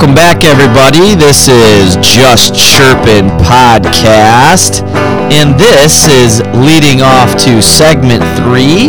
Welcome 0.00 0.16
back, 0.16 0.44
everybody. 0.44 1.14
This 1.14 1.46
is 1.46 1.96
Just 1.96 2.54
Chirpin 2.54 3.28
Podcast, 3.44 4.80
and 5.30 5.60
this 5.60 6.08
is 6.08 6.40
leading 6.56 7.02
off 7.02 7.36
to 7.44 7.60
segment 7.60 8.24
three 8.40 8.88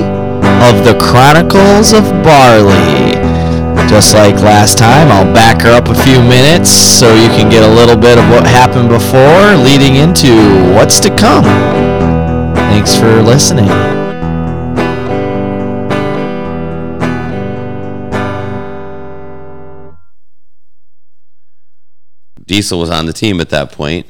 of 0.64 0.86
the 0.88 0.98
Chronicles 1.02 1.92
of 1.92 2.06
Barley. 2.24 3.12
Just 3.90 4.14
like 4.14 4.36
last 4.36 4.78
time, 4.78 5.10
I'll 5.10 5.34
back 5.34 5.64
her 5.64 5.74
up 5.74 5.90
a 5.90 5.96
few 5.96 6.22
minutes 6.22 6.70
so 6.70 7.14
you 7.14 7.28
can 7.28 7.50
get 7.50 7.70
a 7.70 7.76
little 7.76 7.98
bit 7.98 8.18
of 8.18 8.24
what 8.30 8.48
happened 8.48 8.88
before, 8.88 9.58
leading 9.68 9.98
into 9.98 10.32
what's 10.74 11.02
to 11.02 11.10
come. 11.18 11.44
Thanks 12.72 12.96
for 12.96 13.22
listening. 13.22 13.91
Diesel 22.52 22.80
was 22.80 22.90
on 22.90 23.06
the 23.06 23.14
team 23.14 23.40
at 23.40 23.48
that 23.52 23.72
point, 23.72 24.06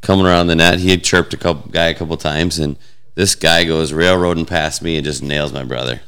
coming 0.00 0.26
around 0.26 0.48
the 0.48 0.56
net. 0.56 0.80
He 0.80 0.90
had 0.90 1.04
chirped 1.04 1.32
a 1.32 1.36
couple 1.36 1.70
guy 1.70 1.86
a 1.86 1.94
couple 1.94 2.16
times, 2.16 2.58
and 2.58 2.76
this 3.14 3.36
guy 3.36 3.62
goes 3.62 3.92
railroading 3.92 4.46
past 4.46 4.82
me 4.82 4.96
and 4.96 5.04
just 5.04 5.22
nails 5.22 5.52
my 5.52 5.62
brother. 5.62 6.00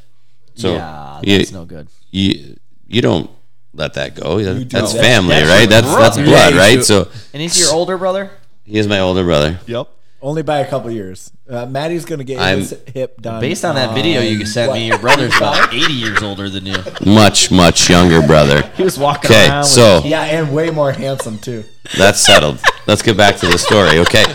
So 0.55 0.73
yeah, 0.75 1.21
you, 1.23 1.37
that's 1.37 1.53
no 1.53 1.63
good. 1.63 1.87
you 2.11 2.57
you 2.87 3.01
don't 3.01 3.29
let 3.73 3.93
that 3.93 4.15
go. 4.15 4.37
That's 4.41 4.65
don't. 4.93 5.01
family, 5.01 5.35
That's 5.35 5.49
right? 5.49 5.69
That's 5.69 5.87
rough. 5.87 6.15
that's 6.15 6.17
blood, 6.17 6.53
you 6.55 6.59
right? 6.59 6.83
So 6.83 7.07
And 7.31 7.41
he's 7.41 7.57
your 7.57 7.73
older 7.73 7.97
brother? 7.97 8.31
he 8.65 8.77
is 8.77 8.85
my 8.87 8.99
older 8.99 9.23
brother. 9.23 9.59
Yep. 9.65 9.87
Only 10.19 10.41
by 10.41 10.59
a 10.59 10.67
couple 10.67 10.89
years. 10.89 11.31
Uh, 11.47 11.67
Maddie's 11.67 12.03
gonna 12.03 12.23
get 12.23 12.39
I'm- 12.39 12.57
his 12.59 12.75
hip 12.93 13.21
done. 13.21 13.39
Based 13.39 13.63
on 13.63 13.75
that 13.75 13.93
video 13.93 14.19
you 14.21 14.45
sent 14.47 14.73
me, 14.73 14.87
your 14.87 14.97
brother's 14.97 15.35
about 15.37 15.71
80 15.73 15.93
years 15.93 16.23
older 16.23 16.49
than 16.49 16.65
you. 16.65 16.75
Much 17.05 17.51
much 17.51 17.87
younger 17.89 18.25
brother. 18.25 18.63
He 18.77 18.83
was 18.83 18.97
walking 18.97 19.29
Okay, 19.31 19.47
around. 19.47 19.59
with- 19.59 19.67
so 19.67 20.01
Yeah, 20.03 20.23
and 20.23 20.51
way 20.53 20.71
more 20.71 20.91
handsome 20.91 21.37
too. 21.37 21.63
that's 21.97 22.19
settled. 22.19 22.59
Let's 22.87 23.03
get 23.03 23.15
back 23.15 23.37
to 23.37 23.47
the 23.47 23.57
story, 23.59 23.99
okay? 23.99 24.25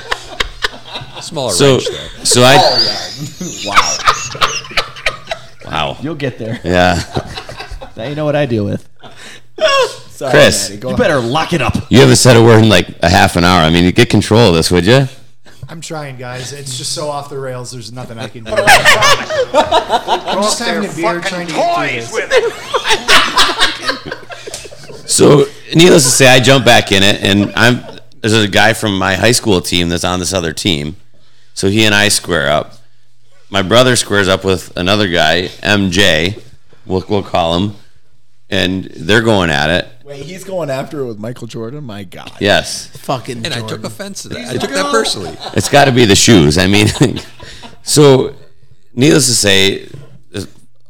Smaller 1.20 1.52
So 1.52 1.72
range 1.72 1.88
there. 1.88 2.24
so 2.24 2.42
I 2.44 2.56
wow. 3.66 3.98
Wow. 5.64 5.96
You'll 6.00 6.14
get 6.14 6.38
there. 6.38 6.60
Yeah. 6.64 7.00
Now 7.96 8.04
you 8.04 8.14
know 8.14 8.24
what 8.24 8.36
I 8.36 8.46
deal 8.46 8.64
with. 8.64 8.88
Sorry, 10.10 10.30
Chris. 10.30 10.68
Maddie, 10.70 10.80
go 10.80 10.88
You 10.90 10.94
ahead. 10.94 11.04
better 11.08 11.20
lock 11.20 11.52
it 11.52 11.60
up. 11.62 11.74
You 11.90 12.00
haven't 12.00 12.16
said 12.16 12.36
a 12.36 12.42
word 12.42 12.62
in 12.62 12.68
like 12.68 12.88
a 13.02 13.08
half 13.08 13.36
an 13.36 13.44
hour. 13.44 13.62
I 13.62 13.70
mean, 13.70 13.84
you 13.84 13.92
get 13.92 14.08
control 14.10 14.48
of 14.50 14.54
this, 14.54 14.70
would 14.70 14.86
you? 14.86 15.06
I'm 15.72 15.80
trying, 15.80 16.18
guys. 16.18 16.52
It's 16.52 16.76
just 16.76 16.92
so 16.92 17.08
off 17.08 17.30
the 17.30 17.38
rails. 17.38 17.70
There's 17.70 17.94
nothing 17.94 18.18
I 18.18 18.28
can 18.28 18.44
do. 18.44 18.52
I'm 18.54 20.42
just 20.42 20.58
having 20.58 20.90
a 20.90 20.94
beer, 20.94 21.18
trying 21.22 21.46
to 21.46 21.52
get 21.54 22.04
through 22.04 22.26
this. 22.28 22.42
So, 25.10 25.46
needless 25.74 26.04
to 26.04 26.10
say, 26.10 26.28
I 26.28 26.40
jump 26.40 26.66
back 26.66 26.92
in 26.92 27.02
it, 27.02 27.22
and 27.22 27.54
I'm 27.56 27.82
there's 28.20 28.34
a 28.34 28.48
guy 28.48 28.74
from 28.74 28.98
my 28.98 29.14
high 29.14 29.32
school 29.32 29.62
team 29.62 29.88
that's 29.88 30.04
on 30.04 30.18
this 30.18 30.34
other 30.34 30.52
team. 30.52 30.96
So 31.54 31.70
he 31.70 31.86
and 31.86 31.94
I 31.94 32.08
square 32.08 32.50
up. 32.50 32.74
My 33.48 33.62
brother 33.62 33.96
squares 33.96 34.28
up 34.28 34.44
with 34.44 34.76
another 34.76 35.08
guy, 35.08 35.46
MJ. 35.62 36.42
We'll, 36.84 37.02
we'll 37.08 37.22
call 37.22 37.58
him, 37.58 37.76
and 38.50 38.84
they're 38.84 39.22
going 39.22 39.48
at 39.48 39.70
it. 39.70 39.88
Wait, 40.04 40.24
he's 40.24 40.44
going 40.44 40.70
after 40.70 41.00
it 41.00 41.06
with 41.06 41.18
Michael 41.18 41.46
Jordan. 41.46 41.84
My 41.84 42.04
God. 42.04 42.32
Yes, 42.40 42.88
Fucking 42.98 43.44
And 43.44 43.54
I 43.54 43.66
took 43.66 43.84
offense 43.84 44.22
to 44.22 44.28
that. 44.30 44.48
I 44.54 44.56
took 44.58 44.70
that 44.70 44.90
personally. 44.90 45.36
it's 45.54 45.68
got 45.68 45.84
to 45.86 45.92
be 45.92 46.04
the 46.04 46.16
shoes. 46.16 46.58
I 46.58 46.66
mean, 46.66 46.88
so 47.82 48.34
needless 48.94 49.26
to 49.26 49.34
say, 49.34 49.88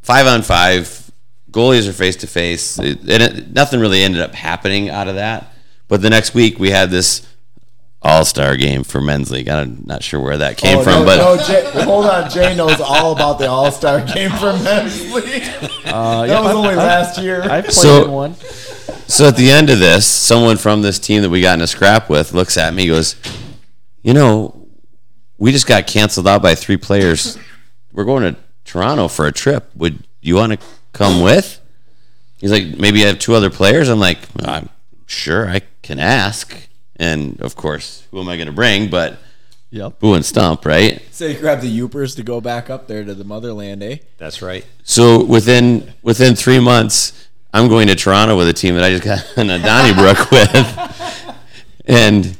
five 0.02 0.26
on 0.26 0.42
five, 0.42 1.10
goalies 1.50 1.88
are 1.88 1.92
face 1.92 2.16
to 2.16 2.26
face, 2.26 2.78
and 2.78 2.98
it, 3.08 3.52
nothing 3.52 3.80
really 3.80 4.02
ended 4.02 4.22
up 4.22 4.34
happening 4.34 4.88
out 4.88 5.08
of 5.08 5.16
that. 5.16 5.52
But 5.88 6.00
the 6.02 6.10
next 6.10 6.34
week 6.34 6.58
we 6.58 6.70
had 6.70 6.90
this 6.90 7.26
All 8.00 8.24
Star 8.24 8.56
game 8.56 8.82
for 8.82 9.00
men's 9.02 9.30
league. 9.30 9.48
I'm 9.48 9.82
not 9.84 10.02
sure 10.02 10.20
where 10.20 10.38
that 10.38 10.56
came 10.56 10.78
Oh, 10.78 10.82
from, 10.82 10.92
no, 11.00 11.04
but 11.04 11.16
no, 11.18 11.36
Jay, 11.44 11.82
hold 11.84 12.06
on. 12.06 12.30
Jay 12.30 12.56
knows 12.56 12.80
all 12.80 13.12
about 13.12 13.38
the 13.38 13.46
All 13.48 13.70
Star 13.70 14.00
game 14.04 14.30
for 14.30 14.52
men's 14.64 15.12
league. 15.12 15.42
Uh, 15.84 16.26
that 16.26 16.42
was 16.42 16.52
only 16.54 16.74
last 16.74 17.18
year. 17.20 17.42
I 17.42 17.60
played 17.60 17.72
So- 17.74 18.04
in 18.04 18.10
one. 18.10 18.34
So 19.12 19.28
at 19.28 19.36
the 19.36 19.50
end 19.50 19.68
of 19.68 19.78
this, 19.78 20.06
someone 20.06 20.56
from 20.56 20.80
this 20.80 20.98
team 20.98 21.20
that 21.20 21.28
we 21.28 21.42
got 21.42 21.58
in 21.58 21.60
a 21.60 21.66
scrap 21.66 22.08
with 22.08 22.32
looks 22.32 22.56
at 22.56 22.72
me, 22.72 22.86
goes, 22.86 23.14
"You 24.02 24.14
know, 24.14 24.66
we 25.36 25.52
just 25.52 25.66
got 25.66 25.86
canceled 25.86 26.26
out 26.26 26.40
by 26.40 26.54
three 26.54 26.78
players. 26.78 27.36
We're 27.92 28.06
going 28.06 28.22
to 28.22 28.40
Toronto 28.64 29.08
for 29.08 29.26
a 29.26 29.32
trip. 29.32 29.70
Would 29.76 30.04
you 30.22 30.36
want 30.36 30.52
to 30.58 30.66
come 30.94 31.20
with?" 31.20 31.60
He's 32.38 32.50
like, 32.50 32.78
"Maybe 32.78 33.04
I 33.04 33.08
have 33.08 33.18
two 33.18 33.34
other 33.34 33.50
players." 33.50 33.90
I'm 33.90 34.00
like, 34.00 34.16
"I'm 34.42 34.70
sure 35.04 35.46
I 35.46 35.60
can 35.82 35.98
ask." 35.98 36.56
And 36.96 37.38
of 37.42 37.54
course, 37.54 38.04
who 38.12 38.20
am 38.22 38.30
I 38.30 38.36
going 38.36 38.46
to 38.46 38.52
bring? 38.52 38.88
But 38.88 39.18
Yep. 39.72 40.00
Boo 40.00 40.14
and 40.14 40.24
Stump, 40.24 40.64
right? 40.64 41.02
so 41.10 41.26
you 41.26 41.38
grab 41.38 41.60
the 41.60 41.80
Upers 41.80 42.16
to 42.16 42.22
go 42.22 42.40
back 42.40 42.70
up 42.70 42.88
there 42.88 43.04
to 43.04 43.14
the 43.14 43.24
motherland, 43.24 43.82
eh? 43.82 43.96
That's 44.16 44.40
right. 44.40 44.64
So 44.84 45.22
within 45.22 45.92
within 46.02 46.34
three 46.34 46.60
months, 46.60 47.28
I'm 47.52 47.68
going 47.68 47.88
to 47.88 47.94
Toronto 47.94 48.36
with 48.36 48.48
a 48.48 48.52
team 48.52 48.74
that 48.76 48.84
I 48.84 48.90
just 48.90 49.04
got 49.04 49.38
in 49.38 49.50
a 49.50 49.58
Donnybrook 49.58 50.30
with, 50.30 51.36
and 51.86 52.36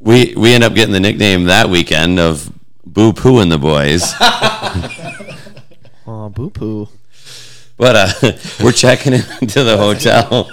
we 0.00 0.34
we 0.36 0.52
end 0.54 0.64
up 0.64 0.74
getting 0.74 0.92
the 0.92 1.00
nickname 1.00 1.44
that 1.44 1.70
weekend 1.70 2.18
of 2.18 2.52
Boo 2.84 3.12
Poo 3.12 3.40
and 3.40 3.50
the 3.50 3.58
boys. 3.58 4.12
Oh, 6.06 6.28
boo 6.28 6.50
poo. 6.50 6.88
But 7.76 7.96
uh, 7.96 8.32
we're 8.62 8.72
checking 8.72 9.14
into 9.14 9.64
the 9.64 9.76
hotel. 9.76 10.50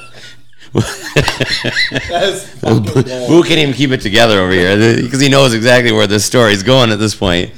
That's 0.74 2.48
fucking 2.60 2.84
gold. 2.84 3.28
Boo 3.28 3.44
can't 3.44 3.60
even 3.60 3.74
keep 3.74 3.92
it 3.92 4.00
together 4.00 4.40
over 4.40 4.52
here 4.52 4.78
because 5.02 5.20
he 5.20 5.28
knows 5.28 5.54
exactly 5.54 5.92
where 5.92 6.08
this 6.08 6.24
story's 6.24 6.64
going 6.64 6.92
at 6.92 7.00
this 7.00 7.14
point. 7.14 7.52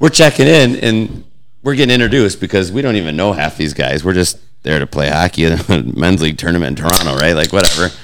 We're 0.00 0.08
checking 0.08 0.48
in 0.48 0.76
and 0.76 1.24
we're 1.62 1.76
getting 1.76 1.94
introduced 1.94 2.40
because 2.40 2.72
we 2.72 2.82
don't 2.82 2.96
even 2.96 3.14
know 3.14 3.32
half 3.32 3.56
these 3.56 3.72
guys. 3.72 4.04
We're 4.04 4.14
just 4.14 4.38
there 4.62 4.78
to 4.78 4.86
play 4.86 5.08
hockey 5.08 5.46
at 5.46 5.68
a 5.68 5.82
men's 5.96 6.22
league 6.22 6.38
tournament 6.38 6.78
in 6.78 6.84
Toronto, 6.86 7.16
right? 7.16 7.34
Like 7.34 7.52
whatever. 7.52 7.94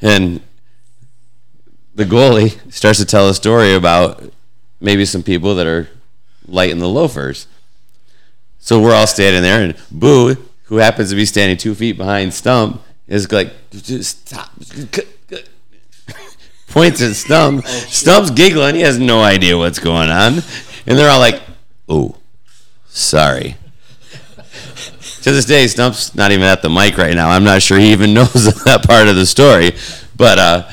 And 0.00 0.40
the 1.94 2.04
goalie 2.04 2.72
starts 2.72 2.98
to 2.98 3.04
tell 3.04 3.28
a 3.28 3.34
story 3.34 3.74
about 3.74 4.22
maybe 4.80 5.04
some 5.04 5.22
people 5.22 5.54
that 5.56 5.66
are 5.66 5.88
lighting 6.46 6.78
the 6.78 6.88
loafers. 6.88 7.46
So 8.58 8.80
we're 8.80 8.94
all 8.94 9.06
standing 9.06 9.42
there, 9.42 9.62
and 9.62 9.76
Boo, 9.90 10.36
who 10.64 10.76
happens 10.76 11.10
to 11.10 11.16
be 11.16 11.24
standing 11.24 11.56
two 11.56 11.74
feet 11.74 11.96
behind 11.96 12.34
Stump, 12.34 12.82
is 13.06 13.30
like, 13.30 13.52
just 13.70 14.26
stop. 14.26 14.50
Points 16.68 17.00
at 17.00 17.14
Stump. 17.14 17.64
Oh, 17.66 17.70
Stump's 17.88 18.30
giggling. 18.30 18.74
He 18.74 18.80
has 18.82 18.98
no 18.98 19.22
idea 19.22 19.56
what's 19.56 19.78
going 19.78 20.10
on. 20.10 20.42
And 20.86 20.98
they're 20.98 21.10
all 21.10 21.20
like, 21.20 21.40
oh, 21.88 22.16
sorry. 22.88 23.56
To 25.26 25.32
this 25.32 25.44
day, 25.44 25.66
Stump's 25.66 26.14
not 26.14 26.30
even 26.30 26.44
at 26.44 26.62
the 26.62 26.70
mic 26.70 26.96
right 26.96 27.12
now. 27.12 27.30
I'm 27.30 27.42
not 27.42 27.60
sure 27.60 27.80
he 27.80 27.90
even 27.90 28.14
knows 28.14 28.62
that 28.62 28.84
part 28.86 29.08
of 29.08 29.16
the 29.16 29.26
story. 29.26 29.72
But 30.14 30.38
uh, 30.38 30.70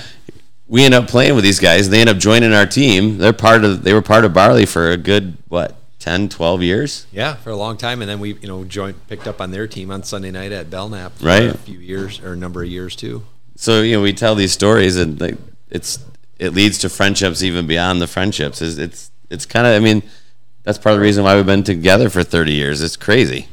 we 0.68 0.86
end 0.86 0.94
up 0.94 1.08
playing 1.08 1.34
with 1.34 1.44
these 1.44 1.60
guys. 1.60 1.90
They 1.90 2.02
end 2.02 2.08
up 2.12 2.18
joining 2.18 2.54
our 2.54 2.68
team. 2.68 3.18
They're 3.18 3.34
part 3.34 3.66
of. 3.66 3.84
They 3.84 3.96
were 3.96 4.04
part 4.04 4.26
of 4.26 4.34
Barley 4.36 4.68
for 4.68 4.92
a 4.92 4.98
good 4.98 5.38
what 5.48 5.76
10, 5.98 6.30
12 6.30 6.62
years. 6.62 7.08
Yeah, 7.12 7.34
for 7.34 7.50
a 7.50 7.56
long 7.56 7.78
time, 7.78 8.04
and 8.04 8.08
then 8.08 8.20
we, 8.20 8.36
you 8.36 8.48
know, 8.48 8.64
joined, 8.64 9.08
picked 9.08 9.26
up 9.26 9.42
on 9.42 9.50
their 9.50 9.66
team 9.66 9.90
on 9.90 10.04
Sunday 10.04 10.30
night 10.30 10.52
at 10.52 10.70
Belknap 10.70 11.14
for 11.14 11.26
Right. 11.26 11.46
a 11.46 11.58
few 11.58 11.80
years 11.80 12.20
or 12.20 12.34
a 12.34 12.38
number 12.38 12.62
of 12.62 12.70
years 12.70 12.96
too. 12.96 13.24
So 13.56 13.82
you 13.82 13.94
know, 13.96 14.04
we 14.04 14.14
tell 14.14 14.36
these 14.36 14.52
stories, 14.52 14.98
and 14.98 15.20
like 15.20 15.38
it's 15.72 15.98
it 16.38 16.54
leads 16.54 16.78
to 16.78 16.90
friendships 16.90 17.42
even 17.42 17.66
beyond 17.66 18.04
the 18.04 18.08
friendships. 18.08 18.62
It's 18.62 18.78
it's, 18.78 19.10
it's 19.32 19.48
kind 19.48 19.66
of. 19.66 19.74
I 19.74 19.80
mean, 19.80 20.04
that's 20.62 20.78
part 20.78 20.94
of 20.94 21.00
the 21.00 21.04
reason 21.04 21.24
why 21.24 21.36
we've 21.38 21.44
been 21.44 21.64
together 21.64 22.12
for 22.12 22.22
thirty 22.24 22.54
years. 22.54 22.84
It's 22.84 22.96
crazy. 22.98 23.48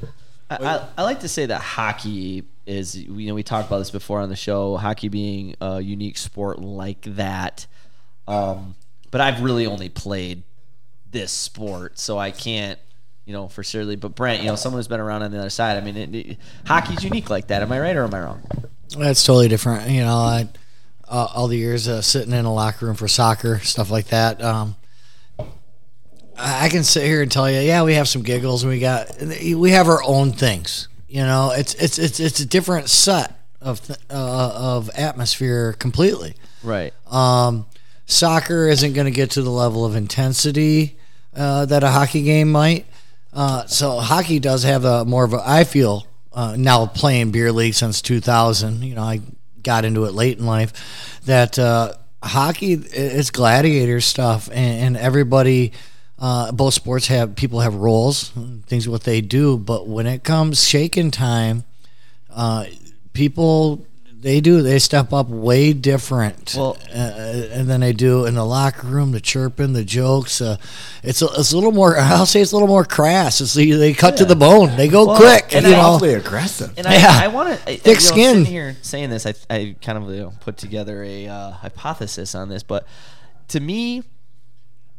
I, 0.50 0.88
I, 0.99 1.02
like 1.02 1.20
to 1.20 1.29
say 1.29 1.47
that 1.47 1.61
hockey 1.61 2.44
is, 2.67 2.97
you 2.97 3.29
know, 3.29 3.35
we 3.35 3.43
talked 3.43 3.69
about 3.69 3.79
this 3.79 3.91
before 3.91 4.20
on 4.20 4.29
the 4.29 4.37
show, 4.37 4.76
hockey 4.76 5.08
being 5.08 5.55
a 5.61 5.81
unique 5.81 6.19
sport 6.19 6.58
like 6.58 7.02
that. 7.02 7.67
Um, 8.26 8.75
but 9.11 9.20
I've 9.20 9.43
really 9.43 9.67
only 9.67 9.88
played 9.88 10.43
this 11.11 11.31
sport, 11.31 11.99
so 11.99 12.19
I 12.19 12.32
can't, 12.32 12.79
you 13.26 13.32
know, 13.32 13.49
for 13.49 13.62
surely. 13.62 13.94
But 13.97 14.14
Brent, 14.14 14.43
you 14.43 14.49
know, 14.49 14.56
someone 14.56 14.79
who's 14.79 14.88
been 14.88 15.00
around 15.00 15.23
on 15.23 15.31
the 15.31 15.38
other 15.38 15.50
side, 15.50 15.76
I 15.76 15.81
mean, 15.81 15.97
it, 15.97 16.14
it, 16.14 16.38
hockey's 16.67 17.05
unique 17.05 17.31
like 17.31 17.49
that. 17.49 17.62
Am 17.62 17.70
I 17.70 17.79
right 17.79 17.96
or 17.96 18.05
am 18.05 18.14
I 18.14 18.20
wrong? 18.20 18.43
That's 18.96 19.25
totally 19.25 19.49
different. 19.49 19.88
You 19.91 20.03
know, 20.03 20.17
I, 20.17 20.49
uh, 21.08 21.29
all 21.35 21.49
the 21.49 21.56
years 21.56 21.88
sitting 22.05 22.32
in 22.32 22.44
a 22.44 22.53
locker 22.53 22.87
room 22.87 22.96
for 22.96 23.08
soccer, 23.08 23.61
stuff 23.61 23.91
like 23.91 24.06
that. 24.08 24.43
Um, 24.43 24.76
I 26.40 26.69
can 26.69 26.84
sit 26.84 27.04
here 27.04 27.22
and 27.22 27.31
tell 27.31 27.50
you, 27.50 27.60
yeah, 27.60 27.82
we 27.82 27.94
have 27.94 28.08
some 28.08 28.22
giggles. 28.22 28.62
and 28.62 28.72
We 28.72 28.81
got, 28.81 29.10
we 29.20 29.70
have 29.70 29.88
our 29.88 30.02
own 30.02 30.32
things. 30.32 30.88
You 31.08 31.22
know, 31.22 31.52
it's 31.56 31.75
it's 31.75 31.98
it's 31.98 32.20
it's 32.20 32.38
a 32.40 32.46
different 32.46 32.88
set 32.88 33.37
of 33.60 33.84
th- 33.84 33.98
uh, 34.10 34.52
of 34.54 34.90
atmosphere 34.90 35.72
completely. 35.72 36.37
Right. 36.62 36.94
Um, 37.10 37.66
soccer 38.06 38.69
isn't 38.69 38.92
going 38.92 39.06
to 39.06 39.10
get 39.10 39.32
to 39.32 39.42
the 39.42 39.50
level 39.50 39.84
of 39.84 39.96
intensity 39.96 40.98
uh, 41.34 41.66
that 41.66 41.82
a 41.82 41.90
hockey 41.90 42.22
game 42.22 42.52
might. 42.52 42.86
Uh, 43.32 43.66
so 43.66 43.98
hockey 43.98 44.38
does 44.38 44.62
have 44.62 44.84
a 44.84 45.04
more 45.04 45.25
of 45.25 45.32
a. 45.34 45.43
I 45.44 45.64
feel 45.64 46.06
uh, 46.32 46.54
now 46.56 46.86
playing 46.86 47.32
beer 47.32 47.50
league 47.52 47.75
since 47.75 48.00
2000. 48.02 48.82
You 48.82 48.94
know, 48.94 49.02
I 49.02 49.20
got 49.62 49.84
into 49.84 50.04
it 50.04 50.14
late 50.14 50.38
in 50.38 50.46
life. 50.46 51.20
That 51.26 51.58
uh, 51.58 51.94
hockey 52.22 52.75
is 52.75 53.31
gladiator 53.31 54.00
stuff, 54.00 54.48
and, 54.48 54.84
and 54.84 54.96
everybody. 54.96 55.72
Uh, 56.20 56.52
both 56.52 56.75
sports 56.75 57.06
have 57.06 57.34
people 57.34 57.61
have 57.61 57.75
roles, 57.75 58.31
things 58.67 58.87
what 58.88 59.05
they 59.05 59.20
do, 59.22 59.56
but 59.56 59.87
when 59.88 60.06
it 60.06 60.22
comes 60.22 60.62
shaking 60.69 61.11
time, 61.11 61.64
uh, 62.28 62.67
people 63.14 63.87
they 64.22 64.38
do 64.43 64.61
they 64.61 64.78
step 64.78 65.14
up 65.14 65.28
way 65.31 65.72
different 65.72 66.55
Well- 66.55 66.76
uh, 66.94 66.99
and 66.99 67.70
then 67.70 67.81
they 67.81 67.94
do 67.94 68.26
in 68.26 68.34
the 68.34 68.44
locker 68.44 68.87
room 68.87 69.12
the 69.12 69.20
chirping 69.20 69.72
the 69.72 69.82
jokes 69.82 70.43
uh, 70.43 70.58
it's 71.02 71.22
a, 71.22 71.28
it's 71.38 71.52
a 71.52 71.56
little 71.56 71.72
more 71.72 71.96
i'll 71.96 72.26
say 72.26 72.43
it's 72.43 72.52
a 72.52 72.55
little 72.55 72.69
more 72.69 72.84
crass 72.84 73.40
it's 73.40 73.55
the, 73.55 73.70
they 73.72 73.94
cut 73.94 74.19
to 74.19 74.26
the 74.26 74.37
bone 74.37 74.76
they 74.76 74.88
go 74.88 75.06
Well, 75.06 75.17
quick 75.17 75.55
and 75.55 75.64
you 75.64 75.72
I- 75.72 75.76
know 75.76 75.81
Awfully 75.94 76.12
aggressive. 76.14 76.75
And 76.76 76.87
I, 76.87 76.96
Yeah. 76.96 77.08
I 77.11 77.28
want 77.28 77.49
to 77.49 77.56
Thick 77.56 77.87
you 77.87 77.93
know, 77.94 77.99
skin. 77.99 78.44
Here 78.44 78.76
saying 78.82 79.08
this, 79.08 79.25
I, 79.25 79.32
I 79.49 79.75
kind 79.81 79.96
of 79.96 80.11
you 80.11 80.20
know, 80.20 80.32
put 80.40 80.58
together 80.58 81.02
a 81.02 81.26
uh, 81.26 81.50
hypothesis 81.52 82.34
on 82.34 82.50
this, 82.50 82.62
but 82.62 82.87
to 83.49 83.58
me, 83.61 84.02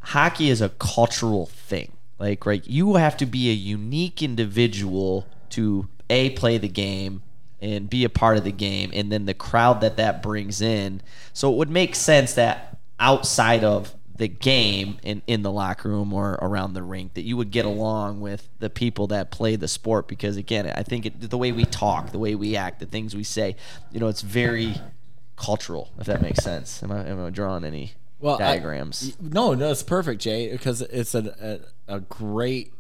hockey 0.02 0.50
is 0.50 0.62
a 0.62 0.70
cultural 0.70 1.46
thing. 1.46 1.94
Like, 2.20 2.46
right, 2.46 2.66
you 2.68 2.96
have 2.96 3.18
to 3.18 3.26
be 3.26 3.50
a 3.50 3.54
unique 3.54 4.22
individual 4.22 5.28
to 5.52 5.88
a 6.10 6.32
play 6.32 6.58
the 6.58 6.68
game 6.68 7.24
and 7.62 7.90
be 7.90 8.04
a 8.04 8.10
part 8.10 8.38
of 8.38 8.44
the 8.44 8.52
game, 8.52 8.92
and 8.94 9.12
then 9.12 9.26
the 9.26 9.34
crowd 9.34 9.82
that 9.82 9.98
that 9.98 10.22
brings 10.22 10.62
in. 10.62 11.02
So 11.32 11.52
it 11.52 11.58
would 11.58 11.70
make 11.70 11.96
sense 11.96 12.34
that 12.34 12.78
outside 13.00 13.64
of 13.64 13.96
the 14.22 14.28
game 14.28 15.00
in, 15.02 15.22
in 15.26 15.42
the 15.42 15.52
locker 15.52 15.90
room 15.90 16.14
or 16.14 16.34
around 16.42 16.74
the 16.74 16.84
rink 16.84 17.16
that 17.16 17.24
you 17.24 17.36
would 17.36 17.50
get 17.50 17.66
along 17.66 18.22
with 18.22 18.48
the 18.60 18.70
people 18.70 19.08
that 19.08 19.32
play 19.32 19.56
the 19.56 19.68
sport 19.68 20.08
because 20.08 20.38
again 20.38 20.72
I 20.76 20.84
think 20.84 21.08
it, 21.08 21.30
the 21.30 21.38
way 21.40 21.52
we 21.52 21.66
talk 21.66 22.12
the 22.12 22.20
way 22.20 22.36
we 22.36 22.56
act 22.56 22.80
the 22.80 22.86
things 22.86 23.16
we 23.16 23.24
say 23.24 23.56
you 23.92 24.00
know 24.00 24.10
it's 24.10 24.22
very 24.22 24.76
cultural 25.38 25.90
if 25.98 26.06
that 26.06 26.22
makes 26.22 26.44
sense 26.44 26.84
am 26.84 26.92
I, 26.92 27.08
am 27.08 27.26
I 27.26 27.32
drawing 27.32 27.64
any 27.64 27.94
Well, 28.22 28.36
I- 28.36 28.56
diagrams 28.56 29.18
no, 29.20 29.54
no, 29.54 29.72
it's 29.72 29.84
perfect, 29.84 30.22
Jay, 30.22 30.52
because 30.52 30.82
it's 30.82 31.16
a, 31.16 31.62
a, 31.88 31.96
a 31.96 32.00
great 32.02 32.74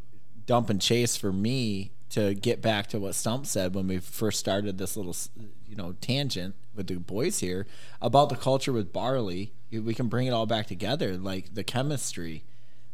dump 0.45 0.69
and 0.69 0.81
chase 0.81 1.17
for 1.17 1.31
me 1.31 1.91
to 2.11 2.33
get 2.33 2.61
back 2.61 2.87
to 2.87 2.99
what 2.99 3.15
Stump 3.15 3.45
said 3.45 3.73
when 3.73 3.87
we 3.87 3.97
first 3.97 4.39
started 4.39 4.77
this 4.77 4.97
little, 4.97 5.15
you 5.67 5.75
know, 5.75 5.95
tangent 6.01 6.55
with 6.75 6.87
the 6.87 6.95
boys 6.95 7.39
here 7.39 7.65
about 8.01 8.29
the 8.29 8.35
culture 8.35 8.73
with 8.73 8.91
barley. 8.91 9.53
We 9.71 9.93
can 9.93 10.07
bring 10.07 10.27
it 10.27 10.31
all 10.31 10.45
back 10.45 10.67
together, 10.67 11.17
like 11.17 11.53
the 11.53 11.63
chemistry 11.63 12.43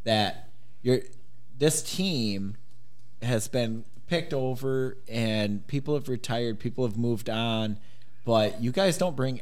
that 0.04 0.50
you're. 0.82 1.00
This 1.58 1.82
team 1.82 2.56
has 3.24 3.48
been 3.48 3.84
picked 4.06 4.32
over, 4.32 4.98
and 5.08 5.66
people 5.66 5.96
have 5.96 6.08
retired, 6.08 6.60
people 6.60 6.86
have 6.86 6.96
moved 6.98 7.30
on, 7.30 7.80
but 8.24 8.62
you 8.62 8.72
guys 8.72 9.00
don't 9.00 9.16
bring 9.16 9.42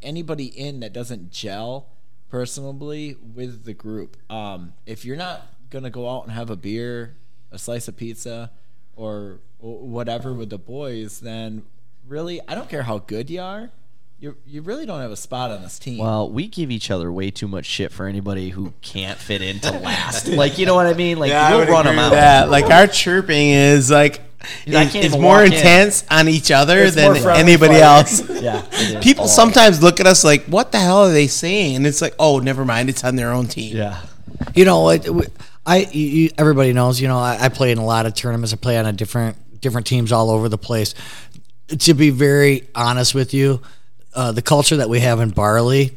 anybody 0.00 0.46
in 0.46 0.78
that 0.80 0.92
doesn't 0.92 1.32
gel 1.32 1.88
personally 2.36 3.16
with 3.34 3.64
the 3.64 3.72
group. 3.72 4.14
Um, 4.30 4.74
if 4.84 5.06
you're 5.06 5.16
not 5.16 5.46
gonna 5.70 5.88
go 5.88 6.06
out 6.06 6.24
and 6.24 6.32
have 6.32 6.50
a 6.50 6.56
beer, 6.56 7.16
a 7.50 7.56
slice 7.56 7.88
of 7.88 7.96
pizza, 7.96 8.50
or 8.94 9.38
whatever 9.58 10.34
with 10.34 10.50
the 10.50 10.58
boys, 10.58 11.20
then 11.20 11.62
really, 12.06 12.42
I 12.46 12.54
don't 12.54 12.68
care 12.68 12.82
how 12.82 12.98
good 12.98 13.30
you 13.30 13.40
are. 13.40 13.70
You 14.18 14.34
you 14.46 14.62
really 14.62 14.86
don't 14.86 15.00
have 15.02 15.10
a 15.10 15.16
spot 15.16 15.50
on 15.50 15.62
this 15.62 15.78
team. 15.78 15.98
well 15.98 16.30
we 16.30 16.46
give 16.46 16.70
each 16.70 16.90
other 16.90 17.12
way 17.12 17.30
too 17.30 17.46
much 17.46 17.66
shit 17.66 17.92
for 17.92 18.06
anybody 18.06 18.48
who 18.48 18.72
can't 18.80 19.18
fit 19.18 19.42
into 19.42 19.70
last 19.82 20.26
like 20.28 20.56
you 20.56 20.64
know 20.64 20.74
what 20.74 20.86
I 20.86 20.94
mean 20.94 21.18
like 21.18 21.30
Yeah, 21.30 21.54
we'll 21.54 21.66
run 21.66 21.84
them 21.84 21.98
out 21.98 22.12
that. 22.12 22.48
Like 22.50 22.64
our 22.66 22.86
chirping 22.86 23.50
is 23.50 23.90
like 23.90 24.20
I 24.66 24.84
it's, 24.84 24.94
it's 24.94 25.14
more 25.14 25.38
walk 25.38 25.46
in. 25.48 25.52
intense 25.52 26.04
on 26.10 26.28
each 26.28 26.50
other 26.50 26.78
It's 26.84 26.94
than 26.96 27.14
anybody 27.36 27.74
fire. 27.74 27.82
else. 27.82 28.28
yeah. 28.42 29.00
People 29.00 29.24
Oh, 29.24 29.28
sometimes 29.28 29.82
look 29.82 29.98
at 29.98 30.06
us 30.06 30.22
like, 30.24 30.44
"What 30.44 30.70
the 30.72 30.78
hell 30.78 30.98
are 31.04 31.10
they 31.12 31.26
saying?" 31.26 31.74
And 31.76 31.86
it's 31.86 32.00
like, 32.00 32.14
"Oh, 32.18 32.38
never 32.38 32.64
mind. 32.64 32.88
It's 32.88 33.02
on 33.02 33.16
their 33.16 33.32
own 33.32 33.48
team." 33.48 33.76
yeah 33.76 34.00
you 34.54 34.64
know 34.64 34.82
what 34.82 35.02
w- 35.04 35.28
i 35.64 35.78
you, 35.92 36.06
you- 36.06 36.30
everybody 36.36 36.72
knows 36.72 37.00
you 37.00 37.08
know 37.08 37.18
I, 37.18 37.38
I 37.40 37.48
play 37.48 37.70
in 37.72 37.78
a 37.78 37.84
lot 37.84 38.04
of 38.06 38.14
tournaments 38.14 38.52
i 38.52 38.56
play 38.56 38.76
on 38.76 38.84
a 38.84 38.92
different 38.92 39.60
different 39.62 39.86
teams 39.86 40.12
all 40.12 40.30
over 40.30 40.48
the 40.50 40.58
place 40.58 40.94
to 41.78 41.94
be 41.94 42.10
very 42.10 42.68
honest 42.74 43.14
with 43.14 43.32
you 43.32 43.62
uh, 44.16 44.32
the 44.32 44.42
culture 44.42 44.76
that 44.76 44.88
we 44.88 45.00
have 45.00 45.20
in 45.20 45.30
barley 45.30 45.96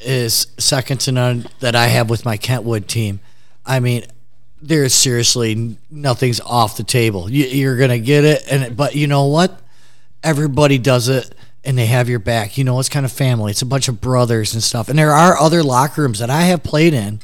is 0.00 0.48
second 0.58 0.98
to 0.98 1.12
none 1.12 1.46
that 1.60 1.76
i 1.76 1.86
have 1.86 2.10
with 2.10 2.24
my 2.24 2.36
kentwood 2.36 2.88
team 2.88 3.20
i 3.64 3.78
mean 3.78 4.04
there's 4.60 4.94
seriously 4.94 5.76
nothing's 5.90 6.40
off 6.40 6.76
the 6.76 6.84
table 6.84 7.30
you, 7.30 7.44
you're 7.46 7.76
gonna 7.76 7.98
get 7.98 8.24
it 8.24 8.42
and 8.50 8.76
but 8.76 8.94
you 8.94 9.06
know 9.06 9.26
what 9.26 9.60
everybody 10.24 10.78
does 10.78 11.08
it 11.08 11.34
and 11.64 11.78
they 11.78 11.86
have 11.86 12.08
your 12.08 12.18
back. 12.18 12.58
You 12.58 12.64
know, 12.64 12.78
it's 12.78 12.88
kind 12.88 13.06
of 13.06 13.12
family. 13.12 13.50
It's 13.50 13.62
a 13.62 13.66
bunch 13.66 13.88
of 13.88 14.00
brothers 14.00 14.54
and 14.54 14.62
stuff. 14.62 14.88
And 14.88 14.98
there 14.98 15.12
are 15.12 15.38
other 15.38 15.62
locker 15.62 16.02
rooms 16.02 16.18
that 16.18 16.30
I 16.30 16.42
have 16.42 16.62
played 16.62 16.94
in 16.94 17.20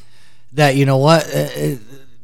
that 0.53 0.75
you 0.75 0.85
know 0.85 0.97
what 0.97 1.27
uh, 1.33 1.39
uh, 1.39 1.75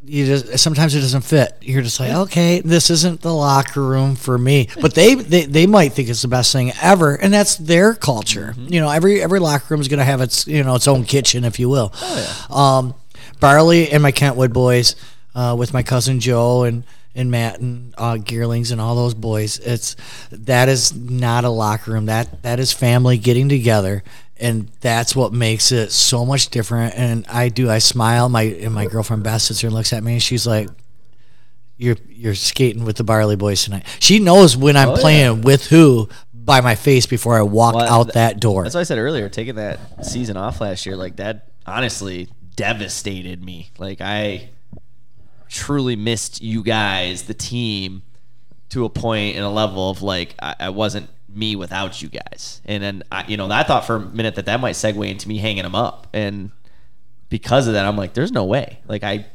you 0.07 0.25
just 0.25 0.59
sometimes 0.59 0.93
it 0.95 1.01
doesn't 1.01 1.21
fit. 1.21 1.57
You're 1.61 1.81
just 1.81 1.99
like, 1.99 2.13
okay, 2.13 2.61
this 2.61 2.89
isn't 2.89 3.21
the 3.21 3.33
locker 3.33 3.81
room 3.81 4.15
for 4.15 4.37
me. 4.37 4.69
But 4.79 4.93
they 4.93 5.15
they, 5.15 5.45
they 5.45 5.67
might 5.67 5.93
think 5.93 6.09
it's 6.09 6.21
the 6.21 6.27
best 6.27 6.51
thing 6.51 6.71
ever, 6.81 7.15
and 7.15 7.33
that's 7.33 7.55
their 7.55 7.93
culture. 7.93 8.53
You 8.57 8.79
know, 8.81 8.89
every 8.89 9.21
every 9.21 9.39
locker 9.39 9.65
room 9.69 9.81
is 9.81 9.87
going 9.87 9.99
to 9.99 10.05
have 10.05 10.21
its 10.21 10.47
you 10.47 10.63
know 10.63 10.75
its 10.75 10.87
own 10.87 11.05
kitchen, 11.05 11.43
if 11.43 11.59
you 11.59 11.69
will. 11.69 11.91
Oh, 11.95 12.47
yeah. 12.49 12.55
Um, 12.55 12.95
Barley 13.39 13.89
and 13.91 14.01
my 14.03 14.11
Kentwood 14.11 14.53
boys 14.53 14.95
uh, 15.33 15.55
with 15.57 15.73
my 15.73 15.83
cousin 15.83 16.19
Joe 16.19 16.63
and 16.63 16.83
and 17.15 17.31
Matt 17.31 17.59
and 17.59 17.93
uh, 17.97 18.15
Gearlings 18.15 18.71
and 18.71 18.81
all 18.81 18.95
those 18.95 19.13
boys. 19.13 19.57
It's 19.59 19.95
that 20.31 20.69
is 20.69 20.95
not 20.95 21.45
a 21.45 21.49
locker 21.49 21.91
room. 21.91 22.05
That 22.05 22.43
that 22.43 22.59
is 22.59 22.71
family 22.71 23.17
getting 23.17 23.49
together, 23.49 24.03
and 24.37 24.67
that's 24.81 25.15
what 25.15 25.31
makes 25.33 25.71
it 25.71 25.91
so 25.91 26.25
much 26.25 26.49
different. 26.49 26.93
And 26.95 27.25
I 27.27 27.49
do. 27.49 27.69
I 27.69 27.77
smile. 27.79 28.27
My 28.29 28.43
and 28.43 28.73
my 28.73 28.85
girlfriend 28.87 29.23
Beth 29.23 29.41
sits 29.41 29.61
here 29.61 29.67
and 29.69 29.75
looks 29.75 29.93
at 29.93 30.03
me, 30.03 30.13
and 30.13 30.23
she's 30.23 30.45
like. 30.47 30.69
You're 31.77 31.97
you're 32.07 32.35
skating 32.35 32.85
with 32.85 32.95
the 32.95 33.03
Barley 33.03 33.35
Boys 33.35 33.65
tonight. 33.65 33.85
She 33.99 34.19
knows 34.19 34.55
when 34.55 34.77
I'm 34.77 34.91
Oh, 34.91 34.95
yeah. 34.95 35.01
playing 35.01 35.41
with 35.41 35.65
who 35.67 36.07
by 36.33 36.61
my 36.61 36.73
face 36.73 37.05
before 37.05 37.37
I 37.37 37.41
walk 37.41 37.75
Well, 37.75 37.83
out 37.93 38.03
th- 38.03 38.13
that 38.13 38.39
door. 38.39 38.63
That's 38.63 38.75
what 38.75 38.79
I 38.79 38.85
said 38.85 38.97
earlier. 38.97 39.27
Taking 39.27 39.55
that 39.55 40.05
season 40.05 40.37
off 40.37 40.61
last 40.61 40.85
year, 40.85 40.95
like 40.95 41.17
that, 41.17 41.49
honestly 41.65 42.29
devastated 42.55 43.43
me. 43.43 43.71
Like 43.77 43.99
I 43.99 44.51
truly 45.49 45.97
missed 45.97 46.41
you 46.41 46.63
guys, 46.63 47.23
the 47.23 47.33
team, 47.33 48.03
to 48.69 48.85
a 48.85 48.89
point 48.89 49.35
and 49.35 49.43
a 49.43 49.49
level 49.49 49.89
of 49.89 50.01
like 50.01 50.33
I, 50.41 50.55
I 50.61 50.69
wasn't 50.69 51.09
me 51.35 51.55
without 51.55 52.01
you 52.01 52.09
guys. 52.09 52.61
And 52.65 52.81
then 52.81 53.03
I, 53.11 53.25
you 53.27 53.37
know, 53.37 53.49
I 53.49 53.63
thought 53.63 53.85
for 53.85 53.97
a 53.97 53.99
minute 53.99 54.35
that 54.35 54.45
that 54.45 54.59
might 54.59 54.75
segue 54.75 55.09
into 55.09 55.27
me 55.27 55.37
hanging 55.37 55.63
them 55.63 55.75
up, 55.75 56.07
and 56.13 56.51
because 57.29 57.67
of 57.67 57.73
that, 57.73 57.85
I'm 57.85 57.97
like, 57.97 58.13
there's 58.13 58.31
no 58.31 58.45
way. 58.45 58.79
Like 58.87 59.03
I. 59.03 59.27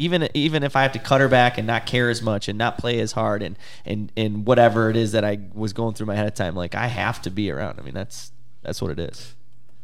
Even 0.00 0.28
even 0.32 0.62
if 0.62 0.76
I 0.76 0.82
have 0.82 0.92
to 0.92 1.00
cut 1.00 1.20
her 1.20 1.26
back 1.26 1.58
and 1.58 1.66
not 1.66 1.84
care 1.84 2.08
as 2.08 2.22
much 2.22 2.46
and 2.46 2.56
not 2.56 2.78
play 2.78 3.00
as 3.00 3.10
hard 3.10 3.42
and, 3.42 3.58
and, 3.84 4.12
and 4.16 4.46
whatever 4.46 4.90
it 4.90 4.96
is 4.96 5.10
that 5.10 5.24
I 5.24 5.40
was 5.52 5.72
going 5.72 5.94
through 5.94 6.06
my 6.06 6.14
head 6.14 6.28
the 6.28 6.30
time, 6.30 6.54
like 6.54 6.76
I 6.76 6.86
have 6.86 7.20
to 7.22 7.30
be 7.30 7.50
around. 7.50 7.80
I 7.80 7.82
mean 7.82 7.94
that's 7.94 8.30
that's 8.62 8.80
what 8.80 8.92
it 8.92 9.00
is. 9.00 9.34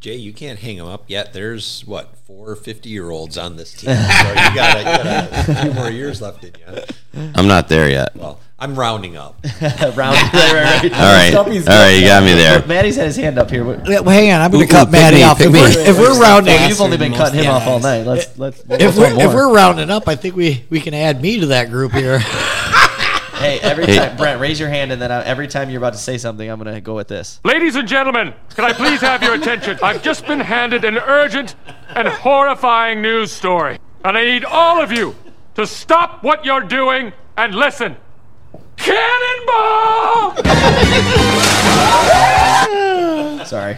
Jay, 0.04 0.16
you 0.16 0.34
can't 0.34 0.58
hang 0.58 0.76
them 0.76 0.87
up 0.87 1.04
yet. 1.08 1.32
There's 1.32 1.80
what 1.87 2.14
four 2.26 2.56
50 2.56 2.90
year 2.90 3.08
olds 3.08 3.38
on 3.38 3.56
this 3.56 3.73
team, 3.73 3.88
so 3.88 4.28
you 4.28 4.54
got, 4.54 4.76
a, 4.76 4.80
you 4.80 4.84
got 4.84 5.49
a 5.49 5.62
few 5.62 5.73
more 5.73 5.88
years 5.88 6.20
left 6.20 6.44
in 6.44 6.52
you. 6.58 7.30
I'm 7.34 7.49
not 7.49 7.70
there 7.70 7.88
yet. 7.88 8.14
Well, 8.14 8.38
I'm 8.58 8.78
rounding 8.78 9.16
up. 9.16 9.42
Round, 9.62 9.96
right, 9.96 9.96
right, 9.96 10.32
right. 10.34 10.92
All 10.92 11.00
right, 11.00 11.34
all 11.34 11.44
right, 11.46 11.92
you 11.92 12.04
got 12.04 12.23
me 12.23 12.34
there. 12.34 12.66
Maddie's 12.66 12.96
had 12.96 13.06
his 13.06 13.16
hand 13.16 13.38
up 13.38 13.49
here. 13.49 13.64
But, 13.64 13.88
Yeah, 13.88 14.00
well, 14.00 14.14
hang 14.14 14.30
on, 14.30 14.42
I'm 14.42 14.50
going 14.50 14.66
to 14.66 14.70
cut 14.70 14.88
ooh, 14.88 14.90
Maddie 14.90 15.16
me, 15.16 15.23
off. 15.23 15.40
If 15.40 15.50
me. 15.50 15.58
we're, 15.58 15.70
if 15.70 15.99
we're 15.99 16.20
rounding, 16.20 16.68
you've 16.68 16.82
only 16.82 16.99
been 16.99 17.14
cutting 17.14 17.42
him 17.42 17.50
off 17.50 17.66
all 17.66 17.80
night. 17.80 18.02
Let's 18.02 18.37
let's. 18.37 18.61
if 18.61 18.68
let's 18.68 18.99
we're, 18.99 19.26
if 19.26 19.32
we're 19.32 19.54
rounding 19.54 19.88
up, 19.88 20.06
I 20.06 20.16
think 20.16 20.37
we, 20.37 20.66
we 20.68 20.80
can 20.80 20.92
add 20.92 21.23
me 21.23 21.40
to 21.40 21.46
that 21.46 21.70
group 21.70 21.92
here. 21.92 22.20
hey, 23.34 23.58
every 23.60 23.86
Hey. 23.86 23.96
time 23.98 24.16
Brent, 24.16 24.40
raise 24.40 24.58
your 24.60 24.68
hand, 24.68 24.92
and 24.92 25.00
then 25.00 25.10
I, 25.12 25.22
every 25.24 25.48
time 25.48 25.70
you're 25.70 25.78
about 25.78 25.92
to 25.94 25.98
say 25.98 26.18
something, 26.18 26.48
I'm 26.48 26.58
gonna 26.58 26.80
go 26.80 26.94
with 26.94 27.08
this. 27.08 27.40
Ladies 27.44 27.76
and 27.76 27.88
gentlemen, 27.88 28.34
can 28.54 28.64
I 28.64 28.72
please 28.72 29.00
have 29.00 29.22
your 29.22 29.34
attention? 29.34 29.78
I've 29.82 30.02
just 30.02 30.26
been 30.26 30.40
handed 30.40 30.84
an 30.84 30.98
urgent 30.98 31.54
and 31.88 32.08
horrifying 32.08 33.02
news 33.02 33.32
story. 33.32 33.78
And 34.04 34.16
I 34.18 34.24
need 34.24 34.44
all 34.44 34.80
of 34.82 34.92
you 34.92 35.14
to 35.54 35.66
stop 35.66 36.22
what 36.22 36.44
you're 36.44 36.60
doing 36.62 37.12
and 37.36 37.54
listen. 37.54 37.96
Cannonball! 38.76 40.34
Sorry, 43.46 43.76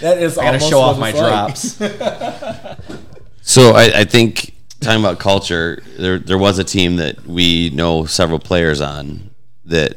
that 0.00 0.18
is 0.18 0.38
I 0.38 0.44
gotta 0.44 0.60
show 0.60 0.80
off 0.80 0.98
my 0.98 1.10
like. 1.10 1.20
drops. 1.20 1.80
So 3.42 3.72
I, 3.72 4.00
I 4.00 4.04
think 4.04 4.54
talking 4.80 5.00
about 5.00 5.18
culture, 5.18 5.82
there 5.98 6.18
there 6.18 6.38
was 6.38 6.58
a 6.58 6.64
team 6.64 6.96
that 6.96 7.26
we 7.26 7.70
know 7.70 8.04
several 8.06 8.38
players 8.38 8.80
on 8.80 9.30
that 9.66 9.96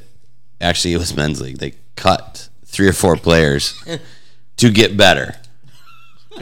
actually 0.62 0.94
it 0.94 0.98
was 0.98 1.16
men's 1.16 1.42
league. 1.42 1.58
They 1.58 1.74
cut 1.96 2.50
three 2.66 2.88
or 2.88 2.94
four 2.94 3.16
players 3.18 3.82
to 4.58 4.70
get 4.72 4.98
better. 4.98 5.36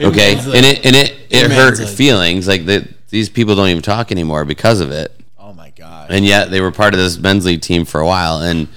Okay, 0.00 0.34
and 0.36 0.66
it 0.66 0.84
and 0.86 0.96
it 0.96 1.14
it 1.30 1.44
In 1.44 1.50
hurt 1.50 1.78
league. 1.78 1.88
feelings 1.88 2.48
like 2.48 2.66
that. 2.66 2.88
These 3.10 3.28
people 3.28 3.54
don't 3.54 3.68
even 3.68 3.82
talk 3.82 4.10
anymore 4.10 4.44
because 4.46 4.80
of 4.80 4.90
it. 4.90 5.14
Oh 5.38 5.52
my 5.52 5.68
god. 5.70 6.10
and 6.10 6.24
yet 6.24 6.50
they 6.50 6.62
were 6.62 6.72
part 6.72 6.94
of 6.94 7.00
this 7.00 7.18
men's 7.18 7.44
league 7.44 7.60
team 7.60 7.84
for 7.84 8.00
a 8.00 8.06
while 8.06 8.38
and 8.38 8.68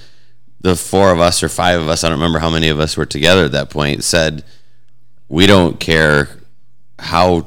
the 0.60 0.76
four 0.76 1.10
of 1.12 1.20
us 1.20 1.42
or 1.42 1.48
five 1.48 1.80
of 1.80 1.88
us, 1.88 2.02
I 2.04 2.08
don't 2.08 2.18
remember 2.18 2.38
how 2.40 2.50
many 2.50 2.68
of 2.68 2.78
us 2.80 2.96
were 2.96 3.06
together 3.06 3.44
at 3.44 3.52
that 3.52 3.70
point, 3.70 4.02
said, 4.02 4.44
we 5.28 5.46
don't 5.46 5.78
care 5.78 6.28
how 6.98 7.46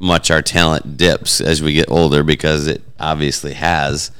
much 0.00 0.30
our 0.30 0.42
talent 0.42 0.96
dips 0.96 1.40
as 1.40 1.62
we 1.62 1.72
get 1.74 1.90
older 1.90 2.24
because 2.24 2.66
it 2.66 2.82
obviously 2.98 3.52
has. 3.52 4.10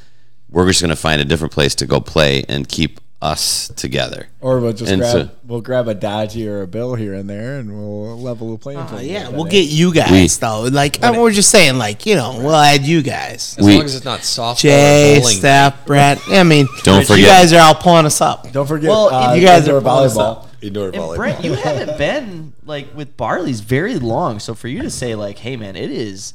We're 0.50 0.66
just 0.68 0.80
going 0.80 0.90
to 0.90 0.96
find 0.96 1.20
a 1.20 1.24
different 1.24 1.52
place 1.52 1.74
to 1.76 1.86
go 1.86 2.00
play 2.00 2.44
and 2.48 2.68
keep 2.68 3.00
us 3.22 3.68
together. 3.76 4.28
Or 4.40 4.60
we'll 4.60 4.72
just 4.72 4.90
And 4.90 5.00
grab 5.02 5.12
so- 5.12 5.30
we'll 5.46 5.60
grab 5.60 5.88
a 5.88 5.94
Dodgy 5.94 6.48
or 6.48 6.62
a 6.62 6.66
Bill 6.66 6.94
here 6.94 7.12
and 7.14 7.28
there, 7.28 7.58
and 7.58 7.70
we'll 7.70 8.18
level 8.18 8.50
the 8.52 8.56
playing 8.58 8.84
field. 8.86 9.00
Uh, 9.00 9.04
yeah, 9.04 9.28
we'll 9.28 9.44
get 9.44 9.66
you 9.68 9.92
guys 9.92 10.10
We- 10.10 10.26
though. 10.40 10.62
Like 10.62 11.02
I- 11.04 11.18
we're 11.18 11.30
just 11.30 11.50
saying, 11.50 11.76
like 11.76 12.06
you 12.06 12.14
know, 12.14 12.38
we'll 12.42 12.54
add 12.56 12.82
you 12.82 13.02
guys. 13.02 13.56
As 13.58 13.66
We- 13.66 13.76
long 13.76 13.84
as 13.84 13.94
it's 13.94 14.04
not 14.06 14.20
softball 14.20 14.58
Jay, 14.58 15.16
or 15.18 15.20
bowling. 15.20 15.36
Steph, 15.36 15.84
Brett. 15.86 16.18
I 16.30 16.42
mean, 16.44 16.66
Don't 16.82 17.02
forget 17.06 17.18
you 17.20 17.26
guys 17.26 17.52
are 17.52 17.60
all 17.60 17.74
pulling 17.74 18.06
us 18.06 18.20
up. 18.22 18.50
Don't 18.52 18.66
forget, 18.66 18.88
Well, 18.90 19.12
uh, 19.12 19.34
you 19.34 19.46
guys 19.46 19.64
indoor 19.64 19.78
are 19.78 19.82
pulling 19.82 20.06
us 20.06 20.16
volleyball. 20.16 20.46
Up. 20.60 20.64
Indoor 20.66 20.86
And 20.86 20.94
volleyball. 20.96 21.16
Brent, 21.16 21.44
you 21.44 21.52
haven't 21.54 21.98
been 21.98 22.52
like 22.64 22.94
with 22.94 23.16
Barley's 23.16 23.60
very 23.60 23.98
long, 23.98 24.38
so 24.38 24.54
for 24.54 24.68
you 24.68 24.82
to 24.82 24.90
say 24.90 25.14
like, 25.14 25.38
"Hey, 25.38 25.56
man, 25.56 25.76
it 25.76 25.90
is 25.90 26.34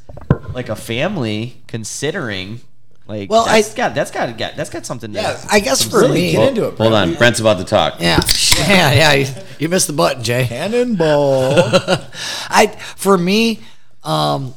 like 0.53 0.69
a 0.69 0.75
family," 0.75 1.61
considering 1.67 2.61
like, 3.07 3.29
Well, 3.29 3.45
that's 3.45 3.73
I- 3.73 3.77
got 3.77 3.93
that's 3.95 4.11
got 4.11 4.35
got 4.37 4.55
that's 4.55 4.69
got 4.69 4.85
something. 4.85 5.13
To, 5.13 5.39
I 5.51 5.59
guess 5.59 5.83
for 5.83 5.99
Really 6.01 6.21
me, 6.21 6.31
get 6.31 6.49
into 6.49 6.67
it. 6.67 6.77
Hold 6.77 6.93
on, 6.93 7.13
Brent's 7.15 7.39
about 7.39 7.59
to 7.59 7.63
talk. 7.63 7.95
yeah, 7.99 8.19
yeah, 8.57 8.91
yeah. 8.93 9.13
You, 9.13 9.27
you 9.59 9.69
missed 9.69 9.87
the 9.87 9.93
button, 9.93 10.23
Jay. 10.23 10.45
Cannonball. 10.47 11.53
I 12.49 12.67
for 12.95 13.17
me, 13.17 13.59
um, 14.03 14.55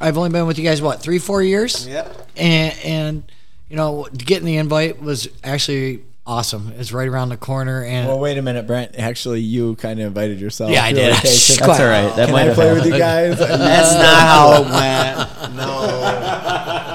I've 0.00 0.18
only 0.18 0.30
been 0.30 0.46
with 0.46 0.58
you 0.58 0.64
guys 0.64 0.82
what 0.82 1.00
three, 1.00 1.18
four 1.20 1.40
years. 1.42 1.86
Yep. 1.86 2.28
And 2.36 2.78
and 2.84 3.32
you 3.68 3.76
know, 3.76 4.08
getting 4.12 4.44
the 4.46 4.56
invite 4.56 5.00
was 5.00 5.28
actually 5.44 6.02
awesome. 6.26 6.72
It's 6.76 6.92
right 6.92 7.08
around 7.08 7.28
the 7.30 7.36
corner, 7.36 7.84
and 7.84 8.08
well, 8.08 8.18
wait 8.18 8.38
a 8.38 8.42
minute, 8.42 8.66
Brent. 8.66 8.98
Actually, 8.98 9.40
you 9.40 9.76
kind 9.76 10.00
of 10.00 10.06
invited 10.06 10.40
yourself. 10.40 10.70
Yeah, 10.70 10.84
I 10.84 10.92
did. 10.92 11.10
like, 11.12 11.22
hey, 11.22 11.28
That's 11.28 11.60
all 11.60 11.86
right. 11.86 12.14
That 12.16 12.26
can 12.26 12.32
might 12.32 12.42
I 12.42 12.44
have 12.46 12.54
play 12.54 12.72
with 12.72 12.86
you 12.86 12.98
guys? 12.98 13.38
That's 13.40 13.94
not 13.94 14.20
how 14.20 14.62
it 14.62 15.44
went. 15.44 15.56
No. 15.56 16.30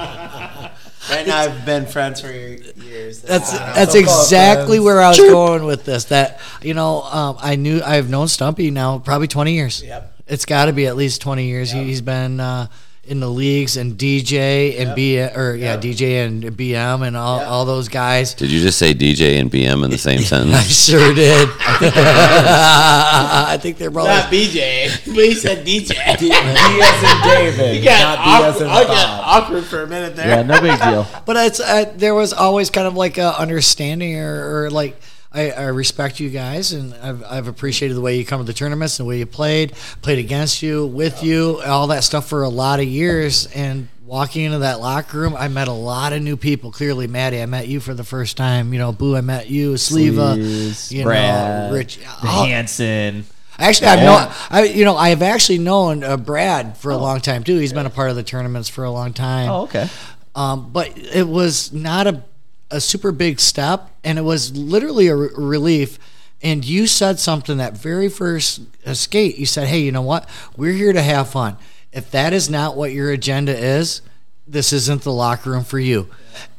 Right 1.10 1.26
now, 1.26 1.38
I've 1.38 1.64
been 1.66 1.86
friends 1.86 2.20
for 2.20 2.30
years. 2.30 3.20
That's 3.22 3.52
Ah, 3.52 3.72
that's 3.74 3.94
so 3.94 3.98
exactly 3.98 4.78
where 4.78 5.00
I 5.00 5.08
was 5.08 5.18
going 5.18 5.64
with 5.64 5.84
this. 5.84 6.04
That 6.04 6.38
you 6.62 6.72
know, 6.72 7.02
um, 7.02 7.36
I 7.40 7.56
knew 7.56 7.82
I've 7.82 8.08
known 8.08 8.28
Stumpy 8.28 8.70
now 8.70 9.00
probably 9.00 9.26
twenty 9.26 9.54
years. 9.54 9.82
Yep. 9.82 10.14
It's 10.28 10.44
got 10.44 10.66
to 10.66 10.72
be 10.72 10.86
at 10.86 10.94
least 10.96 11.20
twenty 11.20 11.46
years. 11.48 11.72
He, 11.72 11.82
he's 11.82 12.00
been 12.00 12.38
uh, 12.38 12.68
in 13.02 13.18
the 13.18 13.28
leagues 13.28 13.76
and 13.78 13.94
DJ 13.98 14.78
and 14.78 14.94
B 14.94 15.18
or 15.20 15.54
yeah 15.56 15.76
DJ 15.78 16.24
and 16.26 16.44
BM 16.44 17.04
and 17.06 17.16
all, 17.16 17.40
all 17.40 17.64
those 17.64 17.88
guys. 17.88 18.34
Did 18.34 18.50
you 18.52 18.60
just 18.60 18.78
say 18.78 18.92
DJ 18.94 19.40
and 19.40 19.50
BM 19.50 19.82
in 19.84 19.90
the 19.90 19.98
same 19.98 20.20
sentence? 20.22 20.54
I 20.54 20.62
sure 20.64 21.14
did. 21.14 21.48
I 21.60 23.58
think 23.60 23.78
they're 23.78 23.90
brothers. 23.90 24.24
not 24.24 24.32
BJ, 24.32 25.06
but 25.14 25.24
he 25.24 25.34
said 25.34 25.66
DJ. 25.66 26.18
D 26.18 26.30
as 26.32 27.02
in 27.02 27.56
David, 27.56 27.76
You 27.78 27.84
got 27.84 28.18
not 28.18 28.24
D 28.24 28.44
as 28.46 28.60
in 28.60 28.66
awkward, 28.68 28.84
I 28.90 28.94
got 28.94 29.20
awkward 29.24 29.64
for 29.64 29.82
a 29.82 29.86
minute 29.86 30.16
there. 30.16 30.28
yeah, 30.28 30.42
no 30.42 30.60
big 30.60 30.78
deal. 30.80 31.06
But 31.26 31.36
it's 31.36 31.60
uh, 31.60 31.92
there 31.96 32.14
was 32.14 32.32
always 32.32 32.70
kind 32.70 32.86
of 32.86 32.94
like 32.94 33.18
a 33.18 33.38
understanding 33.38 34.18
or, 34.18 34.64
or 34.64 34.70
like 34.70 35.00
I, 35.32 35.50
I 35.52 35.62
respect 35.66 36.18
you 36.18 36.28
guys 36.28 36.72
and 36.72 36.92
I've, 36.94 37.22
I've 37.24 37.46
appreciated 37.46 37.94
the 37.94 38.00
way 38.00 38.18
you 38.18 38.24
come 38.26 38.40
to 38.40 38.44
the 38.44 38.52
tournaments 38.52 38.98
and 38.98 39.06
the 39.06 39.08
way 39.08 39.18
you 39.18 39.26
played, 39.26 39.72
played 40.02 40.18
against 40.18 40.60
you, 40.60 40.84
with 40.86 41.22
you, 41.22 41.60
all 41.64 41.86
that 41.88 42.02
stuff 42.02 42.28
for 42.28 42.42
a 42.42 42.48
lot 42.48 42.80
of 42.80 42.86
years. 42.86 43.46
And 43.54 43.86
walking 44.04 44.44
into 44.44 44.58
that 44.58 44.80
locker 44.80 45.18
room, 45.18 45.36
I 45.36 45.46
met 45.46 45.68
a 45.68 45.72
lot 45.72 46.12
of 46.12 46.20
new 46.20 46.36
people. 46.36 46.72
Clearly, 46.72 47.06
Maddie, 47.06 47.40
I 47.40 47.46
met 47.46 47.68
you 47.68 47.78
for 47.78 47.94
the 47.94 48.02
first 48.02 48.36
time. 48.36 48.72
You 48.72 48.80
know, 48.80 48.90
Boo, 48.90 49.14
I 49.14 49.20
met 49.20 49.48
you, 49.48 49.74
Sleva, 49.74 50.90
you 50.90 51.04
Brad, 51.04 51.70
know, 51.70 51.76
Rich. 51.76 52.00
all- 52.24 52.44
Hanson. 52.46 53.24
Actually, 53.56 53.88
I've 53.88 53.98
known, 54.02 54.32
I, 54.50 54.62
you 54.64 54.84
know, 54.86 54.96
I 54.96 55.10
have 55.10 55.20
actually 55.22 55.58
known 55.58 56.02
uh, 56.02 56.16
Brad 56.16 56.76
for 56.78 56.90
a 56.90 56.96
long 56.96 57.20
time 57.20 57.44
too. 57.44 57.58
He's 57.58 57.74
been 57.74 57.84
a 57.86 57.90
part 57.90 58.08
of 58.10 58.16
the 58.16 58.22
tournaments 58.22 58.68
for 58.70 58.84
a 58.84 58.90
long 58.90 59.12
time. 59.12 59.50
Oh, 59.50 59.62
okay. 59.64 59.86
Um, 60.34 60.70
but 60.72 60.96
it 60.96 61.28
was 61.28 61.70
not 61.72 62.06
a, 62.06 62.22
a 62.70 62.80
super 62.80 63.12
big 63.12 63.40
step, 63.40 63.90
and 64.04 64.18
it 64.18 64.22
was 64.22 64.56
literally 64.56 65.08
a 65.08 65.16
re- 65.16 65.28
relief. 65.36 65.98
And 66.42 66.64
you 66.64 66.86
said 66.86 67.18
something 67.18 67.58
that 67.58 67.76
very 67.76 68.08
first 68.08 68.62
skate. 68.94 69.38
You 69.38 69.46
said, 69.46 69.68
"Hey, 69.68 69.80
you 69.80 69.92
know 69.92 70.02
what? 70.02 70.28
We're 70.56 70.72
here 70.72 70.92
to 70.92 71.02
have 71.02 71.28
fun. 71.28 71.56
If 71.92 72.10
that 72.12 72.32
is 72.32 72.48
not 72.48 72.76
what 72.76 72.92
your 72.92 73.10
agenda 73.10 73.56
is, 73.56 74.00
this 74.46 74.72
isn't 74.72 75.02
the 75.02 75.12
locker 75.12 75.50
room 75.50 75.64
for 75.64 75.78
you." 75.78 76.08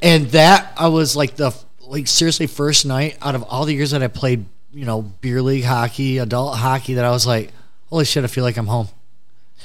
And 0.00 0.30
that 0.30 0.72
I 0.76 0.88
was 0.88 1.16
like 1.16 1.36
the 1.36 1.52
like 1.80 2.06
seriously 2.06 2.46
first 2.46 2.86
night 2.86 3.18
out 3.20 3.34
of 3.34 3.42
all 3.44 3.64
the 3.64 3.74
years 3.74 3.90
that 3.90 4.02
I 4.02 4.08
played, 4.08 4.44
you 4.72 4.84
know, 4.84 5.02
beer 5.02 5.42
league 5.42 5.64
hockey, 5.64 6.18
adult 6.18 6.58
hockey, 6.58 6.94
that 6.94 7.04
I 7.04 7.10
was 7.10 7.26
like, 7.26 7.50
"Holy 7.90 8.04
shit! 8.04 8.24
I 8.24 8.28
feel 8.28 8.44
like 8.44 8.56
I'm 8.56 8.66
home." 8.66 8.88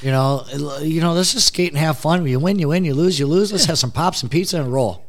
You 0.01 0.12
know, 0.12 0.46
you 0.82 1.01
know, 1.01 1.13
let's 1.13 1.34
just 1.34 1.48
skate 1.48 1.70
and 1.70 1.77
have 1.77 1.98
fun. 1.98 2.25
You 2.27 2.39
win, 2.39 2.60
you 2.60 2.68
win. 2.68 2.86
You 2.86 2.94
lose, 2.94 3.20
you 3.20 3.25
lose. 3.25 3.51
Let's 3.51 3.66
have 3.66 3.80
some 3.80 3.92
pops 3.92 4.22
and 4.22 4.32
pizza 4.32 4.62
and 4.62 4.72
roll. 4.72 5.06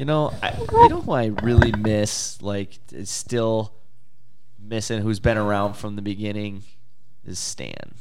You 0.00 0.06
know, 0.06 0.32
I, 0.42 0.56
you 0.58 0.88
know 0.88 1.02
who 1.02 1.12
I 1.12 1.26
really 1.26 1.72
miss, 1.72 2.40
like, 2.40 2.78
is 2.90 3.10
still 3.10 3.74
missing, 4.58 5.02
who's 5.02 5.20
been 5.20 5.36
around 5.36 5.74
from 5.74 5.94
the 5.94 6.00
beginning, 6.00 6.62
is 7.26 7.38
Stan. 7.38 7.92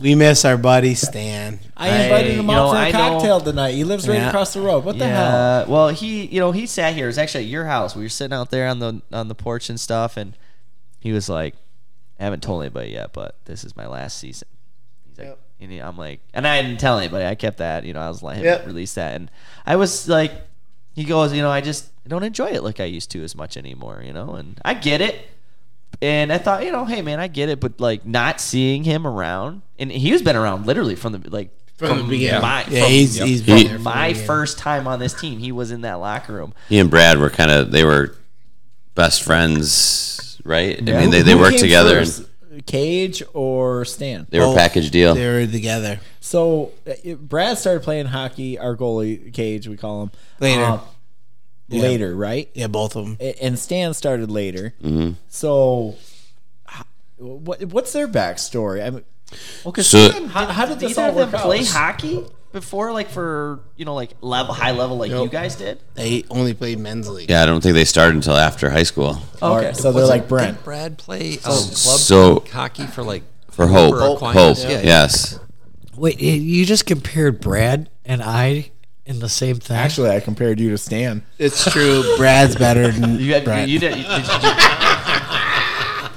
We 0.00 0.16
miss 0.16 0.44
our 0.44 0.56
buddy 0.58 0.96
Stan. 0.96 1.60
I 1.76 2.02
invited 2.06 2.32
him 2.32 2.46
you 2.46 2.50
out 2.50 2.56
know, 2.56 2.70
for 2.72 2.76
a 2.76 2.80
I 2.80 2.90
know- 2.90 2.98
cocktail 2.98 3.40
tonight. 3.40 3.74
He 3.74 3.84
lives 3.84 4.08
right 4.08 4.16
Yeah. 4.16 4.26
across 4.30 4.52
the 4.52 4.62
road. 4.62 4.84
What 4.84 4.98
the 4.98 5.06
hell? 5.06 5.66
Well, 5.68 5.88
he, 5.90 6.24
you 6.26 6.40
know, 6.40 6.50
he 6.50 6.66
sat 6.66 6.94
here. 6.94 7.04
It 7.04 7.10
was 7.10 7.18
actually 7.18 7.44
at 7.44 7.50
your 7.50 7.66
house. 7.66 7.94
We 7.94 8.02
were 8.02 8.08
sitting 8.08 8.34
out 8.34 8.50
there 8.50 8.66
on 8.66 8.80
the 8.80 9.00
on 9.12 9.28
the 9.28 9.36
porch 9.36 9.70
and 9.70 9.78
stuff, 9.78 10.16
and 10.16 10.36
he 10.98 11.12
was 11.12 11.28
like, 11.28 11.54
"I 12.18 12.24
haven't 12.24 12.42
told 12.42 12.62
anybody 12.64 12.90
yet, 12.90 13.12
but 13.12 13.36
this 13.44 13.62
is 13.62 13.76
my 13.76 13.86
last 13.86 14.18
season." 14.18 14.48
He's 15.08 15.18
like, 15.20 15.38
and 15.60 15.70
he- 15.70 15.78
I'm 15.78 15.96
like, 15.96 16.18
and 16.34 16.48
I 16.48 16.60
didn't 16.62 16.80
tell 16.80 16.98
anybody. 16.98 17.24
I 17.26 17.36
kept 17.36 17.58
that. 17.58 17.84
You 17.84 17.92
know, 17.92 18.00
I 18.00 18.08
was 18.08 18.24
letting 18.24 18.40
him 18.42 18.46
Yep. 18.46 18.66
release 18.66 18.94
that, 18.94 19.14
and 19.14 19.30
I 19.64 19.76
was 19.76 20.08
like, 20.08 20.32
he 20.94 21.04
goes, 21.04 21.32
you 21.32 21.42
know, 21.42 21.50
I 21.50 21.60
just 21.60 21.90
don't 22.08 22.22
enjoy 22.22 22.48
it 22.50 22.62
like 22.62 22.80
I 22.80 22.84
used 22.84 23.10
to 23.12 23.22
as 23.24 23.34
much 23.34 23.56
anymore. 23.56 24.02
You 24.04 24.12
know, 24.12 24.34
and 24.34 24.60
I 24.64 24.74
get 24.74 25.00
it. 25.00 25.28
And 26.02 26.32
I 26.32 26.38
thought, 26.38 26.64
you 26.64 26.72
know, 26.72 26.84
hey 26.84 27.02
man, 27.02 27.20
I 27.20 27.28
get 27.28 27.48
it, 27.48 27.60
but 27.60 27.80
like 27.80 28.04
not 28.04 28.40
seeing 28.40 28.82
him 28.84 29.06
around, 29.06 29.62
and 29.78 29.90
he's 29.92 30.22
been 30.22 30.36
around 30.36 30.66
literally 30.66 30.96
from 30.96 31.12
the 31.12 31.30
like 31.30 31.50
From 31.76 31.98
the 31.98 32.04
beginning. 32.04 32.42
My, 32.42 32.64
Yeah, 32.68 32.82
from 32.82 32.90
he's- 32.90 33.14
he's 33.16 33.42
been 33.42 33.58
from 33.58 33.66
there 33.68 33.74
from 33.76 33.82
my 33.84 34.12
first 34.14 34.58
time 34.58 34.86
on 34.88 34.98
this 34.98 35.14
team. 35.14 35.38
He 35.38 35.52
was 35.52 35.70
in 35.70 35.82
that 35.82 35.94
locker 35.94 36.32
room. 36.32 36.52
He 36.68 36.78
and 36.78 36.90
Brad 36.90 37.18
were 37.18 37.30
kind 37.30 37.50
of 37.50 37.70
they 37.70 37.84
were 37.84 38.16
best 38.96 39.22
friends, 39.22 40.40
right? 40.44 40.76
I 40.78 40.82
mean, 41.00 41.10
they, 41.10 41.22
they 41.22 41.34
worked 41.34 41.52
came 41.52 41.60
together 41.60 41.98
and 41.98 42.06
first, 42.08 42.28
Cage 42.62 43.22
or 43.34 43.84
Stan? 43.84 44.26
they 44.30 44.38
were 44.38 44.46
Both. 44.46 44.56
package 44.56 44.90
deal. 44.90 45.14
They 45.14 45.26
were 45.26 45.46
together. 45.46 46.00
So 46.20 46.72
uh, 46.86 46.92
it- 47.02 47.20
Brad 47.28 47.58
started 47.58 47.82
playing 47.82 48.06
hockey. 48.06 48.58
Our 48.58 48.76
goalie 48.76 49.32
Cage, 49.32 49.68
we 49.68 49.76
call 49.76 50.04
him 50.04 50.10
Later. 50.40 50.64
Um, 50.64 50.80
Later, 51.70 52.14
right? 52.14 52.50
Yeah, 52.54 52.66
both 52.68 52.94
of 52.94 53.04
them. 53.06 53.16
A- 53.20 53.42
And 53.42 53.58
Stan 53.58 53.94
started 53.94 54.30
later. 54.30 54.74
Mm-hmm. 54.82 55.12
So, 55.28 55.96
h- 56.70 56.82
what 57.16 57.64
what's 57.64 57.92
their 57.92 58.06
backstory? 58.06 58.84
I 58.86 58.90
mean, 58.90 59.02
Well, 59.64 59.72
because 59.72 59.86
So- 59.88 60.26
how, 60.28 60.46
how 60.46 60.66
did 60.66 60.78
this 60.78 60.92
either 60.98 61.02
all 61.02 61.08
of 61.08 61.30
them 61.30 61.32
work 61.32 61.40
play 61.42 61.64
hockey 61.64 62.24
before, 62.54 62.92
like 62.92 63.10
for 63.10 63.60
you 63.76 63.84
know, 63.84 63.94
like 63.94 64.12
level 64.22 64.54
high 64.54 64.70
level, 64.70 64.96
like 64.96 65.10
you 65.10 65.28
guys 65.28 65.56
did. 65.56 65.80
They 65.92 66.24
only 66.30 66.54
played 66.54 66.78
men's 66.78 67.08
league. 67.10 67.28
Yeah, 67.28 67.42
I 67.42 67.46
don't 67.46 67.60
think 67.62 67.74
they 67.74 67.84
started 67.84 68.14
until 68.14 68.36
after 68.36 68.70
high 68.70 68.84
school. 68.84 69.18
Okay, 69.42 69.74
so 69.74 69.92
they're 69.92 70.06
like 70.06 70.26
Brent. 70.28 70.56
Did 70.56 70.64
Brad 70.64 70.96
play 70.96 71.32
um, 71.32 71.40
club 71.42 71.54
so- 71.60 72.44
hockey 72.52 72.86
for 72.86 73.02
like 73.02 73.24
For 73.50 73.66
Hope, 73.66 73.94
or 73.94 74.32
Hope, 74.32 74.56
Yeah, 74.58 74.68
yeah. 74.70 74.80
yes. 74.82 75.38
Wait, 75.96 76.18
you 76.20 76.64
just 76.64 76.86
compared 76.86 77.40
Brad 77.40 77.90
and 78.04 78.22
I 78.22 78.70
in 79.04 79.18
the 79.18 79.28
same 79.28 79.56
thing? 79.56 79.76
Actually, 79.76 80.10
I 80.10 80.20
compared 80.20 80.58
you 80.58 80.70
to 80.70 80.78
Stan. 80.78 81.22
It's 81.38 81.70
true. 81.70 82.02
Brad's 82.16 82.56
better 82.56 82.90
than 82.90 83.18
You, 83.20 83.34
had, 83.34 83.44
Brad. 83.44 83.68
you 83.68 83.78
did. 83.78 83.96
You, 83.98 84.02
did 84.04 84.24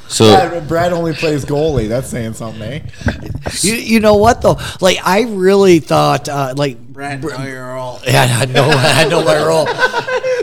So 0.07 0.25
Brad, 0.25 0.67
Brad 0.67 0.93
only 0.93 1.13
plays 1.13 1.45
goalie. 1.45 1.89
That's 1.89 2.09
saying 2.09 2.33
something, 2.33 2.61
eh? 2.61 2.79
you, 3.61 3.73
you 3.73 3.99
know 3.99 4.15
what 4.15 4.41
though? 4.41 4.57
Like 4.81 4.99
I 5.03 5.23
really 5.23 5.79
thought, 5.79 6.29
uh, 6.29 6.53
like 6.55 6.79
Brad, 6.79 7.23
know 7.23 7.43
your 7.43 7.67
role. 7.67 7.99
Yeah, 8.07 8.25
I 8.41 8.45
know, 8.45 8.69
I 8.69 9.07
know 9.07 9.23
my 9.23 9.45
role. 9.45 9.65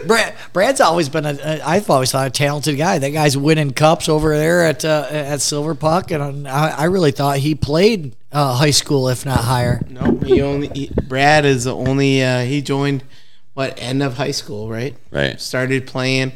Brad, 0.06 0.34
Brad's 0.52 0.80
always 0.80 1.08
been 1.08 1.24
a, 1.24 1.38
a. 1.42 1.60
I've 1.62 1.88
always 1.88 2.12
thought 2.12 2.26
a 2.26 2.30
talented 2.30 2.76
guy. 2.76 2.98
That 2.98 3.10
guy's 3.10 3.36
winning 3.36 3.72
cups 3.72 4.08
over 4.08 4.36
there 4.36 4.64
at 4.64 4.84
uh, 4.84 5.08
at 5.10 5.40
Silver 5.40 5.74
Puck, 5.74 6.10
and 6.10 6.46
I, 6.46 6.68
I 6.68 6.84
really 6.84 7.10
thought 7.10 7.38
he 7.38 7.54
played 7.54 8.14
uh, 8.32 8.54
high 8.54 8.70
school, 8.70 9.08
if 9.08 9.24
not 9.24 9.40
higher. 9.40 9.80
No, 9.88 10.18
he 10.24 10.42
only 10.42 10.68
he, 10.68 10.90
Brad 11.08 11.44
is 11.44 11.64
the 11.64 11.74
only. 11.74 12.22
Uh, 12.22 12.42
he 12.42 12.60
joined 12.60 13.02
what 13.54 13.78
end 13.78 14.02
of 14.02 14.16
high 14.16 14.32
school, 14.32 14.68
right? 14.68 14.96
right. 15.10 15.40
Started 15.40 15.86
playing. 15.86 16.32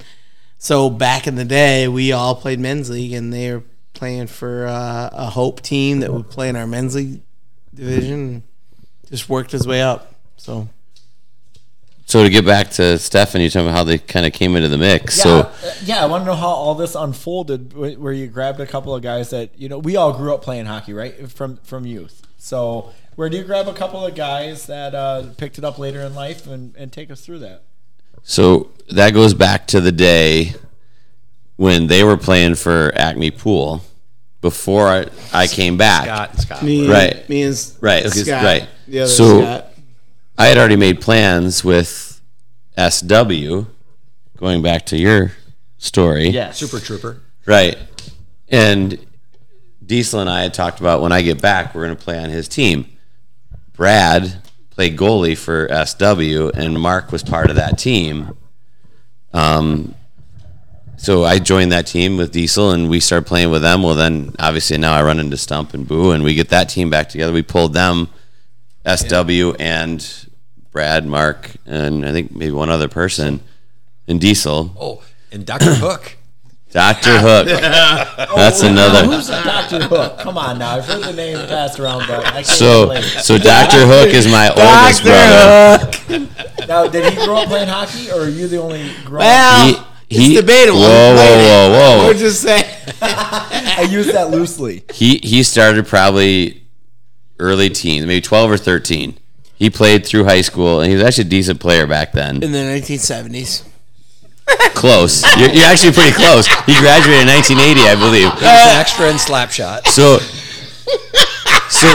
So 0.58 0.90
back 0.90 1.26
in 1.26 1.36
the 1.36 1.44
day, 1.44 1.86
we 1.88 2.12
all 2.12 2.34
played 2.34 2.58
men's 2.58 2.90
league, 2.90 3.12
and 3.12 3.32
they 3.32 3.52
were 3.52 3.62
playing 3.94 4.26
for 4.26 4.66
uh, 4.66 5.08
a 5.12 5.30
Hope 5.30 5.60
team 5.60 6.00
that 6.00 6.12
would 6.12 6.30
play 6.30 6.48
in 6.48 6.56
our 6.56 6.66
men's 6.66 6.94
league 6.94 7.22
division. 7.74 8.42
Just 9.08 9.28
worked 9.28 9.52
his 9.52 9.66
way 9.66 9.80
up. 9.82 10.14
So 10.36 10.68
So 12.06 12.22
to 12.24 12.28
get 12.28 12.44
back 12.44 12.70
to 12.72 12.98
Stefan, 12.98 13.40
you 13.40 13.50
talking 13.50 13.68
about 13.68 13.76
how 13.76 13.84
they 13.84 13.98
kind 13.98 14.26
of 14.26 14.32
came 14.32 14.56
into 14.56 14.68
the 14.68 14.78
mix. 14.78 15.16
Yeah, 15.18 15.22
So 15.22 15.38
uh, 15.40 15.74
yeah, 15.84 16.02
I 16.02 16.06
want 16.06 16.22
to 16.22 16.26
know 16.26 16.34
how 16.34 16.48
all 16.48 16.74
this 16.74 16.94
unfolded. 16.94 17.74
Where 17.74 18.12
you 18.12 18.26
grabbed 18.26 18.60
a 18.60 18.66
couple 18.66 18.94
of 18.94 19.02
guys 19.02 19.30
that 19.30 19.58
you 19.58 19.68
know 19.68 19.78
we 19.78 19.96
all 19.96 20.12
grew 20.12 20.34
up 20.34 20.42
playing 20.42 20.66
hockey, 20.66 20.92
right? 20.92 21.30
From 21.30 21.58
from 21.58 21.86
youth. 21.86 22.26
So 22.36 22.92
where 23.14 23.28
do 23.28 23.36
you 23.36 23.44
grab 23.44 23.68
a 23.68 23.74
couple 23.74 24.04
of 24.04 24.14
guys 24.14 24.66
that 24.66 24.94
uh, 24.94 25.24
picked 25.36 25.58
it 25.58 25.64
up 25.64 25.78
later 25.78 26.00
in 26.00 26.14
life 26.14 26.46
and, 26.46 26.74
and 26.76 26.92
take 26.92 27.10
us 27.10 27.20
through 27.20 27.40
that? 27.40 27.62
So 28.28 28.68
that 28.90 29.14
goes 29.14 29.32
back 29.32 29.66
to 29.68 29.80
the 29.80 29.90
day 29.90 30.52
when 31.56 31.86
they 31.86 32.04
were 32.04 32.18
playing 32.18 32.56
for 32.56 32.92
Acme 32.94 33.30
Pool 33.30 33.82
before 34.42 34.86
I, 34.86 35.06
I 35.32 35.46
came 35.46 35.78
back. 35.78 36.04
Scott 36.04 36.38
Scott. 36.38 36.62
Me, 36.62 36.86
Right. 36.90 37.26
Me 37.28 37.42
and 37.42 37.52
S- 37.54 37.76
Right, 37.80 38.04
okay, 38.04 38.20
Scott, 38.22 38.44
right. 38.44 38.68
The 38.86 39.00
other 39.00 39.10
So- 39.10 39.40
Scott. 39.40 39.64
I 40.36 40.46
had 40.46 40.58
already 40.58 40.76
made 40.76 41.00
plans 41.00 41.64
with 41.64 42.20
SW, 42.76 43.66
going 44.36 44.62
back 44.62 44.84
to 44.86 44.96
your 44.98 45.32
story. 45.78 46.28
Yeah, 46.28 46.52
Super 46.52 46.78
Trooper. 46.80 47.22
Right. 47.46 47.76
And 48.48 49.04
Diesel 49.84 50.20
and 50.20 50.28
I 50.30 50.42
had 50.42 50.52
talked 50.54 50.78
about 50.80 51.00
when 51.00 51.12
I 51.12 51.22
get 51.22 51.40
back, 51.42 51.74
we're 51.74 51.86
going 51.86 51.96
to 51.96 52.04
play 52.04 52.22
on 52.22 52.28
his 52.30 52.46
team. 52.46 52.86
Brad 53.72 54.42
played 54.78 54.96
goalie 54.96 55.36
for 55.36 55.66
SW, 55.84 56.56
and 56.56 56.80
Mark 56.80 57.10
was 57.10 57.24
part 57.24 57.50
of 57.50 57.56
that 57.56 57.76
team. 57.76 58.36
Um, 59.32 59.96
so 60.96 61.24
I 61.24 61.40
joined 61.40 61.72
that 61.72 61.88
team 61.88 62.16
with 62.16 62.30
Diesel, 62.30 62.70
and 62.70 62.88
we 62.88 63.00
started 63.00 63.26
playing 63.26 63.50
with 63.50 63.62
them. 63.62 63.82
Well, 63.82 63.96
then 63.96 64.36
obviously 64.38 64.78
now 64.78 64.94
I 64.94 65.02
run 65.02 65.18
into 65.18 65.36
Stump 65.36 65.74
and 65.74 65.86
Boo, 65.86 66.12
and 66.12 66.22
we 66.22 66.36
get 66.36 66.50
that 66.50 66.68
team 66.68 66.90
back 66.90 67.08
together. 67.08 67.32
We 67.32 67.42
pulled 67.42 67.72
them, 67.72 68.08
SW 68.86 69.56
and 69.58 70.28
Brad, 70.70 71.04
Mark, 71.04 71.56
and 71.66 72.06
I 72.06 72.12
think 72.12 72.30
maybe 72.30 72.52
one 72.52 72.70
other 72.70 72.86
person, 72.88 73.40
and 74.06 74.20
Diesel. 74.20 74.76
Oh, 74.78 75.02
and 75.32 75.44
Dr. 75.44 75.74
Hook. 75.74 76.17
Doctor 76.70 77.18
Hook. 77.18 77.46
That's 78.36 78.62
oh, 78.62 78.68
another. 78.68 79.04
Who's 79.06 79.28
Doctor 79.28 79.84
Hook? 79.84 80.18
Come 80.18 80.36
on 80.36 80.58
now, 80.58 80.76
I've 80.76 80.84
heard 80.84 81.02
the 81.02 81.12
name 81.14 81.36
passed 81.48 81.80
around, 81.80 82.06
but 82.06 82.26
I 82.26 82.42
can't 82.42 82.46
So, 82.46 83.00
so 83.00 83.38
Doctor 83.38 83.86
Hook 83.86 84.08
is 84.08 84.26
my 84.26 84.48
oldest 84.50 85.02
brother. 85.02 86.66
Now, 86.66 86.86
did 86.86 87.12
he 87.12 87.24
grow 87.24 87.36
up 87.38 87.48
playing 87.48 87.68
hockey, 87.68 88.10
or 88.10 88.24
are 88.24 88.28
you 88.28 88.46
the 88.48 88.60
only 88.60 88.90
grown 89.04 89.20
Well, 89.20 89.74
up? 89.76 89.86
He, 90.08 90.16
he, 90.18 90.32
it's 90.32 90.40
debatable. 90.40 90.80
Whoa, 90.80 91.14
Played 91.14 91.40
it. 91.40 91.48
whoa, 91.48 91.98
whoa, 92.00 92.06
We're 92.06 92.14
just 92.14 92.42
saying. 92.42 92.64
I 93.02 93.86
use 93.90 94.12
that 94.12 94.30
loosely. 94.30 94.84
He 94.92 95.18
he 95.22 95.42
started 95.42 95.86
probably 95.86 96.62
early 97.38 97.68
teens, 97.70 98.06
maybe 98.06 98.20
twelve 98.22 98.50
or 98.50 98.56
thirteen. 98.56 99.18
He 99.56 99.70
played 99.70 100.06
through 100.06 100.24
high 100.24 100.42
school, 100.42 100.80
and 100.80 100.88
he 100.88 100.94
was 100.94 101.04
actually 101.04 101.26
a 101.26 101.30
decent 101.30 101.60
player 101.60 101.86
back 101.86 102.12
then. 102.12 102.42
In 102.42 102.52
the 102.52 102.58
1970s. 102.58 103.67
Close. 104.74 105.24
You're, 105.36 105.50
you're 105.50 105.66
actually 105.66 105.92
pretty 105.92 106.12
close. 106.12 106.46
He 106.66 106.74
graduated 106.78 107.22
in 107.22 107.28
1980, 107.28 107.80
I 107.88 107.94
believe. 107.98 108.30
He 108.38 108.44
was 108.44 108.66
an 108.66 108.80
extra 108.80 109.10
in 109.10 109.16
Slapshot. 109.16 109.86
So, 109.88 110.18
so 111.68 111.88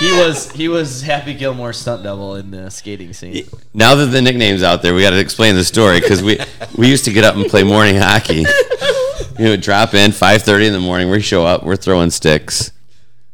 he 0.00 0.12
was 0.12 0.50
he 0.52 0.68
was 0.68 1.02
Happy 1.02 1.34
Gilmore 1.34 1.72
stunt 1.72 2.02
double 2.02 2.36
in 2.36 2.50
the 2.50 2.70
skating 2.70 3.12
scene. 3.12 3.46
now 3.74 3.94
that 3.94 4.06
the 4.06 4.22
nickname's 4.22 4.62
out 4.62 4.82
there, 4.82 4.94
we 4.94 5.02
got 5.02 5.10
to 5.10 5.20
explain 5.20 5.54
the 5.54 5.64
story 5.64 6.00
because 6.00 6.22
we 6.22 6.38
we 6.76 6.88
used 6.88 7.04
to 7.04 7.12
get 7.12 7.24
up 7.24 7.36
and 7.36 7.46
play 7.46 7.62
morning 7.62 7.96
hockey. 7.96 8.44
You 9.38 9.44
know, 9.46 9.56
drop 9.56 9.94
in 9.94 10.10
5:30 10.10 10.66
in 10.66 10.72
the 10.72 10.80
morning. 10.80 11.10
We 11.10 11.20
show 11.20 11.44
up. 11.44 11.62
We're 11.62 11.76
throwing 11.76 12.10
sticks. 12.10 12.72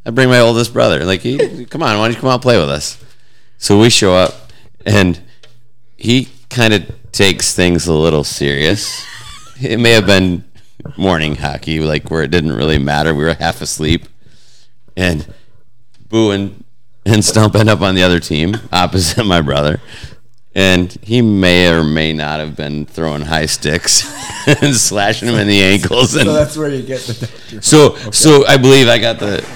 I 0.07 0.11
bring 0.11 0.29
my 0.29 0.41
oldest 0.41 0.73
brother. 0.73 1.05
Like, 1.05 1.21
he, 1.21 1.67
come 1.67 1.83
on, 1.83 1.99
why 1.99 2.07
don't 2.07 2.15
you 2.15 2.21
come 2.21 2.31
out 2.31 2.35
and 2.35 2.43
play 2.43 2.59
with 2.59 2.71
us? 2.71 3.03
So 3.59 3.79
we 3.79 3.91
show 3.91 4.15
up, 4.15 4.53
and 4.87 5.21
he 5.97 6.29
kind 6.49 6.73
of 6.73 6.91
takes 7.13 7.55
things 7.55 7.87
a 7.87 7.93
little 7.93 8.25
serious. 8.25 9.05
It 9.61 9.79
may 9.79 9.93
have 9.93 10.07
been 10.07 10.45
morning 10.97 11.37
hockey, 11.37 11.81
like 11.81 12.11
where 12.11 12.23
it 12.23 12.31
didn't 12.31 12.53
really 12.53 12.79
matter. 12.79 13.15
We 13.15 13.25
were 13.25 13.35
half 13.35 13.61
asleep, 13.61 14.07
and 14.97 15.27
Boo 16.09 16.31
and, 16.31 16.65
and 17.05 17.25
Stump 17.25 17.55
end 17.55 17.69
up 17.69 17.81
on 17.81 17.95
the 17.95 18.03
other 18.03 18.21
team, 18.21 18.57
opposite 18.73 19.25
my 19.25 19.41
brother. 19.41 19.81
And 20.55 20.91
he 21.03 21.23
may 21.23 21.69
or 21.73 21.85
may 21.85 22.13
not 22.13 22.41
have 22.41 22.57
been 22.57 22.85
throwing 22.87 23.23
high 23.23 23.47
sticks 23.47 24.03
and 24.63 24.75
slashing 24.75 25.29
him 25.29 25.37
in 25.37 25.47
the 25.47 25.63
ankles. 25.63 26.17
And 26.17 26.25
So 26.25 26.33
that's 26.33 26.57
where 26.57 26.71
you 26.71 26.83
get 26.83 27.01
the 27.01 27.27
Doctor. 27.27 27.63
so, 27.63 27.95
so 28.11 28.45
I 28.47 28.57
believe 28.57 28.89
I 28.89 28.99
got 28.99 29.19
the 29.21 29.47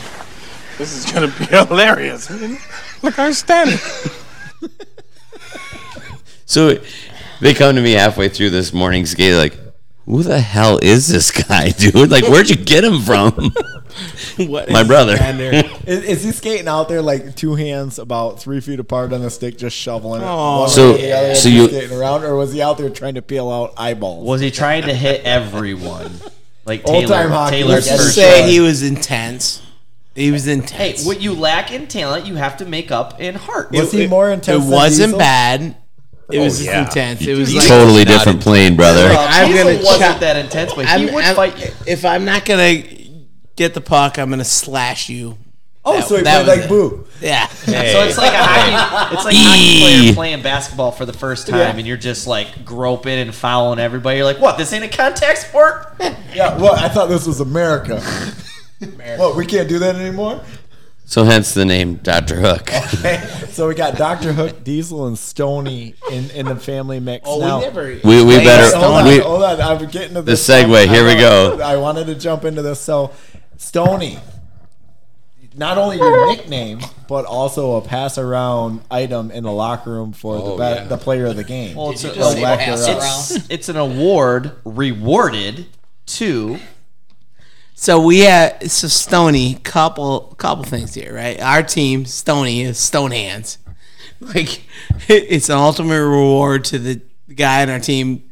This 0.79 0.93
is 0.93 1.11
gonna 1.11 1.27
be 1.27 1.47
hilarious. 1.47 2.31
Look, 3.03 3.19
I'm 3.19 3.33
standing. 3.33 3.79
So 6.45 6.79
they 7.43 7.55
come 7.55 7.77
to 7.77 7.83
me 7.83 7.93
halfway 7.93 8.29
through 8.29 8.51
this 8.51 8.73
morning 8.73 9.05
skate, 9.07 9.35
like, 9.35 9.57
who 10.07 10.23
the 10.23 10.41
hell 10.41 10.79
is 10.83 11.07
this 11.09 11.31
guy, 11.31 11.71
dude? 11.79 12.11
Like, 12.11 12.25
where'd 12.25 12.51
you 12.51 12.57
get 12.57 12.85
him 12.85 13.01
from? 13.03 13.53
What 14.39 14.71
My 14.71 14.81
is 14.81 14.87
brother. 14.89 15.19
on 15.23 15.37
there? 15.37 15.53
Is, 15.87 16.03
is 16.05 16.25
he 16.25 16.33
skating 16.33 16.67
out 16.67 16.89
there 16.89 17.03
like 17.03 17.37
two 17.37 17.55
hands 17.57 17.99
about 17.99 18.41
three 18.41 18.61
feet 18.61 18.81
apart 18.81 19.13
on 19.13 19.21
the 19.21 19.29
stick, 19.29 19.59
just 19.59 19.77
shoveling 19.77 20.23
it? 20.23 20.27
Oh. 20.27 20.61
one 20.61 20.69
So- 20.71 20.93
way 20.93 21.03
the 21.03 21.13
other 21.13 21.35
so 21.35 21.51
you- 21.51 21.69
skating 21.69 21.99
around, 21.99 22.25
or 22.25 22.35
was 22.35 22.55
he 22.55 22.63
out 22.63 22.79
there 22.79 22.89
trying 22.89 23.17
to 23.17 23.23
peel 23.23 23.51
out 23.51 23.75
eyeballs? 23.77 24.27
Was 24.27 24.41
he 24.41 24.51
trying 24.51 24.85
to 24.85 24.95
hit 24.95 25.23
everyone? 25.27 26.11
Like 26.65 26.89
Old 26.89 27.03
Taylor, 27.07 27.23
time 27.25 27.31
hockey, 27.31 27.57
Taylor's 27.57 27.87
let's 27.87 28.03
Let's 28.03 28.15
say 28.15 28.41
shot. 28.41 28.49
he 28.49 28.61
was 28.61 28.83
intense. 28.83 29.61
He 30.15 30.31
was 30.31 30.47
Hey, 30.47 30.53
intense. 30.55 31.05
what 31.05 31.21
you 31.21 31.35
lack 31.35 31.71
in 31.71 31.87
talent, 31.87 32.25
you 32.25 32.37
have 32.37 32.57
to 32.57 32.65
make 32.65 32.91
up 32.91 33.21
in 33.21 33.35
heart. 33.35 33.73
Was 33.73 33.93
he 33.93 34.07
more 34.07 34.31
intense? 34.31 34.57
It 34.57 34.61
than 34.67 34.71
wasn't 34.71 35.07
Diesel? 35.09 35.19
bad. 35.19 35.77
It 36.33 36.39
was 36.41 36.55
oh, 36.61 36.65
just 36.65 36.65
yeah. 36.65 36.85
intense. 36.85 37.27
It 37.27 37.37
was 37.37 37.55
like 37.55 37.67
totally 37.67 38.05
different 38.05 38.41
plane, 38.41 38.77
brother. 38.77 39.09
Well, 39.09 39.27
I'm 39.29 39.49
Diesel 39.51 39.65
gonna 39.65 39.77
wasn't 39.85 40.01
chop- 40.13 40.21
that 40.21 40.37
intense, 40.37 40.73
but 40.75 40.87
he 40.87 40.91
I'm- 41.07 41.15
would 41.15 41.25
I'm- 41.25 41.37
fight 41.37 41.59
you. 41.59 41.71
If 41.87 42.05
I'm 42.05 42.25
not 42.25 42.45
gonna 42.45 42.83
get 43.57 43.75
the 43.75 43.81
puck, 43.81 44.19
I'm 44.19 44.31
gonna 44.31 44.45
slash 44.45 45.09
you. 45.09 45.39
Oh, 45.85 45.97
That- 45.97 46.07
so 46.09 46.17
he 46.17 46.23
that 46.23 46.45
played 46.45 46.57
like 46.59 46.65
it. 46.67 46.69
Boo. 46.69 47.07
Yeah. 47.21 47.47
So 47.49 47.73
it's 48.05 48.17
like 48.19 48.33
a 48.33 48.37
hockey, 48.37 49.15
it's 49.15 49.25
like 49.25 49.35
a 49.35 49.39
hockey 49.39 49.81
player 49.81 50.15
playing 50.15 50.43
basketball 50.43 50.93
for 50.93 51.05
the 51.07 51.13
first 51.13 51.49
time, 51.49 51.59
Yeah. 51.59 51.77
and 51.77 51.87
you're 51.87 51.97
just 51.97 52.27
like 52.27 52.65
groping 52.65 53.19
and 53.19 53.35
fouling 53.35 53.79
everybody. 53.79 54.17
You're 54.19 54.25
like, 54.27 54.41
what? 54.41 54.59
This 54.59 54.73
ain't 54.73 54.85
a 54.85 54.89
contact 54.89 55.39
sport? 55.39 55.95
Yeah, 56.35 56.57
well, 56.57 56.75
I 56.75 56.89
thought 56.89 57.11
this 57.11 57.27
was 57.27 57.41
America. 57.41 58.03
What, 59.17 59.37
we 59.37 59.47
can't 59.47 59.69
do 59.69 59.79
that 59.79 59.95
anymore? 59.95 60.41
So 61.13 61.25
hence 61.25 61.53
the 61.53 61.67
name 61.67 61.97
Dr. 61.97 62.41
Hook. 62.41 62.71
So 63.53 63.69
we 63.69 63.75
got 63.75 63.99
Doctor 63.99 64.33
Hook, 64.33 64.65
Diesel, 64.65 65.09
and 65.09 65.19
Stony 65.19 65.95
in, 66.11 66.31
in 66.31 66.47
the 66.47 66.57
family 66.57 67.01
mix. 67.01 67.29
Oh, 67.29 67.39
now. 67.39 67.59
we 67.59 67.65
never. 67.67 67.85
We, 68.03 68.25
we 68.25 68.39
better. 68.39 68.75
hold 68.75 68.95
on, 68.95 69.05
we, 69.05 69.19
hold 69.19 69.43
on. 69.43 69.61
I'm 69.61 69.87
getting 69.91 70.15
to 70.15 70.23
The 70.23 70.31
this. 70.31 70.49
segue, 70.49 70.75
I- 70.75 70.87
here 70.87 71.05
we 71.05 71.17
go. 71.17 71.61
I 71.61 71.77
wanted 71.77 72.07
to 72.07 72.15
jump 72.15 72.47
into 72.47 72.63
this. 72.63 72.81
So, 72.81 73.13
Stony, 73.59 74.19
not 75.55 75.77
only 75.77 75.99
your 75.99 76.35
nickname, 76.35 76.81
but 77.09 77.27
also 77.27 77.77
a 77.77 77.83
pass 77.83 78.17
around 78.17 78.81
item 78.91 79.31
in 79.31 79.45
the 79.45 79.53
locker 79.53 79.91
room 79.91 80.15
for 80.15 80.37
the 80.39 80.43
Oh, 80.45 80.57
be- 80.57 80.63
yeah. 80.63 80.85
the 80.85 80.97
player 80.97 81.27
of 81.27 81.37
the 81.37 81.45
game. 81.45 81.77
Well, 81.77 81.91
it's, 81.91 82.05
a, 82.05 82.15
just 82.15 82.39
pass 82.39 82.87
her 82.87 82.97
it's, 83.37 83.51
it's 83.51 83.69
an 83.69 83.77
award 83.77 84.53
rewarded 84.65 85.67
to 86.07 86.59
So 87.75 88.01
we 88.01 88.21
had 88.21 88.71
so 88.71 88.89
Stony. 88.89 89.55
Couple 89.57 90.35
couple 90.39 90.65
things 90.65 90.95
here, 90.95 91.15
right? 91.15 91.41
Our 91.41 91.63
team, 91.63 92.05
Stony, 92.05 92.63
is 92.63 92.79
Stone 92.79 93.11
Hands. 93.13 93.59
Like 94.21 94.63
it's 95.09 95.49
an 95.49 95.57
ultimate 95.59 96.01
reward 96.01 96.63
to 96.67 96.79
the 96.79 97.01
guy 97.35 97.63
on 97.63 97.71
our 97.71 97.81
team. 97.81 98.31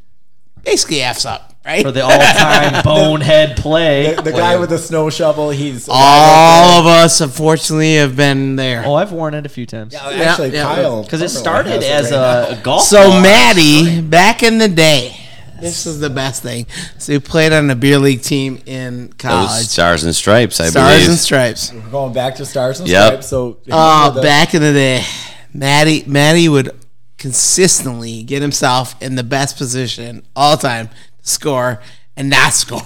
Basically, 0.62 1.02
f's 1.02 1.26
up, 1.26 1.56
right? 1.64 1.82
for 1.84 1.90
the 1.90 2.02
all-time 2.04 2.82
bonehead 2.84 3.56
play. 3.56 4.14
The, 4.14 4.22
the 4.22 4.30
guy 4.30 4.56
with 4.56 4.70
the 4.70 4.78
snow 4.78 5.10
shovel, 5.10 5.50
he's 5.50 5.88
All 5.90 6.78
of 6.80 6.86
us, 6.86 7.20
unfortunately, 7.20 7.96
have 7.96 8.14
been 8.14 8.54
there. 8.54 8.84
Oh, 8.86 8.94
I've 8.94 9.10
worn 9.10 9.34
it 9.34 9.46
a 9.46 9.48
few 9.48 9.66
times 9.66 9.92
Yeah, 9.92 10.06
Actually, 10.10 10.50
yeah, 10.50 10.62
Kyle. 10.62 11.02
because 11.02 11.22
it 11.22 11.30
started 11.30 11.82
as 11.82 12.12
a, 12.12 12.56
a 12.56 12.60
golf. 12.62 12.82
So 12.84 13.08
ball. 13.10 13.22
Maddie, 13.22 14.00
back 14.00 14.44
in 14.44 14.58
the 14.58 14.68
day, 14.68 15.16
this 15.60 15.86
is 15.86 16.00
the 16.00 16.10
best 16.10 16.42
thing. 16.42 16.66
So 16.98 17.12
he 17.12 17.18
played 17.18 17.52
on 17.52 17.66
the 17.68 17.76
beer 17.76 17.98
league 17.98 18.22
team 18.22 18.60
in 18.66 19.06
those 19.08 19.14
college. 19.18 19.66
stars 19.66 20.04
and 20.04 20.14
stripes, 20.14 20.60
I 20.60 20.68
Stars 20.68 20.74
believe. 20.74 21.02
Stars 21.02 21.08
and 21.08 21.18
Stripes. 21.18 21.72
We're 21.72 21.90
Going 21.90 22.12
back 22.12 22.36
to 22.36 22.46
Stars 22.46 22.80
and 22.80 22.88
Yep. 22.88 23.06
Stripes. 23.08 23.28
So, 23.28 23.58
Oh, 23.70 24.10
the- 24.12 24.22
back 24.22 24.54
in 24.54 24.62
the 24.62 24.72
day, 24.72 25.04
Maddie, 25.52 26.04
Maddie 26.06 26.48
would 26.48 26.70
consistently 27.18 28.22
get 28.22 28.42
himself 28.42 28.94
in 29.00 29.14
the 29.14 29.22
best 29.22 29.56
position 29.56 30.22
all 30.34 30.56
time 30.56 30.88
to 30.88 30.94
score 31.28 31.80
and 32.16 32.28
not 32.30 32.52
score. 32.52 32.82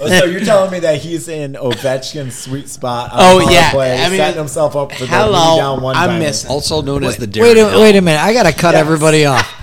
Oh, 0.00 0.08
so 0.08 0.24
you're 0.24 0.40
telling 0.44 0.72
me 0.72 0.80
that 0.80 0.98
he's 1.00 1.28
in 1.28 1.52
Ovechkin's 1.52 2.36
sweet 2.36 2.68
spot? 2.68 3.12
On 3.12 3.18
Oh, 3.20 3.50
yeah. 3.50 3.70
play, 3.70 3.94
I 4.02 4.08
mean, 4.08 4.18
setting 4.18 4.38
himself 4.38 4.74
up 4.74 4.92
for 4.92 5.00
the 5.04 5.06
hello, 5.06 5.54
lead 5.54 5.60
down 5.60 5.80
one 5.82 5.96
I'm 5.96 6.18
missing. 6.18 6.50
Also 6.50 6.82
known 6.82 7.04
as 7.04 7.16
the 7.18 7.26
Darren 7.28 7.42
Wait 7.42 7.56
a, 7.56 7.68
Hill. 7.70 7.80
wait 7.80 7.94
a 7.96 8.00
minute. 8.00 8.20
I 8.20 8.32
gotta 8.32 8.52
cut 8.52 8.74
everybody 8.74 9.26
off. 9.26 9.48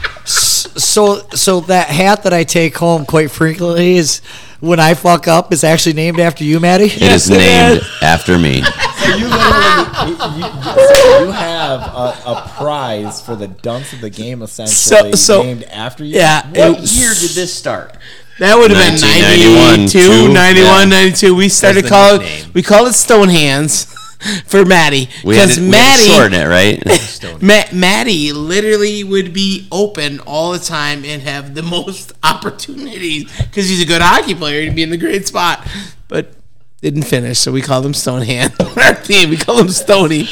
S- 0.80 0.86
So 0.86 1.22
so 1.34 1.60
that 1.62 1.88
hat 1.89 2.24
that 2.24 2.34
I 2.34 2.44
take 2.44 2.78
home 2.78 3.06
quite 3.06 3.32
frequently 3.32 3.98
is 3.98 4.22
when 4.60 4.80
I 4.80 4.94
fuck 4.94 5.28
up 5.28 5.52
is 5.54 5.63
actually 5.63 5.94
named 5.94 6.20
after 6.20 6.44
you, 6.44 6.60
Maddie. 6.60 6.86
It 6.86 7.02
is 7.02 7.30
named 7.30 7.82
after 8.02 8.38
me. 8.38 8.63
So 9.00 9.15
you 9.15 9.28
literally 9.28 9.80
literally, 10.12 10.39
you, 10.39 10.46
you- 10.46 11.26
you 11.26 11.32
have 11.32 11.82
a, 11.82 12.22
a 12.28 12.52
prize 12.58 13.22
for 13.22 13.36
the 13.36 13.48
dunce 13.48 13.94
of 13.94 14.02
the 14.02 14.10
game, 14.10 14.42
essentially 14.42 15.13
So- 15.13 15.15
so- 15.15 15.44
named 15.44 15.63
after 15.63 16.04
you. 16.04 16.18
Yeah, 16.18 16.46
What 16.50 16.84
it- 16.84 16.92
year 16.92 17.13
did 17.13 17.32
this 17.32 17.54
start? 17.54 17.96
That 18.39 18.56
would 18.58 18.72
have 18.72 18.78
been 18.80 19.02
1991, 19.02 19.80
92, 19.88 20.00
two, 20.28 20.34
91, 20.34 20.63
yeah. 20.63 20.86
92. 20.86 21.36
We 21.36 21.50
started 21.50 21.86
the 21.86 21.89
call 21.89 22.15
it, 22.15 22.20
nickname. 22.22 22.52
we 22.54 22.62
call 22.63 22.86
it 22.88 22.94
Stone 22.94 23.30
Hands 23.30 23.86
for 24.45 24.65
Maddie 24.65 25.05
because 25.05 25.21
to, 25.21 25.25
we 25.25 25.36
had 25.38 25.49
to 25.55 25.62
Maddie 25.62 26.03
shorten 26.10 26.34
it, 26.34 26.45
right? 26.45 27.41
Ma- 27.41 27.77
Maddie 27.77 28.34
literally 28.34 29.03
would 29.03 29.34
be 29.34 29.67
open 29.71 30.19
all 30.21 30.51
the 30.51 30.60
time 30.60 31.05
and 31.05 31.21
have 31.21 31.55
the 31.55 31.62
most 31.77 32.12
opportunities 32.23 33.25
because 33.38 33.69
he's 33.69 33.82
a 33.82 33.86
good 33.86 34.01
hockey 34.01 34.36
player. 34.36 34.62
He'd 34.62 34.75
be 34.75 34.84
in 34.84 34.89
the 34.89 34.97
great 34.97 35.27
spot, 35.27 35.65
but 36.08 36.34
didn't 36.82 37.03
finish. 37.03 37.39
So 37.39 37.51
we 37.51 37.62
called 37.62 37.86
him 37.86 37.93
Stonehand. 37.93 38.53
Our 38.60 38.95
team, 38.95 39.29
we 39.29 39.38
call 39.38 39.60
him 39.60 39.69
Stony. 39.69 40.25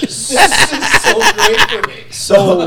So 2.10 2.66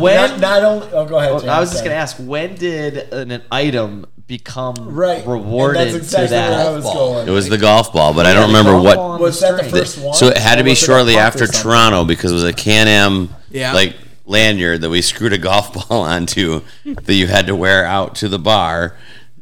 When- 0.00 0.30
not, 0.30 0.40
not 0.40 0.64
only, 0.64 0.88
oh, 0.92 1.06
go 1.06 1.18
ahead. 1.18 1.30
Oh, 1.30 1.34
well, 1.34 1.40
James, 1.40 1.50
I 1.50 1.60
was 1.60 1.70
just 1.70 1.84
gonna 1.84 1.96
ask, 1.96 2.16
when 2.18 2.54
did 2.54 2.96
an, 3.12 3.30
an 3.30 3.42
item 3.50 4.06
become 4.36 4.74
Right, 4.80 5.18
and 5.18 5.30
rewarded 5.30 5.82
that's 5.88 5.94
exactly 5.94 6.28
to 6.28 6.30
that? 6.34 6.50
where 6.50 6.68
I 6.70 6.74
was 6.74 6.84
going. 6.84 7.28
It 7.28 7.30
was 7.30 7.50
the 7.50 7.58
golf 7.58 7.92
ball, 7.92 8.14
but 8.14 8.24
I 8.24 8.32
don't 8.32 8.46
remember 8.46 8.80
what. 8.80 9.20
Was 9.20 9.40
that 9.40 9.62
the 9.62 9.68
first 9.68 9.98
one? 9.98 10.14
So 10.14 10.28
it 10.28 10.38
had 10.38 10.56
to 10.56 10.64
be 10.64 10.70
was 10.70 10.78
it 10.80 10.84
a 10.84 10.86
shortly 10.86 11.16
after? 11.18 11.46
Toronto 11.46 12.04
because 12.06 12.30
it 12.30 12.34
was 12.34 12.44
a 12.44 12.52
Can 12.54 12.88
Am 12.88 13.28
Yeah. 13.50 13.74
like 13.74 13.94
lanyard 14.24 14.80
that 14.80 14.88
we 14.90 15.02
screwed 15.02 15.34
a 15.34 15.38
golf 15.38 15.74
ball 15.88 16.00
onto 16.00 16.62
that 16.86 17.12
you 17.14 17.26
had 17.26 17.46
to 17.48 17.54
wear 17.54 17.84
out 17.84 18.14
to 18.16 18.28
the 18.28 18.38
bar, 18.38 18.96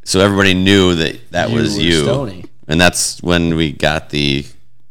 so 0.04 0.18
everybody 0.18 0.54
knew 0.54 0.96
that 0.96 1.30
that 1.30 1.50
You 1.50 1.56
was 1.56 1.76
were 1.76 1.82
you. 1.82 2.02
Stoney. 2.02 2.44
And 2.66 2.80
that's 2.80 3.22
when 3.22 3.54
we 3.54 3.70
got 3.72 4.10
the 4.10 4.44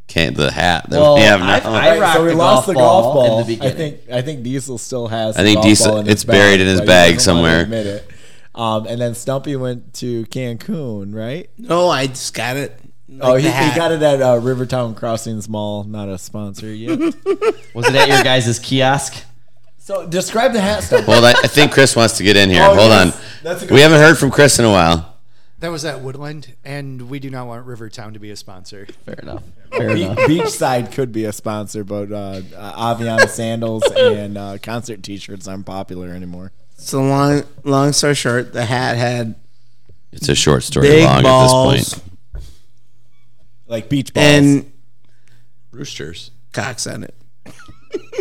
can 0.07 0.33
the 0.33 0.49
hat 0.51 0.89
that 0.89 0.97
Well, 0.99 1.15
we 1.15 1.21
have 1.23 1.41
now. 1.41 1.53
I've- 1.55 1.67
I 1.67 1.89
Right, 1.91 1.99
rocked 1.99 2.15
so 2.17 2.23
we 2.23 2.29
the 2.29 2.35
lost 2.37 2.55
golf 2.55 2.65
the 2.67 2.73
ball 2.73 3.01
golf 3.01 3.15
ball. 3.15 3.39
in 3.41 3.47
the 3.47 3.53
I 3.53 3.69
beginning. 3.69 3.77
think 3.97 4.11
I 4.13 4.21
think 4.21 4.43
Diesel 4.43 4.77
still 4.77 5.07
has. 5.09 5.35
I 5.35 5.43
the 5.43 5.47
think 5.49 5.55
golf 5.57 5.65
Diesel- 5.67 5.87
ball 5.91 5.97
in 5.99 6.07
it's 6.07 6.21
his 6.21 6.25
buried 6.25 6.61
in 6.61 6.67
his 6.67 6.81
bag 6.81 7.19
somewhere. 7.19 7.61
Admit 7.63 7.85
it. 7.85 8.09
Um, 8.55 8.87
and 8.87 8.99
then 8.99 9.13
Stumpy 9.15 9.55
went 9.55 9.93
to 9.95 10.25
Cancun, 10.27 11.13
right? 11.13 11.49
no, 11.57 11.87
I 11.89 12.07
just 12.07 12.33
got 12.33 12.57
it. 12.57 12.79
Like 13.07 13.21
oh, 13.23 13.35
he, 13.35 13.45
he 13.49 13.75
got 13.75 13.91
it 13.91 14.01
at 14.03 14.21
uh, 14.21 14.39
Rivertown 14.39 14.93
Crossings 14.95 15.49
Mall. 15.49 15.83
Not 15.83 16.09
a 16.09 16.17
sponsor 16.17 16.67
yet. 16.71 16.99
Was 17.73 17.87
it 17.87 17.95
at 17.95 18.07
your 18.07 18.23
guys' 18.23 18.59
kiosk? 18.59 19.23
so 19.77 20.05
describe 20.05 20.53
the 20.53 20.61
hat, 20.61 20.83
Stumpy. 20.83 21.11
Hold 21.11 21.23
on, 21.25 21.33
I 21.43 21.47
think 21.47 21.71
Chris 21.71 21.95
wants 21.95 22.17
to 22.17 22.23
get 22.23 22.37
in 22.37 22.49
here. 22.51 22.61
Oh, 22.61 22.75
Hold 22.75 22.91
yes. 22.91 23.15
on. 23.15 23.21
That's 23.41 23.63
a 23.63 23.65
good 23.65 23.73
We 23.73 23.81
haven't 23.81 23.99
heard 23.99 24.17
from 24.19 24.29
Chris 24.29 24.59
in 24.59 24.65
a 24.65 24.69
while. 24.69 25.17
That 25.59 25.69
was 25.71 25.83
at 25.83 26.01
Woodland, 26.01 26.55
and 26.63 27.09
we 27.09 27.19
do 27.19 27.29
not 27.29 27.47
want 27.47 27.65
Rivertown 27.65 28.13
to 28.13 28.19
be 28.19 28.29
a 28.29 28.35
sponsor. 28.35 28.87
Fair 29.05 29.15
enough. 29.15 29.43
Fair 29.71 29.93
Be- 29.93 30.03
enough. 30.03 30.17
Beachside 30.19 30.91
could 30.91 31.11
be 31.11 31.25
a 31.25 31.33
sponsor, 31.33 31.83
but 31.83 32.11
uh, 32.11 32.41
uh, 32.55 32.93
Aviana 32.95 33.27
sandals 33.27 33.83
and 33.97 34.37
uh, 34.37 34.57
concert 34.61 35.03
T-shirts 35.03 35.47
aren't 35.47 35.65
popular 35.65 36.09
anymore. 36.09 36.51
So 36.79 37.03
long, 37.03 37.43
long 37.63 37.93
story 37.93 38.15
short, 38.15 38.53
the 38.53 38.65
hat 38.65 38.97
had 38.97 39.35
It's 40.11 40.29
a 40.29 40.35
short 40.35 40.63
story 40.63 40.87
big 40.87 41.03
long 41.05 41.23
balls 41.23 41.51
at 41.53 41.77
this 41.77 41.93
point. 41.93 42.03
Like 43.67 43.89
beach 43.89 44.13
balls 44.13 44.25
and 44.25 44.71
Roosters. 45.71 46.31
cocks 46.51 46.87
on 46.87 47.03
it. 47.03 47.13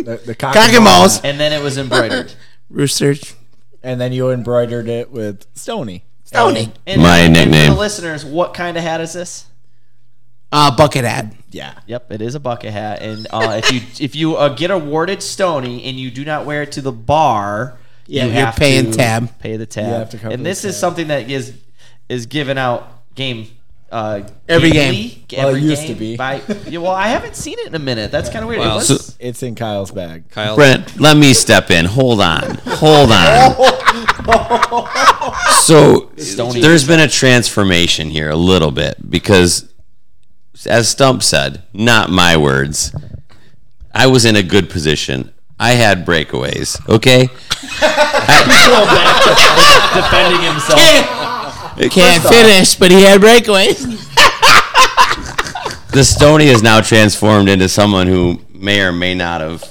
the, 0.03 0.21
the 0.25 0.35
cock, 0.35 0.53
Cock 0.53 0.71
and 0.73 0.83
balls. 0.83 1.21
And 1.23 1.39
then 1.39 1.53
it 1.53 1.63
was 1.63 1.77
embroidered. 1.77 2.33
Rooster. 2.69 3.15
and 3.81 3.99
then 3.99 4.11
you 4.13 4.29
embroidered 4.29 4.87
it 4.87 5.09
with 5.09 5.47
Stony. 5.55 6.03
Stony. 6.25 6.71
And, 6.85 7.01
My 7.01 7.19
and 7.19 7.33
nickname. 7.33 7.73
The 7.73 7.79
listeners, 7.79 8.23
what 8.23 8.53
kind 8.53 8.77
of 8.77 8.83
hat 8.83 9.01
is 9.01 9.13
this? 9.13 9.47
Uh, 10.51 10.75
bucket 10.75 11.05
hat. 11.05 11.33
Yeah. 11.49 11.79
Yep, 11.87 12.11
it 12.11 12.21
is 12.21 12.35
a 12.35 12.39
bucket 12.39 12.71
hat, 12.71 13.01
and 13.01 13.25
uh, 13.31 13.61
if 13.63 13.71
you 13.71 13.81
if 14.05 14.15
you 14.15 14.35
uh, 14.35 14.49
get 14.49 14.69
awarded 14.71 15.23
Stony 15.23 15.83
and 15.85 15.99
you 15.99 16.11
do 16.11 16.25
not 16.25 16.45
wear 16.45 16.61
it 16.63 16.71
to 16.73 16.81
the 16.81 16.91
bar, 16.91 17.77
Yeah, 18.09 18.25
you 18.25 18.31
you're 18.33 18.45
have 18.45 18.55
paying 18.55 18.91
to 18.91 18.97
tab. 18.97 19.39
Pay 19.39 19.57
the 19.57 19.65
tab. 19.65 19.85
You 19.87 19.93
have 19.93 20.09
to 20.11 20.17
cover 20.17 20.33
and 20.33 20.43
the 20.45 20.49
this 20.49 20.65
is 20.65 20.73
tab. 20.75 20.79
something 20.81 21.07
that 21.09 21.29
is 21.29 21.53
is 22.09 22.25
given 22.25 22.57
out 22.57 23.13
game. 23.15 23.47
Uh, 23.91 24.21
Every 24.47 24.69
gamely, 24.69 25.25
Well, 25.35 25.47
it 25.47 25.49
every 25.49 25.61
used 25.61 25.81
to 25.81 25.87
game 25.89 25.97
be. 25.97 26.15
By, 26.17 26.41
yeah, 26.67 26.77
well, 26.77 26.91
I 26.91 27.07
haven't 27.07 27.35
seen 27.35 27.57
it 27.57 27.65
in 27.67 27.73
a 27.73 27.79
minute. 27.79 28.11
That's 28.11 28.29
kind 28.29 28.43
of 28.43 28.49
weird. 28.49 28.59
Wow. 28.61 28.73
It 28.73 28.75
was- 28.75 29.05
So- 29.07 29.13
It's 29.19 29.41
in 29.41 29.55
Kyle's 29.55 29.89
bag. 29.89 30.29
Kyle. 30.29 30.55
Brent, 30.55 30.99
let 30.99 31.17
me 31.17 31.33
step 31.33 31.71
in. 31.71 31.85
Hold 31.85 32.21
on. 32.21 32.55
Hold 32.65 33.11
on. 33.11 33.55
so 35.63 36.11
Stony. 36.17 36.61
there's 36.61 36.85
been 36.87 36.99
a 36.99 37.07
transformation 37.07 38.09
here 38.11 38.29
a 38.29 38.35
little 38.35 38.71
bit 38.71 39.09
because 39.09 39.73
as 40.67 40.87
Stump 40.89 41.23
said, 41.23 41.63
not 41.73 42.09
my 42.09 42.37
words. 42.37 42.93
I 43.93 44.05
was 44.07 44.23
in 44.25 44.35
a 44.35 44.43
good 44.43 44.69
position. 44.69 45.33
I 45.59 45.71
had 45.71 46.05
breakaways, 46.05 46.79
okay? 46.87 47.23
defending 49.93 50.41
himself. 50.41 50.79
Can't 51.91 52.23
finish, 52.23 52.75
but 52.75 52.91
he 52.91 53.03
had 53.03 53.21
breakaways. 53.21 54.05
The 55.91 56.03
Stony 56.03 56.45
is 56.45 56.61
now 56.61 56.81
transformed 56.81 57.49
into 57.49 57.67
someone 57.67 58.05
who 58.05 58.39
may 58.53 58.81
or 58.81 58.91
may 58.91 59.15
not 59.15 59.41
have 59.41 59.63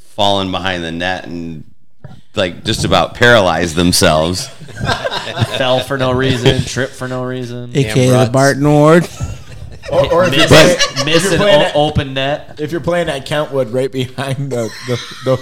fallen 0.00 0.50
behind 0.50 0.82
the 0.82 0.90
net 0.90 1.26
and 1.26 1.62
like 2.34 2.64
just 2.64 2.84
about 2.84 3.14
paralyzed 3.14 3.76
themselves. 3.76 4.48
Fell 5.56 5.78
for 5.78 5.96
no 5.96 6.10
reason, 6.10 6.60
tripped 6.62 6.94
for 6.94 7.06
no 7.06 7.22
reason. 7.22 7.70
AKA 7.72 8.24
the. 8.24 8.30
Barton 8.32 8.68
Ward. 8.68 9.08
Or, 9.94 10.12
or 10.12 10.24
if, 10.24 10.34
you're 10.36 10.46
playing, 10.46 10.78
miss 11.06 11.24
if, 11.24 11.24
an 11.26 11.30
you're 11.32 11.38
playing 11.38 11.60
o- 11.62 11.64
at, 11.66 11.76
open 11.76 12.14
net. 12.14 12.60
if 12.60 12.72
you're 12.72 12.80
playing 12.80 13.08
at 13.08 13.24
Kentwood, 13.26 13.68
right 13.70 13.90
behind 13.90 14.50
the, 14.52 14.68
the, 14.88 14.96
the, 15.24 15.36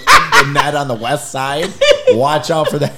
the 0.44 0.52
net 0.52 0.74
on 0.74 0.88
the 0.88 0.94
west 0.94 1.30
side, 1.30 1.68
watch 2.10 2.50
out 2.50 2.68
for 2.68 2.78
that. 2.78 2.92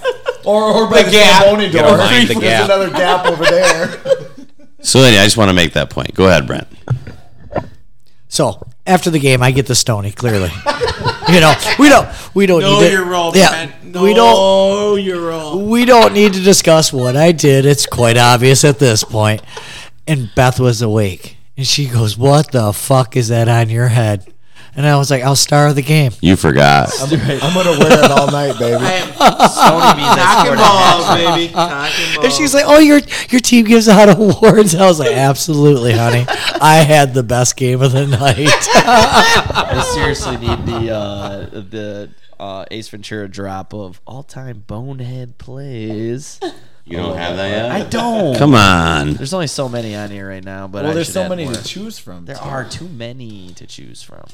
Or, 0.45 0.62
or 0.64 0.90
by 0.90 1.03
the, 1.05 1.11
gap. 1.11 1.45
Door. 1.45 1.57
behind 1.59 2.29
the 2.29 2.35
There's 2.35 2.40
gap. 2.40 2.64
another 2.67 2.90
gap 2.90 3.27
over 3.27 3.45
there. 3.45 3.88
So 4.81 5.01
anyway, 5.01 5.21
I 5.23 5.25
just 5.25 5.37
want 5.38 5.49
to 5.49 5.55
make 5.55 5.73
that 5.75 5.88
point. 5.90 6.14
Go 6.14 6.27
ahead, 6.29 6.47
Brent. 6.47 6.67
So 8.29 8.61
after 8.87 9.11
the 9.11 9.19
game, 9.19 9.43
I 9.43 9.51
get 9.53 9.67
the 9.67 9.75
Stony. 9.75 10.11
Clearly, 10.11 10.51
you 11.29 11.40
know 11.40 11.55
we 11.79 11.88
don't 11.88 12.35
we 12.35 12.47
don't 12.47 12.61
Know 12.61 12.81
need 12.81 12.87
to, 12.87 12.93
your 12.93 13.05
role, 13.07 13.35
Yeah, 13.37 13.49
Brent. 13.51 13.85
we 14.03 14.12
don't 14.12 14.37
Know 14.37 14.97
your 14.97 15.21
role. 15.29 15.69
we 15.69 15.85
don't 15.85 16.12
need 16.12 16.33
to 16.35 16.40
discuss 16.40 16.93
what 16.93 17.17
I 17.17 17.33
did. 17.33 17.64
It's 17.64 17.87
quite 17.87 18.17
obvious 18.19 18.64
at 18.64 18.79
this 18.79 19.05
point. 19.05 19.40
And 20.07 20.31
Beth 20.35 20.61
was 20.61 20.83
awake, 20.83 21.37
and 21.57 21.67
she 21.67 21.87
goes, 21.87 22.17
"What 22.17 22.53
the 22.53 22.73
fuck 22.73 23.17
is 23.17 23.29
that 23.29 23.49
on 23.49 23.69
your 23.71 23.88
head?" 23.88 24.27
And 24.77 24.85
I 24.87 24.97
was 24.97 25.09
like, 25.09 25.23
"I'll 25.23 25.37
star 25.37 25.69
of 25.69 25.77
the 25.77 25.83
game." 25.83 26.11
You 26.21 26.35
forgot. 26.35 26.90
I'm, 27.01 27.05
I'm 27.12 27.55
going 27.55 27.79
to 27.79 27.85
wear 27.85 28.05
it 28.05 28.11
all 28.11 28.27
night, 28.31 28.59
baby. 28.59 28.77
I 28.81 29.01
Cock 29.17 29.51
scored 29.53 29.85
and 29.85 30.01
a 30.01 30.03
hat. 30.03 30.57
balls, 30.57 31.37
baby. 31.38 31.53
Cock 31.53 31.71
and 31.97 32.14
balls. 32.17 32.25
And 32.25 32.33
she's 32.33 32.53
like, 32.55 32.64
"Oh, 32.67 32.79
your 32.81 33.01
your 33.31 33.40
team 33.40 33.64
gives 33.67 33.88
out 33.88 34.09
awards." 34.19 34.75
I 34.75 34.87
was 34.87 34.99
like, 34.99 35.12
"Absolutely, 35.12 35.93
honey. 35.93 36.25
I 36.61 36.85
had 36.87 37.14
the 37.14 37.23
best 37.23 37.57
game 37.57 37.83
of 37.83 37.93
the 37.93 38.07
night." 38.07 38.49
I 38.49 39.93
seriously 39.95 40.38
need 40.38 40.67
the 40.67 40.90
uh, 40.93 41.47
the 41.51 42.11
uh, 42.40 42.64
Ace 42.73 42.88
Ventura 42.88 43.29
drop 43.29 43.73
of 43.73 44.01
all 44.09 44.25
time 44.25 44.64
bonehead 44.67 45.38
plays. 45.38 46.40
You 46.87 46.99
don't 46.99 47.16
have 47.16 47.37
that 47.37 47.49
yet? 47.49 47.70
I 47.73 47.83
don't. 47.88 48.37
Come 48.37 48.55
on. 48.55 49.14
There's 49.14 49.33
only 49.33 49.47
so 49.47 49.68
many 49.70 49.94
on 49.94 50.11
here 50.11 50.29
right 50.29 50.44
now, 50.44 50.66
but 50.68 50.83
well, 50.83 50.90
I 50.90 50.94
there's 50.94 51.07
should 51.07 51.14
so 51.14 51.23
add 51.23 51.31
many 51.31 51.44
more. 51.44 51.55
to 51.55 51.64
choose 51.64 51.99
from. 51.99 52.27
There 52.27 52.37
are 52.37 52.64
too 52.64 52.88
many 52.88 53.53
to 53.55 53.66
choose 53.66 54.03
from. 54.03 54.25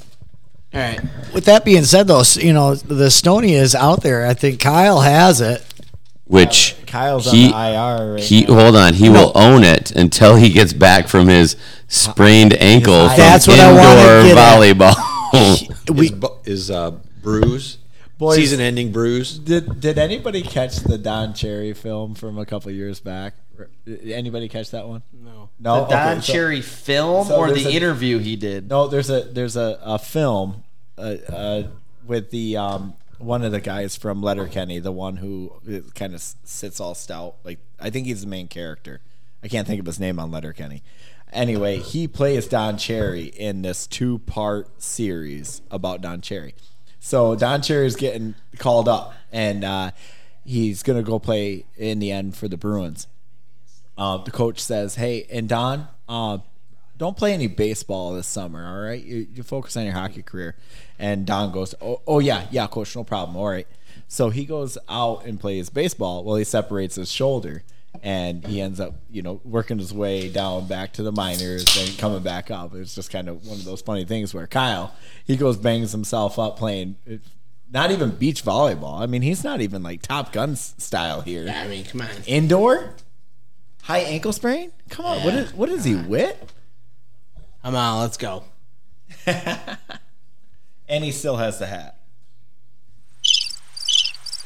All 0.75 0.81
right. 0.81 1.01
With 1.33 1.45
that 1.45 1.65
being 1.65 1.85
said, 1.85 2.09
though, 2.09 2.23
you 2.35 2.53
know 2.53 2.75
the 2.75 3.11
Stony 3.11 3.55
is 3.55 3.75
out 3.75 4.03
there. 4.03 4.27
I 4.27 4.35
think 4.35 4.59
Kyle 4.61 5.01
has 5.01 5.41
it. 5.41 5.65
Which 6.25 6.77
Kyle's 6.87 7.31
he 7.31 7.53
on 7.53 7.73
the 7.73 8.05
IR 8.05 8.15
right 8.15 8.23
he 8.23 8.43
now. 8.45 8.55
hold 8.55 8.77
on. 8.77 8.95
He 8.95 9.09
will 9.09 9.33
own 9.35 9.65
it 9.65 9.91
until 9.91 10.37
he 10.37 10.51
gets 10.51 10.73
back 10.73 11.09
from 11.09 11.27
his 11.27 11.57
sprained 11.89 12.53
ankle 12.55 13.09
from 13.09 13.17
That's 13.17 13.49
what 13.49 13.59
I 13.59 13.73
wanna 13.73 14.29
indoor 14.29 14.93
volleyball. 14.95 14.95
We 15.97 16.09
Is, 16.11 16.23
is 16.63 16.71
uh, 16.71 16.93
bruise, 17.23 17.79
Boys- 18.21 18.37
season-ending 18.37 18.93
bruise. 18.93 19.39
Did 19.39 19.81
Did 19.81 19.99
anybody 19.99 20.43
catch 20.43 20.77
the 20.77 20.97
Don 20.99 21.35
Cherry 21.35 21.73
film 21.73 22.15
from 22.15 22.39
a 22.39 22.47
couple 22.47 22.71
years 22.71 23.01
back? 23.01 23.35
Anybody 24.05 24.49
catch 24.49 24.71
that 24.71 24.87
one? 24.87 25.03
No. 25.13 25.49
No. 25.59 25.81
The 25.85 25.91
Don 25.91 26.09
Okay, 26.19 26.21
so- 26.21 26.33
Cherry 26.33 26.61
film 26.63 27.27
so 27.27 27.37
or 27.37 27.51
the 27.53 27.67
a- 27.67 27.71
interview 27.73 28.19
he 28.19 28.37
did? 28.37 28.69
No, 28.71 28.87
there's 28.87 29.11
a 29.11 29.23
there's 29.23 29.57
a, 29.57 29.79
a 29.83 29.99
film 29.99 30.63
uh, 30.97 31.17
uh, 31.29 31.63
with 32.07 32.31
the 32.31 32.57
um, 32.57 32.95
one 33.19 33.43
of 33.43 33.53
the 33.53 33.61
guys 33.61 33.97
from 33.97 34.23
Letterkenny, 34.23 34.79
the 34.79 34.93
one 34.93 35.17
who 35.17 35.53
kind 35.95 36.15
of 36.15 36.23
sits 36.45 36.79
all 36.81 36.95
stout. 36.95 37.37
Like 37.45 37.59
I 37.81 37.91
think 37.91 38.07
he's 38.07 38.21
the 38.23 38.27
main 38.29 38.49
character. 38.49 39.01
I 39.43 39.49
can't 39.49 39.67
think 39.67 39.81
of 39.81 39.87
his 39.87 39.99
name 39.99 40.19
on 40.21 40.31
Letterkenny. 40.31 40.83
Anyway, 41.33 41.79
he 41.79 42.09
plays 42.09 42.47
Don 42.49 42.77
Cherry 42.77 43.25
in 43.25 43.63
this 43.63 43.87
two 43.87 44.19
part 44.21 44.83
series 44.83 45.63
about 45.71 46.01
Don 46.03 46.21
Cherry. 46.21 46.55
So 47.01 47.35
Don 47.35 47.63
Cherry 47.63 47.87
is 47.87 47.97
getting 47.97 48.35
called 48.59 48.87
up, 48.87 49.15
and 49.33 49.65
uh, 49.65 49.91
he's 50.45 50.83
gonna 50.83 51.03
go 51.03 51.19
play 51.19 51.65
in 51.77 51.99
the 51.99 52.13
end 52.13 52.37
for 52.37 52.47
the 52.47 52.59
Bruins. 52.59 53.07
Uh, 53.97 54.19
the 54.19 54.31
coach 54.31 54.61
says, 54.61 54.97
"Hey, 54.97 55.27
and 55.31 55.49
Don, 55.49 55.89
uh, 56.09 56.39
don't 56.99 57.17
play 57.17 57.33
any 57.33 57.47
baseball 57.47 58.13
this 58.13 58.27
summer. 58.27 58.67
All 58.67 58.83
right, 58.83 59.03
you, 59.03 59.27
you 59.35 59.43
focus 59.43 59.77
on 59.79 59.85
your 59.85 59.95
hockey 59.95 60.23
career." 60.23 60.57
And 60.99 61.27
Don 61.27 61.51
goes, 61.53 61.75
"Oh, 61.81 62.03
oh 62.07 62.19
yeah, 62.19 62.47
yeah, 62.51 62.67
coach, 62.67 62.95
no 62.95 63.03
problem. 63.03 63.37
All 63.37 63.49
right." 63.49 63.67
So 64.07 64.29
he 64.29 64.45
goes 64.45 64.77
out 64.89 65.25
and 65.25 65.41
plays 65.41 65.71
baseball. 65.71 66.23
Well, 66.23 66.37
he 66.37 66.45
separates 66.45 66.97
his 66.97 67.11
shoulder, 67.11 67.63
and 68.03 68.47
he 68.47 68.61
ends 68.61 68.81
up, 68.81 68.95
you 69.11 69.23
know, 69.23 69.41
working 69.45 69.79
his 69.79 69.93
way 69.93 70.29
down 70.29 70.67
back 70.67 70.93
to 70.95 71.03
the 71.03 71.13
minors 71.13 71.65
and 71.79 71.99
coming 71.99 72.23
back 72.23 72.51
up. 72.51 72.75
It's 72.75 72.95
just 72.95 73.11
kind 73.11 73.29
of 73.29 73.47
one 73.47 73.59
of 73.59 73.65
those 73.65 73.83
funny 73.83 74.05
things 74.05 74.33
where 74.35 74.47
Kyle 74.47 74.95
he 75.25 75.37
goes 75.37 75.57
bangs 75.57 75.93
himself 75.93 76.39
up 76.39 76.59
playing. 76.59 76.97
Not 77.73 77.91
even 77.91 78.11
beach 78.11 78.45
volleyball. 78.45 79.01
I 79.01 79.07
mean, 79.07 79.23
he's 79.23 79.45
not 79.45 79.61
even 79.61 79.83
like 79.83 80.03
Top 80.03 80.33
Gun 80.33 80.57
style 80.57 81.21
here. 81.21 81.49
I 81.49 81.69
mean, 81.69 81.85
come 81.85 82.01
on. 82.01 82.09
Indoor, 82.27 82.95
high 83.83 84.01
ankle 84.01 84.33
sprain. 84.33 84.73
Come 84.89 85.07
on, 85.07 85.25
what 85.25 85.35
is 85.35 85.55
what 85.55 85.69
is 85.69 85.85
he 85.85 85.95
wit? 85.95 86.53
Come 87.63 87.75
on, 87.75 88.01
let's 88.01 88.17
go. 88.17 88.45
And 90.91 91.05
he 91.05 91.13
still 91.13 91.37
has 91.37 91.61
the 91.61 91.67
hat. 91.67 92.00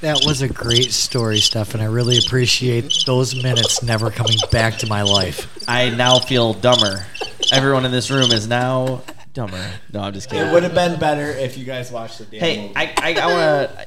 That 0.04 0.22
was 0.26 0.42
a 0.42 0.48
great 0.48 0.92
story, 0.92 1.38
Stefan. 1.38 1.80
I 1.80 1.86
really 1.86 2.18
appreciate 2.18 2.92
those 3.06 3.42
minutes 3.42 3.82
never 3.82 4.10
coming 4.10 4.36
back 4.52 4.76
to 4.80 4.86
my 4.86 5.00
life. 5.00 5.66
I 5.66 5.88
now 5.88 6.18
feel 6.18 6.52
dumber. 6.52 7.06
Everyone 7.50 7.86
in 7.86 7.90
this 7.90 8.10
room 8.10 8.30
is 8.30 8.46
now 8.46 9.00
dumber. 9.32 9.66
No, 9.94 10.00
I'm 10.00 10.12
just 10.12 10.28
kidding. 10.28 10.46
It 10.46 10.52
would 10.52 10.62
have 10.62 10.74
been 10.74 11.00
better 11.00 11.30
if 11.30 11.56
you 11.56 11.64
guys 11.64 11.90
watched 11.90 12.18
the 12.18 12.26
damn 12.26 12.40
Hey, 12.40 12.60
movie. 12.64 12.74
I, 12.76 12.94
I, 12.98 13.14
I 13.14 13.26
want 13.26 13.70
to. 13.78 13.86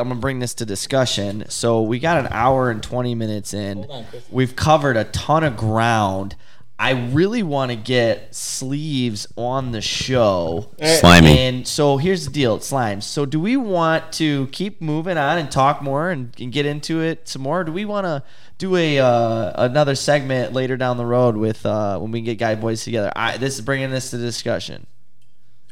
I'm 0.00 0.08
gonna 0.08 0.20
bring 0.20 0.38
this 0.38 0.54
to 0.54 0.64
discussion. 0.66 1.46
So 1.48 1.82
we 1.82 1.98
got 1.98 2.24
an 2.24 2.28
hour 2.30 2.70
and 2.70 2.80
20 2.80 3.16
minutes 3.16 3.54
in. 3.54 3.84
We've 4.30 4.54
covered 4.54 4.96
a 4.96 5.02
ton 5.06 5.42
of 5.42 5.56
ground. 5.56 6.36
I 6.82 6.90
really 7.12 7.44
want 7.44 7.70
to 7.70 7.76
get 7.76 8.34
sleeves 8.34 9.28
on 9.36 9.70
the 9.70 9.80
show. 9.80 10.74
Slimy. 10.82 11.38
And 11.38 11.68
so 11.68 11.96
here's 11.96 12.24
the 12.24 12.32
deal, 12.32 12.56
it's 12.56 12.72
Slimes. 12.72 13.04
So 13.04 13.24
do 13.24 13.38
we 13.38 13.56
want 13.56 14.10
to 14.14 14.48
keep 14.48 14.82
moving 14.82 15.16
on 15.16 15.38
and 15.38 15.48
talk 15.48 15.80
more 15.80 16.10
and, 16.10 16.34
and 16.40 16.50
get 16.50 16.66
into 16.66 17.00
it 17.00 17.28
some 17.28 17.42
more? 17.42 17.60
Or 17.60 17.64
do 17.64 17.70
we 17.70 17.84
want 17.84 18.06
to 18.06 18.24
do 18.58 18.74
a 18.74 18.98
uh, 18.98 19.64
another 19.64 19.94
segment 19.94 20.54
later 20.54 20.76
down 20.76 20.96
the 20.96 21.06
road 21.06 21.36
with 21.36 21.64
uh, 21.64 22.00
when 22.00 22.10
we 22.10 22.18
can 22.18 22.24
get 22.24 22.38
guy 22.38 22.56
boys 22.56 22.82
together? 22.82 23.12
I, 23.14 23.36
this 23.36 23.54
is 23.54 23.60
bringing 23.60 23.92
this 23.92 24.10
to 24.10 24.18
discussion. 24.18 24.88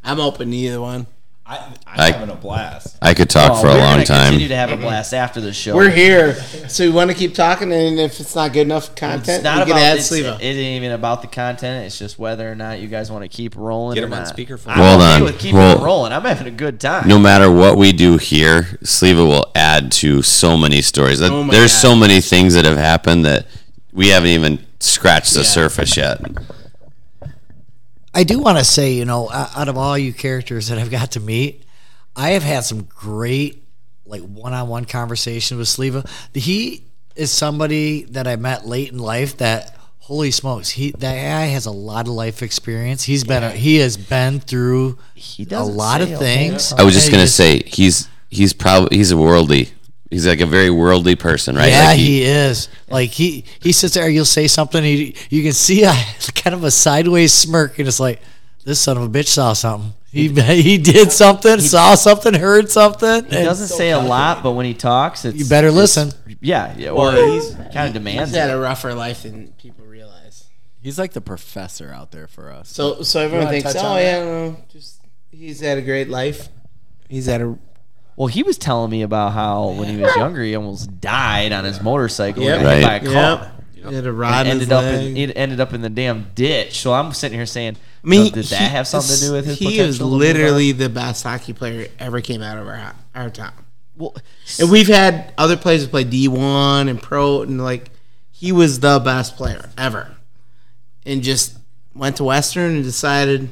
I'm 0.05 0.20
open 0.20 0.53
to 0.53 0.57
either 0.57 0.81
one. 0.81 1.09
I, 1.51 1.57
I'm 1.57 1.73
I- 2.01 2.11
having 2.13 2.31
a 2.31 2.37
blast. 2.37 2.97
I 3.03 3.13
could 3.15 3.29
talk 3.29 3.53
Oh, 3.53 3.61
for 3.63 3.67
a 3.67 3.71
we're 3.71 3.79
long 3.79 3.95
gonna 3.95 4.07
time. 4.07 4.25
Continue 4.27 4.49
to 4.49 4.57
have 4.57 4.71
a 4.71 4.77
blast 4.77 5.13
after 5.13 5.41
the 5.41 5.53
show. 5.53 5.75
We're 5.75 5.91
here, 5.91 6.35
so 6.69 6.85
we 6.85 6.91
want 6.91 7.11
to 7.11 7.17
keep 7.17 7.35
talking, 7.35 7.73
and 7.73 7.99
if 7.99 8.21
it's 8.21 8.35
not 8.37 8.53
good 8.53 8.61
enough 8.63 8.95
content, 8.95 9.29
It's 9.29 9.43
not 9.43 9.57
we 9.67 9.73
about 9.73 9.79
can 9.81 9.93
add 9.93 9.97
it's, 9.99 10.13
it 10.13 10.27
up. 10.27 10.41
isn't 10.41 10.63
even 10.63 10.93
about 10.93 11.23
the 11.23 11.29
content. 11.29 11.87
It's 11.87 11.99
just 11.99 12.19
whether 12.21 12.51
or 12.51 12.55
not 12.55 12.79
you 12.79 12.87
guys 12.87 13.11
want 13.11 13.25
to 13.25 13.29
keep 13.29 13.57
rolling. 13.57 13.97
Get 13.97 14.05
or 14.05 14.07
'em 14.07 14.13
on 14.13 14.25
speakerphone. 14.27 14.69
I'm 14.69 14.77
Hold 14.79 15.01
okay 15.01 15.15
on. 15.17 15.25
with 15.25 15.39
keeping 15.41 15.59
Roll- 15.59 15.79
rolling. 15.85 16.13
I'm 16.13 16.23
having 16.23 16.47
a 16.47 16.51
good 16.53 16.79
time. 16.79 17.09
no 17.09 17.19
matter 17.19 17.51
what 17.51 17.77
we 17.77 17.91
do 17.93 18.17
here, 18.17 18.63
Sleva 18.85 19.27
will 19.27 19.51
add 19.57 19.91
to 19.93 20.23
so 20.23 20.57
many 20.57 20.83
stories. 20.83 21.21
Oh 21.21 21.43
There's 21.51 21.73
God. 21.73 21.81
so 21.81 21.97
many 21.97 22.21
things 22.21 22.55
that 22.55 22.65
have 22.65 22.79
happened 22.79 23.25
that 23.25 23.47
we 23.93 24.09
haven't 24.11 24.29
even 24.31 24.65
scratched 24.79 25.35
the 25.35 25.43
surface 25.45 25.97
yet. 25.97 26.21
I 28.12 28.25
do 28.25 28.38
want 28.40 28.59
to 28.59 28.64
say, 28.64 28.92
you 28.94 29.05
know, 29.05 29.31
out 29.31 29.68
of 29.68 29.79
all 29.79 29.96
you 29.96 30.12
characters 30.12 30.68
that 30.68 30.79
I've 30.79 30.90
got 30.90 31.12
to 31.12 31.20
meet, 31.20 31.64
I 32.16 32.31
have 32.31 32.42
had 32.42 32.64
some 32.64 32.83
great, 32.83 33.64
like, 34.05 34.23
one-on-one 34.23 34.87
conversation 34.87 35.59
with 35.59 35.68
Sleva. 35.68 36.09
He 36.35 36.85
is 37.14 37.31
somebody 37.31 38.03
that 38.05 38.27
I 38.27 38.37
met 38.37 38.66
late 38.66 38.90
in 38.90 38.99
life 38.99 39.37
that, 39.38 39.77
holy 39.99 40.33
smokes, 40.33 40.70
he 40.70 40.90
that 40.92 41.14
guy 41.14 41.46
has 41.46 41.66
a 41.66 41.70
lot 41.70 42.09
of 42.09 42.12
life 42.14 42.42
experience. 42.42 43.05
He's 43.05 43.23
been, 43.23 43.44
a, 43.44 43.51
he 43.51 43.77
has 43.77 43.96
been 43.96 44.40
through 44.40 44.99
He 45.14 45.46
a 45.51 45.62
lot 45.62 46.01
of 46.01 46.09
say 46.09 46.14
a 46.14 46.18
things. 46.18 46.73
I 46.73 46.83
was 46.83 46.94
just 46.94 47.11
gonna 47.11 47.23
he's- 47.23 47.35
say 47.35 47.62
he's 47.64 48.09
he's 48.29 48.53
probably 48.53 48.96
he's 48.96 49.12
a 49.12 49.16
worldly. 49.16 49.70
He's 50.11 50.27
like 50.27 50.40
a 50.40 50.46
very 50.46 50.70
worldly 50.70 51.14
person, 51.14 51.55
right? 51.57 51.68
Yeah, 51.70 51.85
Like 51.87 51.99
he, 51.99 52.23
is. 52.25 52.68
Like 52.88 53.11
he 53.11 53.44
he 53.61 53.70
sits 53.73 53.94
there. 53.94 54.09
You'll 54.09 54.25
say 54.25 54.49
something. 54.49 54.83
He, 54.83 55.14
you 55.31 55.42
can 55.44 55.53
see 55.53 55.85
a 55.85 55.92
kind 56.35 56.53
of 56.55 56.64
a 56.64 56.70
sideways 56.70 57.33
smirk, 57.33 57.79
and 57.79 57.87
it's 57.87 58.01
like 58.01 58.20
this 58.64 58.81
son 58.81 58.96
of 58.96 59.05
a 59.05 59.09
bitch 59.09 59.29
saw 59.29 59.53
something. 59.53 59.92
He 60.11 60.27
he 60.29 60.79
did 60.92 61.12
something, 61.12 61.61
saw 61.61 61.94
something, 61.94 62.35
heard 62.35 62.68
something. 62.73 63.25
He 63.27 63.31
doesn't 63.31 63.68
say 63.68 63.92
a 63.92 64.01
lot, 64.01 64.42
but 64.42 64.53
when 64.53 64.66
he 64.66 64.75
talks, 64.75 65.25
it's 65.25 65.38
You 65.38 65.44
better 65.49 65.68
it's- 65.68 65.96
listen. 65.96 66.37
Yeah, 66.40 66.75
yeah, 66.77 66.90
or 66.90 66.96
Well, 67.12 67.33
he's 67.33 67.55
kind 67.73 67.87
of 67.87 67.92
demands 67.92 68.31
He's 68.31 68.38
had 68.38 68.51
it. 68.51 68.55
a 68.55 68.59
rougher 68.59 68.92
life 68.94 69.23
than 69.23 69.53
people 69.59 69.85
realize. 69.87 70.46
He's 70.83 70.99
like 70.99 71.12
the 71.12 71.20
professor 71.20 71.92
out 71.92 72.11
there 72.11 72.27
for 72.27 72.51
us. 72.51 72.68
So, 72.70 73.03
so 73.03 73.20
everyone 73.20 73.49
thinks, 73.49 73.75
oh 73.77 73.96
yeah, 73.99 74.25
no, 74.25 74.57
just 74.73 75.01
he's 75.31 75.61
had 75.61 75.79
a 75.79 75.83
great 75.83 76.09
life. 76.09 76.49
He's 77.09 77.27
had 77.27 77.42
a 77.42 77.57
Well, 78.16 78.27
he 78.29 78.42
was 78.42 78.59
telling 78.59 78.90
me 78.90 79.03
about 79.03 79.33
how 79.33 79.70
when 79.70 79.88
he 79.88 79.96
was 80.03 80.14
younger, 80.16 80.42
he 80.42 80.55
almost 80.55 81.01
died 81.01 81.53
on 81.53 81.64
his 81.64 81.81
motorcycle. 81.83 82.42
Yep. 82.42 82.62
Got 82.62 82.73
hit 82.75 82.83
by 82.83 82.94
a 82.96 83.01
Right. 83.01 83.12
car. 83.38 83.53
He 83.75 83.94
had 83.94 84.07
a 84.07 84.12
rod 84.12 84.46
And 84.46 84.49
in 84.49 84.59
his 84.61 84.70
ended 84.70 84.73
up 84.73 84.83
leg. 84.85 85.07
in 85.07 85.16
he 85.16 85.37
ended 85.37 85.61
up 85.61 85.73
in 85.73 85.81
the 85.81 85.88
damn 85.88 86.27
ditch. 86.35 86.81
So 86.81 86.92
I'm 86.92 87.12
sitting 87.14 87.38
here 87.38 87.46
saying, 87.46 87.77
I 88.05 88.07
mean, 88.07 88.31
did 88.31 88.44
that 88.44 88.59
he 88.61 88.68
have 88.68 88.87
something 88.87 89.16
to 89.16 89.20
do 89.23 89.33
with 89.33 89.46
his 89.46 89.59
He 89.59 89.64
potential? 89.66 89.87
is 89.87 89.99
to 89.99 90.05
move 90.05 90.12
on? 90.12 90.18
literally 90.18 90.73
the 90.73 90.90
best 90.90 91.23
hockey 91.25 91.55
player 91.55 91.88
ever 91.99 92.20
came 92.20 92.42
out 92.42 92.59
of 92.59 92.66
our 92.66 92.94
our 93.14 93.31
town. 93.31 93.53
Well, 93.96 94.14
And 94.59 94.70
we've 94.70 94.87
had 94.88 95.33
other 95.38 95.57
players 95.57 95.87
play 95.87 96.05
D 96.05 96.29
one 96.29 96.88
and 96.88 97.01
pro, 97.01 97.40
and 97.42 97.62
like 97.62 97.90
he 98.31 98.53
was 98.53 98.81
the 98.81 98.99
best 98.99 99.37
player 99.37 99.70
ever, 99.79 100.09
and 101.07 101.23
just 101.23 101.57
went 101.94 102.16
to 102.16 102.25
Western 102.25 102.75
and 102.77 102.85
decided 102.85 103.42
Are 103.44 103.49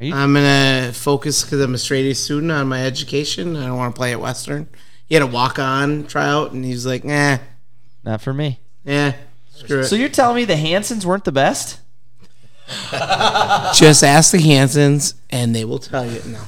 you- 0.00 0.14
I'm 0.14 0.32
gonna 0.34 0.92
focus 0.94 1.42
because 1.44 1.60
I'm 1.60 1.74
a 1.74 1.78
straight 1.78 2.10
A 2.10 2.14
student 2.14 2.50
on 2.52 2.68
my 2.68 2.84
education. 2.84 3.56
I 3.56 3.66
don't 3.66 3.76
want 3.76 3.94
to 3.94 3.98
play 3.98 4.12
at 4.12 4.20
Western. 4.20 4.68
He 5.06 5.14
had 5.14 5.22
a 5.22 5.26
walk 5.26 5.58
on 5.58 6.06
tryout, 6.06 6.52
and 6.52 6.64
he's 6.64 6.86
like, 6.86 7.04
"Nah, 7.04 7.38
not 8.04 8.20
for 8.22 8.32
me. 8.32 8.60
yeah, 8.84 9.14
screw 9.54 9.80
it." 9.80 9.84
So 9.86 9.96
you're 9.96 10.08
telling 10.08 10.36
me 10.36 10.44
the 10.44 10.56
Hansons 10.56 11.04
weren't 11.06 11.24
the 11.24 11.32
best? 11.32 11.80
Just 12.90 14.02
ask 14.04 14.30
the 14.32 14.40
Hansons, 14.40 15.14
and 15.30 15.54
they 15.54 15.64
will 15.64 15.78
tell 15.80 16.06
you. 16.06 16.20
No. 16.26 16.40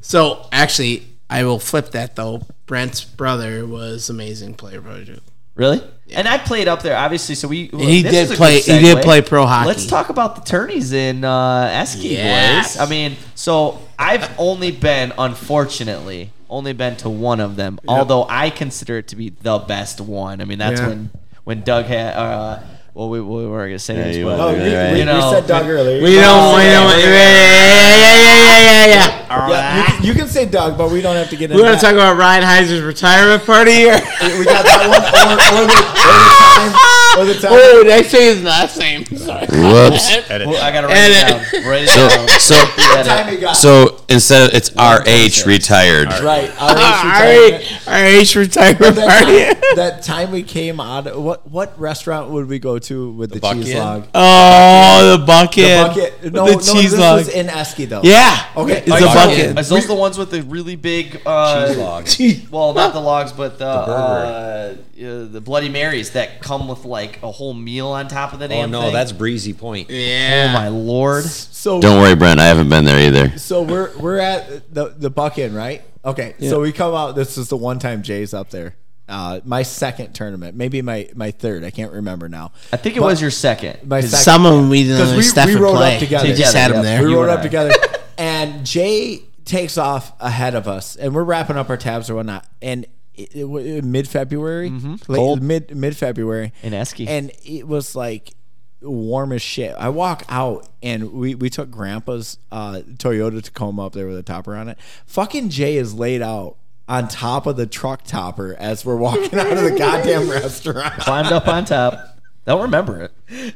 So 0.00 0.46
actually, 0.52 1.06
I 1.30 1.44
will 1.44 1.58
flip 1.60 1.92
that 1.92 2.16
though. 2.16 2.42
Brent's 2.66 3.04
brother 3.04 3.64
was 3.66 4.10
amazing 4.10 4.54
player 4.54 4.80
prodigy. 4.80 5.20
Really? 5.54 5.82
And 6.14 6.26
I 6.28 6.36
played 6.38 6.68
up 6.68 6.82
there, 6.82 6.96
obviously. 6.96 7.34
So 7.34 7.48
we 7.48 7.66
he 7.68 8.02
this 8.02 8.12
did 8.12 8.22
is 8.24 8.30
a 8.32 8.36
play- 8.36 8.60
he 8.60 8.78
did 8.80 9.02
play 9.02 9.22
pro 9.22 9.46
hockey. 9.46 9.68
Let's 9.68 9.86
talk 9.86 10.08
about 10.10 10.34
the 10.36 10.42
tourneys 10.42 10.92
in 10.92 11.24
uh, 11.24 11.66
Esky, 11.68 12.10
Yes. 12.12 12.76
boys. 12.76 12.86
I 12.86 12.90
mean, 12.90 13.16
so 13.34 13.78
I've 13.98 14.28
only 14.38 14.70
been, 14.72 15.12
unfortunately, 15.16 16.30
only 16.50 16.72
been 16.74 16.96
to 16.96 17.08
one 17.08 17.40
of 17.40 17.56
them. 17.56 17.78
Although 17.88 18.26
I 18.28 18.50
consider 18.50 18.98
it 18.98 19.08
to 19.08 19.16
be 19.16 19.30
the 19.30 19.58
best 19.58 20.00
one. 20.00 20.40
I 20.40 20.44
mean, 20.44 20.58
that's 20.58 20.80
Yeah. 20.80 20.88
when 20.88 21.10
when 21.44 21.62
Doug 21.62 21.86
had. 21.86 22.14
Uh, 22.14 22.58
well, 22.94 23.08
we, 23.08 23.20
we 23.22 23.46
were 23.46 23.66
gonna 23.66 23.78
say 23.78 23.96
Yeah, 23.96 24.04
this, 24.04 24.16
you 24.18 24.24
but 24.26 24.36
were. 24.38 24.44
Oh, 24.44 24.48
Right, 24.52 24.58
we, 24.62 24.74
right. 24.76 24.92
we, 24.92 24.98
You 24.98 25.04
know, 25.06 25.30
we 25.30 25.34
said 25.36 25.46
Doug 25.46 25.66
earlier. 25.66 26.02
We 26.02 26.14
don't. 26.16 26.56
We 26.56 26.62
don't. 26.64 26.98
Yeah, 26.98 27.08
yeah, 27.08 27.88
yeah, 27.88 28.18
yeah, 28.18 28.86
yeah, 28.86 28.86
yeah. 28.86 29.11
Yeah, 29.48 29.78
you, 29.78 29.84
can, 29.84 30.04
you 30.04 30.14
can 30.14 30.28
say 30.28 30.46
Doug, 30.46 30.76
but 30.76 30.90
we 30.90 31.00
don't 31.00 31.16
have 31.16 31.30
to 31.30 31.36
get 31.36 31.50
We 31.50 31.62
want 31.62 31.78
to 31.78 31.84
talk 31.84 31.94
about 31.94 32.16
Ryan 32.16 32.42
Heiser's 32.42 32.82
retirement 32.82 33.44
party 33.44 33.72
here. 33.72 34.00
We 34.38 34.44
got 34.44 34.64
that 34.64 34.86
one, 34.88 35.02
or, 35.22 35.36
or, 35.58 36.86
or. 36.86 36.88
Or 37.18 37.24
the 37.26 37.34
time. 37.34 37.50
oh, 37.52 37.82
did 37.84 37.92
I 37.92 38.02
say 38.02 38.34
his 38.34 38.42
last 38.42 38.78
name? 38.78 39.04
Sorry. 39.16 39.46
Whoops. 39.46 40.10
Well, 40.32 40.56
I 40.62 40.72
gotta 40.72 40.86
write 40.86 40.96
And- 40.96 41.12
it 41.12 41.52
down. 41.62 41.70
Write 41.70 41.82
it 41.84 41.88
So 41.88 42.08
down. 42.08 42.28
so 42.40 42.54
time 43.04 43.28
he 43.28 43.36
got. 43.38 43.52
so 43.56 44.00
instead 44.08 44.48
of 44.48 44.54
it's 44.54 44.70
RH 44.76 45.46
retired. 45.46 46.08
right. 46.22 46.48
RH 46.48 46.58
right, 46.58 47.82
all 47.86 47.92
right, 47.92 48.34
retirement 48.34 48.96
that, 48.96 49.60
time, 49.60 49.76
that 49.76 50.02
time 50.02 50.30
we 50.32 50.42
came 50.42 50.80
out, 50.80 51.18
what 51.20 51.48
what 51.50 51.78
restaurant 51.78 52.30
would 52.30 52.48
we 52.48 52.58
go 52.58 52.78
to 52.78 53.10
with 53.12 53.30
the, 53.32 53.40
Bucket? 53.40 53.64
cheese 53.64 53.74
log? 53.74 54.08
Oh, 54.14 55.16
the 55.18 55.24
bucket. 55.26 55.54
The 55.56 55.84
bucket. 56.20 56.32
No, 56.32 56.46
the 56.46 56.52
no, 56.52 56.58
cheese 56.60 56.90
this 56.92 57.00
log. 57.00 57.18
was 57.18 57.28
in 57.28 57.46
Esky 57.48 57.88
though. 57.88 58.00
yeah. 58.02 58.48
Okay. 58.56 58.78
It's 58.86 58.90
Are 58.90 58.96
a 58.96 59.00
you 59.00 59.06
bucket. 59.06 59.58
Is 59.58 59.68
those 59.68 59.86
the 59.86 59.94
ones 59.94 60.16
with 60.18 60.30
the 60.30 60.42
really 60.42 60.76
big 60.76 61.20
uh, 61.26 61.66
Cheese 62.04 62.48
log. 62.48 62.50
Well, 62.50 62.74
not 62.74 62.92
the 62.94 63.00
logs, 63.00 63.32
but 63.32 63.58
the 63.58 63.64
burger. 63.64 63.92
uh, 63.92 65.02
uh, 65.04 65.24
the 65.26 65.40
Bloody 65.40 65.68
Marys 65.68 66.10
that 66.12 66.40
come 66.40 66.68
with 66.68 66.84
like 66.84 67.01
a 67.22 67.30
whole 67.30 67.54
meal 67.54 67.88
on 67.88 68.08
top 68.08 68.32
of 68.32 68.38
the 68.38 68.48
damn. 68.48 68.68
Oh 68.74 68.80
no, 68.80 68.82
thing. 68.86 68.92
that's 68.92 69.12
Breezy 69.12 69.52
Point. 69.52 69.90
Yeah. 69.90 70.48
oh 70.50 70.52
my 70.52 70.68
lord. 70.68 71.24
So 71.24 71.80
Don't 71.80 72.00
worry, 72.00 72.14
Brent. 72.16 72.40
I 72.40 72.44
haven't 72.46 72.68
been 72.68 72.84
there 72.84 72.98
either. 72.98 73.38
So 73.38 73.62
we're 73.62 73.96
we're 73.98 74.18
at 74.18 74.72
the 74.74 74.88
the 74.90 75.10
buck-in, 75.10 75.54
right? 75.54 75.82
Okay. 76.04 76.34
So 76.40 76.60
we 76.60 76.72
come 76.72 76.94
out. 76.94 77.12
This 77.14 77.38
is 77.38 77.48
the 77.48 77.56
one 77.56 77.78
time 77.78 78.02
Jay's 78.02 78.34
up 78.34 78.50
there. 78.50 78.74
Uh, 79.08 79.40
my 79.44 79.62
second 79.62 80.14
tournament, 80.14 80.56
maybe 80.56 80.80
my 80.80 81.08
my 81.14 81.30
third. 81.32 81.64
I 81.64 81.70
can't 81.70 81.92
remember 81.92 82.28
now. 82.28 82.52
I 82.72 82.76
think 82.76 82.96
it 82.96 83.00
But- 83.00 83.06
was 83.06 83.20
your 83.20 83.30
second. 83.30 83.86
My 83.88 84.00
second. 84.00 84.18
Some 84.18 84.46
of 84.46 84.54
them 84.54 84.68
we 84.70 84.84
didn't 84.84 84.96
because 84.96 85.10
know 85.10 85.16
we, 85.18 85.22
Steph 85.22 85.46
we 85.48 85.56
rode 85.56 85.76
play. 85.76 85.94
up 85.94 86.00
together. 86.00 86.28
We 86.28 86.34
just 86.34 86.54
had 86.54 86.68
Together, 86.68 86.78
him 86.88 86.94
there. 86.94 87.04
We 87.04 87.10
You 87.10 87.20
rode 87.20 87.28
up 87.30 87.40
I. 87.40 87.42
together, 87.42 87.72
and 88.16 88.64
Jay 88.64 89.22
takes 89.44 89.76
off 89.76 90.12
ahead 90.20 90.54
of 90.54 90.66
us, 90.68 90.96
and 90.96 91.14
we're 91.14 91.24
wrapping 91.24 91.56
up 91.56 91.68
our 91.68 91.76
tabs 91.76 92.08
or 92.08 92.14
whatnot. 92.14 92.46
And 92.62 92.84
it, 92.84 92.90
it, 92.90 92.90
mid 93.16 94.08
February, 94.08 94.70
Mm-hmm. 94.70 95.12
Cold. 95.12 95.42
mid 95.42 95.76
mid 95.76 95.96
February 95.96 96.52
In 96.62 96.72
Esky. 96.72 97.06
and 97.08 97.30
it 97.44 97.66
was 97.68 97.94
like 97.94 98.34
warm 98.80 99.32
as 99.32 99.42
shit. 99.42 99.74
I 99.78 99.90
walk 99.90 100.24
out 100.28 100.68
and 100.82 101.12
we, 101.12 101.34
we 101.36 101.48
took 101.50 101.70
Grandpa's 101.70 102.38
uh, 102.50 102.80
Toyota 102.96 103.42
Tacoma 103.42 103.86
up 103.86 103.92
there 103.92 104.06
with 104.08 104.16
a 104.18 104.22
topper 104.24 104.56
on 104.56 104.68
it. 104.68 104.78
Fucking 105.06 105.50
Jay 105.50 105.76
is 105.76 105.94
laid 105.94 106.20
out 106.22 106.56
on 106.88 107.06
top 107.06 107.46
of 107.46 107.56
the 107.56 107.66
truck 107.66 108.02
topper 108.04 108.56
as 108.58 108.84
we're 108.84 108.96
walking 108.96 109.38
out 109.38 109.52
of 109.52 109.62
the 109.62 109.76
goddamn 109.78 110.28
restaurant. 110.30 110.94
Climbed 110.98 111.32
up 111.32 111.46
on 111.46 111.64
top. 111.64 112.08
Don't 112.44 112.62
remember 112.62 113.08
it. 113.30 113.54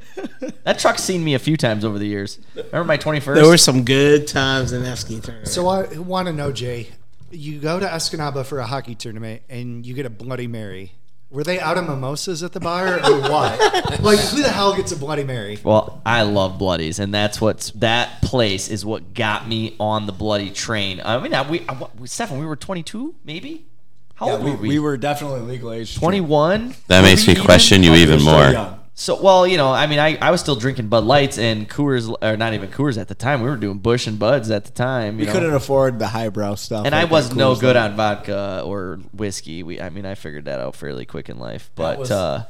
That 0.62 0.78
truck's 0.78 1.02
seen 1.02 1.24
me 1.24 1.34
a 1.34 1.40
few 1.40 1.56
times 1.56 1.84
over 1.84 1.98
the 1.98 2.06
years. 2.06 2.38
Remember 2.54 2.84
my 2.84 2.96
21st? 2.96 3.34
There 3.34 3.48
were 3.48 3.58
some 3.58 3.84
good 3.84 4.28
times 4.28 4.72
in 4.72 4.84
that 4.84 4.98
ski. 4.98 5.20
So 5.42 5.66
I 5.66 5.98
want 5.98 6.28
to 6.28 6.32
know, 6.32 6.52
Jay. 6.52 6.90
You 7.30 7.58
go 7.58 7.80
to 7.80 7.86
Escanaba 7.86 8.44
for 8.44 8.58
a 8.58 8.66
hockey 8.66 8.94
tournament 8.94 9.42
and 9.48 9.84
you 9.84 9.94
get 9.94 10.06
a 10.06 10.10
Bloody 10.10 10.46
Mary. 10.46 10.92
Were 11.28 11.42
they 11.42 11.58
out 11.58 11.76
of 11.76 11.88
mimosas 11.88 12.44
at 12.44 12.52
the 12.52 12.60
bar 12.60 12.98
or 13.00 13.20
what? 13.20 14.00
like, 14.00 14.18
who 14.20 14.42
the 14.42 14.48
hell 14.48 14.76
gets 14.76 14.92
a 14.92 14.96
Bloody 14.96 15.24
Mary? 15.24 15.58
Well, 15.62 16.00
I 16.06 16.22
love 16.22 16.56
bloodies, 16.56 17.00
and 17.00 17.12
that's 17.12 17.40
what's 17.40 17.72
that 17.72 18.22
place 18.22 18.68
is 18.68 18.84
what 18.86 19.12
got 19.12 19.48
me 19.48 19.74
on 19.80 20.06
the 20.06 20.12
bloody 20.12 20.50
train. 20.50 21.00
I 21.04 21.18
mean, 21.18 21.34
I, 21.34 21.48
we, 21.48 21.66
I, 21.68 21.72
what- 21.74 22.08
Stefan, 22.08 22.38
we 22.38 22.46
were 22.46 22.54
22, 22.54 23.16
maybe. 23.24 23.66
How 24.14 24.30
old 24.30 24.44
we, 24.44 24.50
were 24.52 24.56
we? 24.56 24.68
we 24.68 24.78
were 24.78 24.96
definitely 24.96 25.40
legal 25.40 25.72
age. 25.72 25.96
21. 25.96 26.74
That 26.86 27.02
makes 27.02 27.26
me 27.26 27.34
question 27.34 27.82
you 27.82 27.94
even 27.96 28.22
more. 28.22 28.78
So, 28.98 29.20
well, 29.20 29.46
you 29.46 29.58
know, 29.58 29.70
I 29.72 29.86
mean, 29.86 29.98
I, 29.98 30.16
I 30.22 30.30
was 30.30 30.40
still 30.40 30.56
drinking 30.56 30.88
Bud 30.88 31.04
Lights 31.04 31.36
and 31.36 31.68
Coors, 31.68 32.10
or 32.22 32.36
not 32.38 32.54
even 32.54 32.70
Coors 32.70 32.98
at 32.98 33.08
the 33.08 33.14
time. 33.14 33.42
We 33.42 33.48
were 33.50 33.56
doing 33.58 33.76
Busch 33.78 34.06
and 34.06 34.18
Buds 34.18 34.50
at 34.50 34.64
the 34.64 34.70
time. 34.72 35.18
We 35.18 35.26
know. 35.26 35.32
couldn't 35.32 35.52
afford 35.52 35.98
the 35.98 36.06
highbrow 36.08 36.54
stuff. 36.54 36.86
and 36.86 36.94
like 36.94 37.06
I 37.06 37.10
was 37.12 37.28
the 37.28 37.34
no 37.34 37.52
Coors 37.52 37.60
good 37.60 37.76
Light. 37.76 37.90
on 37.90 37.96
vodka 37.96 38.62
or 38.64 38.98
whiskey. 39.12 39.62
We, 39.62 39.82
I 39.82 39.90
mean, 39.90 40.06
I 40.06 40.14
figured 40.14 40.46
that 40.46 40.60
out 40.60 40.76
fairly 40.76 41.04
quick 41.04 41.28
in 41.28 41.38
life. 41.38 41.70
But, 41.74 41.98
was- 41.98 42.10
uh, 42.10 42.46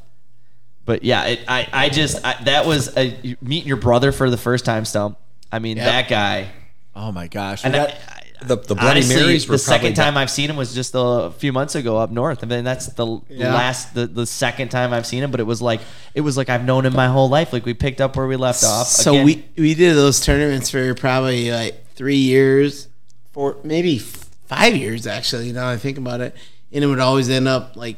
but 0.84 1.02
yeah, 1.02 1.24
it, 1.24 1.40
I, 1.48 1.66
I 1.72 1.88
just 1.88 2.24
I, 2.24 2.40
that 2.44 2.64
was 2.64 2.96
a, 2.96 3.36
meeting 3.42 3.66
your 3.66 3.76
brother 3.78 4.12
for 4.12 4.30
the 4.30 4.36
first 4.38 4.64
time. 4.64 4.84
Stump. 4.84 5.18
I 5.50 5.58
mean, 5.58 5.78
that 5.78 6.08
guy. 6.08 6.52
Oh 6.94 7.10
my 7.10 7.26
gosh. 7.26 7.64
And 7.64 7.74
we 7.74 7.80
I, 7.80 7.86
got- 7.88 7.96
The 8.42 8.56
the 8.56 8.74
Bloody 8.74 9.00
honestly, 9.00 9.16
Marys 9.22 9.48
were 9.48 9.54
the 9.54 9.58
second 9.58 9.94
probably 9.94 9.94
time 9.94 10.16
I've 10.16 10.30
seen 10.30 10.50
him 10.50 10.56
was 10.56 10.74
just 10.74 10.92
a 10.94 11.30
few 11.38 11.52
months 11.52 11.74
ago 11.74 11.96
up 11.96 12.10
north. 12.10 12.42
I 12.42 12.46
mean, 12.46 12.64
that's 12.64 12.86
the 12.86 13.20
Yeah. 13.28 13.54
last, 13.54 13.94
the, 13.94 14.06
the 14.06 14.26
second 14.26 14.68
time 14.70 14.92
I've 14.92 15.06
seen 15.06 15.22
him. 15.22 15.30
But 15.30 15.40
it 15.40 15.44
was 15.46 15.62
like 15.62 15.80
it 16.14 16.20
was 16.20 16.36
like 16.36 16.50
I've 16.50 16.64
known 16.64 16.84
him 16.84 16.94
my 16.94 17.06
whole 17.08 17.28
life. 17.28 17.52
Like 17.52 17.64
we 17.64 17.72
picked 17.74 18.00
up 18.00 18.14
where 18.16 18.26
we 18.26 18.36
left 18.36 18.62
off. 18.62 18.86
So 18.88 19.12
Again, 19.12 19.24
we 19.24 19.44
we 19.56 19.74
did 19.74 19.94
those 19.96 20.20
tournaments 20.20 20.70
for 20.70 20.94
probably 20.94 21.50
like 21.50 21.86
three 21.94 22.16
years, 22.18 22.88
four 23.32 23.56
maybe 23.64 23.98
five 23.98 24.76
years 24.76 25.06
actually. 25.06 25.52
Now 25.52 25.68
I 25.70 25.76
think 25.78 25.96
about 25.96 26.20
it, 26.20 26.36
and 26.72 26.84
it 26.84 26.86
would 26.86 27.00
always 27.00 27.30
end 27.30 27.48
up 27.48 27.74
like 27.76 27.96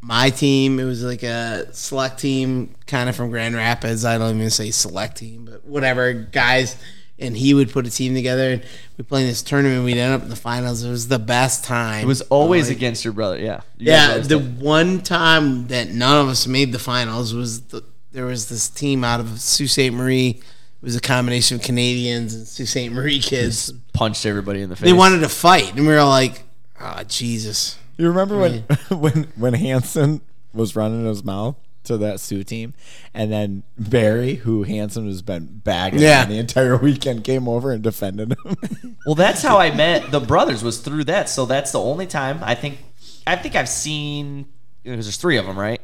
my 0.00 0.30
team. 0.30 0.80
It 0.80 0.84
was 0.84 1.04
like 1.04 1.22
a 1.22 1.68
select 1.72 2.18
team, 2.18 2.74
kind 2.86 3.08
of 3.08 3.14
from 3.14 3.30
Grand 3.30 3.54
Rapids. 3.54 4.04
I 4.04 4.18
don't 4.18 4.34
even 4.36 4.50
say 4.50 4.70
select 4.72 5.18
team, 5.18 5.44
but 5.50 5.64
whatever 5.64 6.12
guys. 6.12 6.74
And 7.20 7.36
he 7.36 7.52
would 7.52 7.70
put 7.70 7.86
a 7.86 7.90
team 7.90 8.14
together, 8.14 8.50
and 8.52 8.62
we 8.96 9.04
played 9.04 9.28
this 9.28 9.42
tournament. 9.42 9.84
We'd 9.84 9.98
end 9.98 10.14
up 10.14 10.22
in 10.22 10.30
the 10.30 10.36
finals. 10.36 10.82
It 10.82 10.88
was 10.90 11.08
the 11.08 11.18
best 11.18 11.64
time. 11.64 12.02
it 12.04 12.06
was 12.06 12.22
always 12.22 12.68
Like, 12.68 12.78
against 12.78 13.04
your 13.04 13.12
brother. 13.12 13.38
Yeah. 13.38 13.60
You 13.76 13.92
yeah, 13.92 14.16
the 14.18 14.38
did. 14.38 14.60
one 14.60 15.00
time 15.02 15.66
that 15.66 15.90
none 15.90 16.16
of 16.16 16.28
us 16.28 16.46
made 16.46 16.72
the 16.72 16.78
finals 16.78 17.34
was 17.34 17.60
the, 17.62 17.84
there 18.12 18.24
was 18.24 18.48
this 18.48 18.68
team 18.70 19.04
out 19.04 19.20
of 19.20 19.38
Sault 19.38 19.68
Ste. 19.70 19.92
Marie. 19.92 20.30
It 20.30 20.42
was 20.86 20.96
a 20.96 21.00
combination 21.00 21.56
of 21.58 21.62
Canadians 21.62 22.32
and 22.32 22.46
Sault 22.48 22.68
Ste. 22.68 22.90
Marie 22.90 23.20
kids. 23.20 23.70
punched 23.92 24.24
everybody 24.24 24.62
in 24.62 24.70
the 24.70 24.76
face. 24.76 24.86
They 24.86 24.94
wanted 24.94 25.18
to 25.20 25.28
fight, 25.28 25.74
and 25.76 25.80
we 25.86 25.88
were 25.92 25.98
all 25.98 26.08
like, 26.08 26.42
"Oh 26.80 27.02
Jesus!" 27.06 27.76
You 27.98 28.08
remember 28.08 28.38
when 28.38 28.60
when 28.88 29.24
when 29.36 29.52
Hanson 29.52 30.22
was 30.54 30.74
running 30.74 31.04
his 31.04 31.22
mouth 31.22 31.56
to 31.84 31.96
that 31.98 32.20
Soo 32.20 32.42
team, 32.44 32.74
and 33.14 33.32
then 33.32 33.62
Barry, 33.78 34.34
who 34.36 34.64
Hanson 34.64 35.06
has 35.06 35.22
been 35.22 35.46
bagging 35.64 36.00
Yeah. 36.00 36.22
on 36.22 36.28
the 36.28 36.38
entire 36.38 36.76
weekend, 36.76 37.24
came 37.24 37.48
over 37.48 37.72
and 37.72 37.82
defended 37.82 38.32
him. 38.32 38.56
Well, 39.06 39.14
that's 39.14 39.40
how 39.42 39.58
I 39.58 39.74
met 39.74 40.10
the 40.10 40.20
brothers 40.20 40.62
was 40.62 40.78
through 40.78 41.04
that. 41.04 41.28
So 41.30 41.46
that's 41.46 41.72
the 41.72 41.80
only 41.80 42.06
time 42.06 42.38
I 42.42 42.54
think 42.54 42.78
I 43.26 43.34
think 43.36 43.56
I've 43.56 43.68
seen 43.68 44.46
because 44.82 45.06
there's 45.06 45.16
three 45.16 45.38
of 45.38 45.46
them, 45.46 45.58
right? 45.58 45.80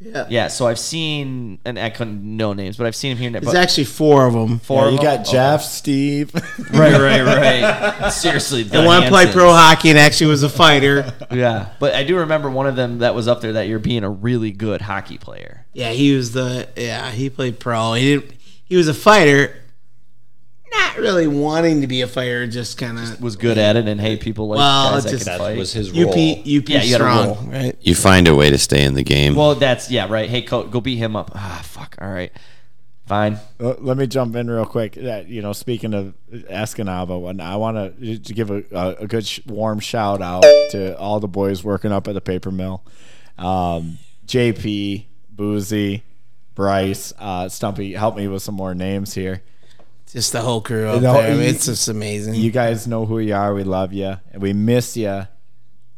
Yeah, 0.00 0.26
Yeah. 0.28 0.48
So 0.48 0.66
I've 0.66 0.78
seen 0.78 1.58
and 1.64 1.78
I 1.78 1.90
couldn't 1.90 2.22
know 2.24 2.52
names, 2.52 2.76
but 2.76 2.86
I've 2.86 2.94
seen 2.94 3.12
him 3.12 3.18
here. 3.18 3.30
There's 3.30 3.44
But 3.44 3.56
actually 3.56 3.84
four 3.84 4.26
of 4.26 4.32
them. 4.34 4.58
four. 4.60 4.82
Yeah, 4.82 4.86
of 4.86 4.92
you 4.92 4.98
them? 4.98 5.16
got 5.16 5.26
Jeff, 5.26 5.62
Steve. 5.62 6.32
Right, 6.72 6.92
right, 7.00 7.22
right. 7.22 8.10
Seriously, 8.10 8.62
the 8.62 8.78
And 8.78 8.86
one 8.86 9.02
played 9.08 9.30
pro 9.32 9.50
hockey 9.50 9.90
and 9.90 9.98
actually 9.98 10.28
was 10.30 10.42
a 10.42 10.48
fighter. 10.48 11.12
Yeah, 11.32 11.70
but 11.80 11.94
I 11.94 12.04
do 12.04 12.16
remember 12.18 12.48
one 12.50 12.66
of 12.66 12.76
them 12.76 12.98
that 12.98 13.14
was 13.14 13.26
up 13.28 13.40
there 13.40 13.52
that 13.54 13.66
year 13.68 13.78
being 13.78 14.04
a 14.04 14.10
really 14.10 14.50
good 14.52 14.80
hockey 14.82 15.18
player. 15.18 15.66
yeah, 15.74 15.90
he 15.90 16.14
was 16.14 16.32
the 16.32 16.68
yeah 16.76 17.10
he 17.10 17.28
played 17.30 17.58
pro. 17.60 17.94
He 17.94 18.14
didn't. 18.16 18.32
He 18.64 18.76
was 18.76 18.86
a 18.88 18.94
fighter. 18.94 19.56
Not 20.70 20.98
really 20.98 21.26
wanting 21.26 21.80
to 21.80 21.86
be 21.86 22.02
a 22.02 22.06
fighter, 22.06 22.46
just 22.46 22.76
kind 22.78 22.98
of 22.98 23.20
Was 23.22 23.36
good 23.36 23.56
at 23.58 23.76
it, 23.76 23.88
and 23.88 24.00
hey, 24.00 24.16
people 24.16 24.48
like 24.48 24.58
Well, 24.58 24.90
guys 24.92 25.04
it 25.04 25.08
that 25.08 25.10
just- 25.12 25.24
can 25.26 25.32
that 25.32 25.38
fight. 25.44 25.56
was 25.56 25.72
his 25.72 25.90
UP 25.90 25.96
role. 26.04 26.12
UP 26.12 26.44
Yeah, 26.44 26.56
you 26.58 26.62
gotta 26.62 26.94
strong, 26.94 27.26
roll. 27.26 27.36
right? 27.46 27.76
You 27.80 27.94
find 27.94 28.28
a 28.28 28.34
way 28.34 28.50
to 28.50 28.58
stay 28.58 28.84
in 28.84 28.94
the 28.94 29.02
game. 29.04 29.34
well, 29.34 29.54
that's 29.54 29.90
yeah, 29.90 30.06
right. 30.08 30.28
Hey, 30.28 30.42
coach, 30.42 30.70
go 30.70 30.80
beat 30.80 30.96
him 30.96 31.16
up. 31.16 31.30
Ah, 31.34 31.60
fuck. 31.64 31.96
All 32.00 32.08
right, 32.10 32.32
fine. 33.06 33.38
Uh, 33.58 33.74
Let 33.78 33.96
me 33.96 34.06
jump 34.06 34.36
in 34.36 34.50
real 34.50 34.66
quick. 34.66 34.92
That 34.94 35.28
you 35.28 35.40
know, 35.40 35.52
speaking 35.54 35.94
of 35.94 36.12
Escanaba, 36.32 37.18
one 37.20 37.40
I 37.40 37.56
want 37.56 37.98
to 38.00 38.18
give 38.18 38.50
a, 38.50 38.62
a, 38.72 38.88
a 39.00 39.06
good 39.06 39.26
sh- 39.26 39.40
warm 39.46 39.80
shout 39.80 40.20
out 40.20 40.42
to 40.72 40.98
all 40.98 41.18
the 41.20 41.28
boys 41.28 41.64
working 41.64 41.92
up 41.92 42.06
at 42.08 42.14
the 42.14 42.20
paper 42.20 42.50
mill. 42.50 42.82
Um, 43.38 43.98
JP, 44.26 45.04
Boozy, 45.30 46.02
Bryce, 46.54 47.12
uh, 47.18 47.48
Stumpy. 47.48 47.92
Help 47.94 48.16
me 48.16 48.28
with 48.28 48.42
some 48.42 48.54
more 48.56 48.74
names 48.74 49.14
here. 49.14 49.42
Just 50.12 50.32
the 50.32 50.40
whole 50.40 50.60
crew 50.60 50.86
up 50.88 51.02
know, 51.02 51.14
there. 51.14 51.26
I 51.28 51.30
mean, 51.34 51.42
you- 51.42 51.48
it's 51.50 51.66
just 51.66 51.88
amazing. 51.88 52.34
You 52.34 52.50
guys 52.50 52.86
know 52.86 53.04
who 53.06 53.18
you 53.18 53.34
are. 53.34 53.52
We 53.54 53.64
love 53.64 53.92
you, 53.92 54.16
and 54.32 54.40
we 54.42 54.52
miss 54.52 54.96
you. 54.96 55.26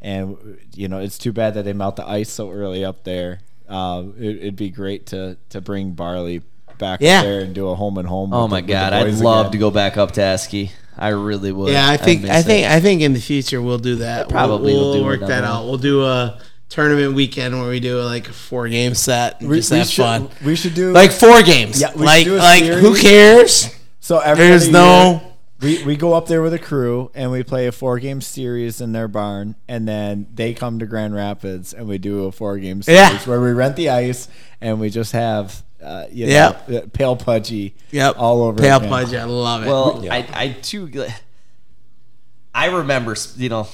And 0.01 0.59
you 0.75 0.89
know, 0.89 0.99
it's 0.99 1.19
too 1.19 1.33
bad 1.33 1.55
that 1.55 1.65
they 1.65 1.73
melt 1.73 1.97
the 1.97 2.09
ice 2.09 2.31
so 2.31 2.51
early 2.51 2.85
up 2.85 3.05
there. 3.05 3.41
Uh, 3.69 4.05
it, 4.19 4.37
it'd 4.39 4.57
be 4.57 4.71
great 4.71 5.07
to 5.09 5.37
to 5.51 5.61
bring 5.61 5.93
Barley 5.93 6.43
back 6.79 7.01
Yeah. 7.03 7.19
up 7.19 7.25
there 7.25 7.41
and 7.41 7.55
do 7.55 7.69
a 7.69 7.75
home 7.75 7.99
and 7.99 8.09
home. 8.09 8.33
Oh 8.33 8.49
my 8.49 8.61
the- 8.63 8.67
god, 8.69 8.93
I'd 8.95 9.15
love 9.15 9.47
again. 9.47 9.53
to 9.53 9.59
go 9.59 9.71
back 9.71 9.97
up 9.97 10.13
to 10.13 10.21
Esky. 10.21 10.71
I 10.99 11.09
really 11.09 11.53
would. 11.53 11.73
Yeah, 11.73 11.89
I 11.89 11.97
think 11.97 12.23
miss 12.23 12.31
I 12.31 12.43
think 12.43 12.65
it. 12.67 12.71
I 12.71 12.81
think 12.81 13.01
in 13.03 13.13
the 13.13 13.21
future 13.21 13.61
we'll 13.63 13.79
do 13.79 13.97
that. 13.97 14.29
Probably 14.29 14.73
we'll, 14.73 14.91
we'll 14.91 14.95
do 15.01 15.05
work 15.05 15.21
that 15.21 15.45
out. 15.45 15.65
We'll 15.67 15.79
do 15.79 16.05
a 16.05 16.39
tournament 16.69 17.15
weekend 17.15 17.59
where 17.59 17.69
we 17.71 17.81
do 17.81 18.01
like 18.01 18.29
a 18.29 18.33
four 18.33 18.69
game 18.69 18.95
set 18.95 19.41
and 19.41 19.49
We, 19.49 19.57
just 19.57 19.71
we 19.71 19.79
have 19.79 19.87
should, 19.89 20.03
fun. 20.05 20.31
we 20.45 20.57
should 20.57 20.75
do 20.75 20.93
Like 20.93 21.11
four 21.13 21.43
games. 21.43 21.81
Yeah, 21.81 21.93
we 21.95 22.05
like 22.05 22.25
do 22.25 22.37
a 22.37 22.39
like 22.39 22.65
who 22.65 22.97
cares? 22.97 23.69
So 24.11 24.19
every 24.19 24.49
There's 24.49 24.63
other 24.65 24.73
no- 24.73 25.11
year, 25.13 25.21
we 25.61 25.85
we 25.85 25.97
go 25.97 26.15
up 26.15 26.27
there 26.27 26.43
with 26.43 26.53
a 26.53 26.59
crew 26.59 27.13
and 27.15 27.31
we 27.31 27.45
play 27.45 27.69
a 27.69 27.71
four 27.71 28.01
game 28.01 28.21
series 28.21 28.81
in 28.81 28.91
their 28.91 29.07
barn, 29.07 29.55
and 29.69 29.87
then 29.87 30.27
they 30.35 30.53
come 30.53 30.81
to 30.81 30.87
Grand 30.87 31.15
Rapids 31.15 31.73
and 31.73 31.87
we 31.87 31.97
do 31.99 32.25
a 32.25 32.33
four 32.33 32.59
game 32.59 32.83
series 32.83 32.99
Yeah. 32.99 33.19
where 33.21 33.41
we 33.41 33.53
rent 33.53 33.77
the 33.77 33.89
ice 33.91 34.27
and 34.61 34.81
we 34.81 34.91
just 34.91 35.13
have 35.13 35.63
uh, 35.81 36.07
you 36.11 36.27
know, 36.27 36.33
Yep. 36.33 36.71
uh, 36.71 36.87
pale 36.93 37.15
pudgy 37.15 37.77
Yep. 37.93 38.17
all 38.19 38.43
over 38.43 38.59
Pale 38.61 38.79
again. 38.79 38.89
Pudge, 38.89 39.15
I 39.15 39.23
love 39.27 39.63
it. 39.63 39.67
Well, 39.69 40.05
I, 40.11 40.27
I 40.33 40.49
too. 40.61 40.91
I 42.53 42.67
remember, 42.67 43.15
you 43.37 43.49
know, 43.49 43.69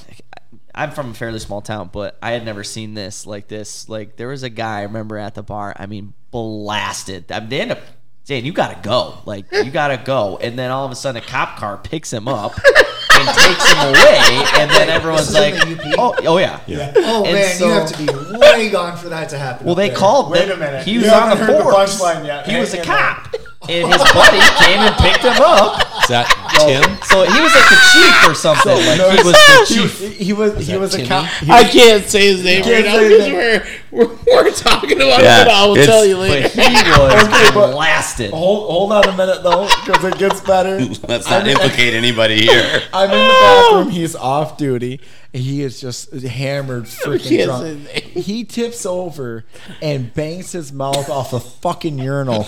I'm 0.75 0.91
from 0.91 1.09
a 1.09 1.13
fairly 1.15 1.39
small 1.39 1.61
town, 1.61 1.89
but 1.91 2.15
I 2.21 2.29
had 2.33 2.45
never 2.45 2.63
seen 2.63 2.93
this 2.93 3.25
like 3.25 3.47
this. 3.47 3.89
Like 3.89 4.17
there 4.17 4.27
was 4.27 4.43
a 4.43 4.49
guy 4.51 4.81
I 4.81 4.83
remember 4.83 5.17
at 5.17 5.33
the 5.33 5.41
bar. 5.41 5.73
I 5.79 5.87
mean, 5.87 6.13
blasted. 6.29 7.31
I 7.31 7.39
mean, 7.39 7.49
they 7.49 7.61
end 7.61 7.71
up 7.71 7.79
saying, 8.27 8.45
"You 8.45 8.51
gotta 8.51 8.77
go, 8.81 9.19
like 9.25 9.45
you 9.53 9.71
gotta 9.71 9.95
go," 9.97 10.37
and 10.41 10.59
then 10.59 10.69
all 10.69 10.85
of 10.85 10.91
a 10.91 10.95
sudden 10.95 11.21
a 11.23 11.25
cop 11.25 11.57
car 11.57 11.77
picks 11.77 12.11
him 12.11 12.27
up 12.27 12.51
and 12.57 13.27
takes 13.29 13.71
him 13.71 13.77
away, 13.87 14.43
and 14.59 14.69
then 14.69 14.89
everyone's 14.89 15.33
like, 15.33 15.55
"Oh, 15.97 16.13
oh 16.25 16.37
yeah." 16.37 16.59
yeah. 16.67 16.91
Oh 16.97 17.23
And 17.23 17.33
man, 17.33 17.55
so- 17.55 17.65
you 17.67 17.71
have 17.71 17.89
to 17.91 17.97
be 17.97 18.37
way 18.37 18.69
gone 18.69 18.97
for 18.97 19.07
that 19.09 19.29
to 19.29 19.37
happen. 19.37 19.65
Well, 19.65 19.75
they 19.75 19.87
there. 19.87 19.97
called. 19.97 20.29
Wait 20.29 20.45
the- 20.47 20.53
a 20.55 20.57
minute. 20.57 20.83
He 20.85 20.97
was 20.97 21.05
You 21.07 21.11
on 21.13 21.29
the 21.29 21.35
haven't 21.37 21.47
heard 21.47 21.57
the 21.59 21.63
force. 21.63 21.99
punchline 22.01 22.25
yet. 22.25 22.45
He 22.45 22.51
Hang 22.51 22.59
was 22.61 22.73
a 22.73 22.79
in 22.79 22.83
cop, 22.85 23.33
and 23.63 23.91
his 23.91 24.03
buddy 24.13 24.39
came 24.63 24.79
and 24.79 24.95
picked 24.97 25.23
him 25.23 25.37
up. 25.41 25.81
Is 26.03 26.09
that 26.09 26.27
Tim? 26.61 26.97
So 27.03 27.23
he 27.25 27.39
was 27.41 27.51
like 27.53 27.69
the 27.69 27.81
chief 27.93 28.29
or 28.29 28.35
something. 28.35 28.77
like 28.85 28.97
No, 28.97 29.09
he 29.11 29.23
was 29.23 29.33
the 29.33 29.65
chief. 29.67 30.17
he 30.17 30.33
was 30.33 30.65
he 30.67 30.77
was 30.77 30.93
a 30.93 30.97
Timmy? 30.97 31.09
cop. 31.09 31.25
he 31.25 31.51
I 31.51 31.63
was- 31.63 31.71
can't 31.71 32.03
say 32.05 32.27
his 32.31 32.43
name 32.43 32.63
can't 32.63 32.85
right 32.85 32.93
now 32.93 32.99
say 32.99 33.09
his 33.09 33.25
because 33.25 33.73
we're, 33.91 34.07
we're 34.07 34.43
we're 34.45 34.51
talking 34.51 34.97
about 34.97 35.21
Yeah, 35.23 35.41
it. 35.41 35.47
I 35.49 35.65
will 35.65 35.73
it's- 35.73 35.87
tell 35.87 36.05
you 36.05 36.15
But 36.15 36.29
later. 36.29 36.47
he 36.49 36.59
was 36.91 37.23
Okay, 37.27 37.49
but- 37.53 37.71
blasted. 37.73 38.31
Hold 38.31 38.71
hold 38.71 38.91
on 38.93 39.09
a 39.09 39.17
minute 39.17 39.43
though, 39.43 39.67
because 39.85 40.03
it 40.03 40.17
gets 40.17 40.39
better. 40.41 40.79
Let's 41.07 41.25
not 41.29 41.43
I'm- 41.43 41.47
implicate 41.47 41.93
anybody 41.93 42.41
here. 42.45 42.81
I'm 42.93 43.09
in 43.11 43.17
the 43.17 43.33
bathroom. 43.41 43.89
He's 43.89 44.15
off 44.15 44.57
duty. 44.57 45.01
He 45.33 45.61
is 45.61 45.79
just 45.81 46.11
hammered, 46.13 46.85
freaking 46.85 47.29
can't 47.29 47.45
drunk. 47.45 47.63
say 47.89 47.99
his. 48.01 48.25
He 48.25 48.43
tips 48.45 48.85
over 48.87 49.43
and 49.81 50.11
bangs 50.13 50.53
his 50.53 50.71
mouth 50.71 51.09
off 51.09 51.33
a 51.33 51.39
fucking 51.39 51.99
urinal. 51.99 52.47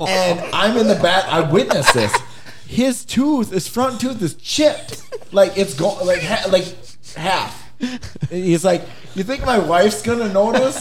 and 0.00 0.40
I'm 0.52 0.76
in 0.76 0.86
the 0.88 0.94
back. 0.96 1.24
I 1.26 1.40
witnessed 1.40 1.94
this. 1.94 2.12
His 2.66 3.04
tooth, 3.04 3.50
his 3.50 3.66
front 3.68 4.00
tooth, 4.00 4.20
is 4.22 4.34
chipped. 4.34 5.02
Like 5.32 5.56
it's 5.56 5.74
going, 5.74 6.06
like 6.06 6.22
ha- 6.22 6.48
like 6.50 6.66
half. 7.16 7.56
He's 8.30 8.64
like, 8.64 8.82
"You 9.14 9.24
think 9.24 9.44
my 9.44 9.58
wife's 9.58 10.02
gonna 10.02 10.32
notice?" 10.32 10.78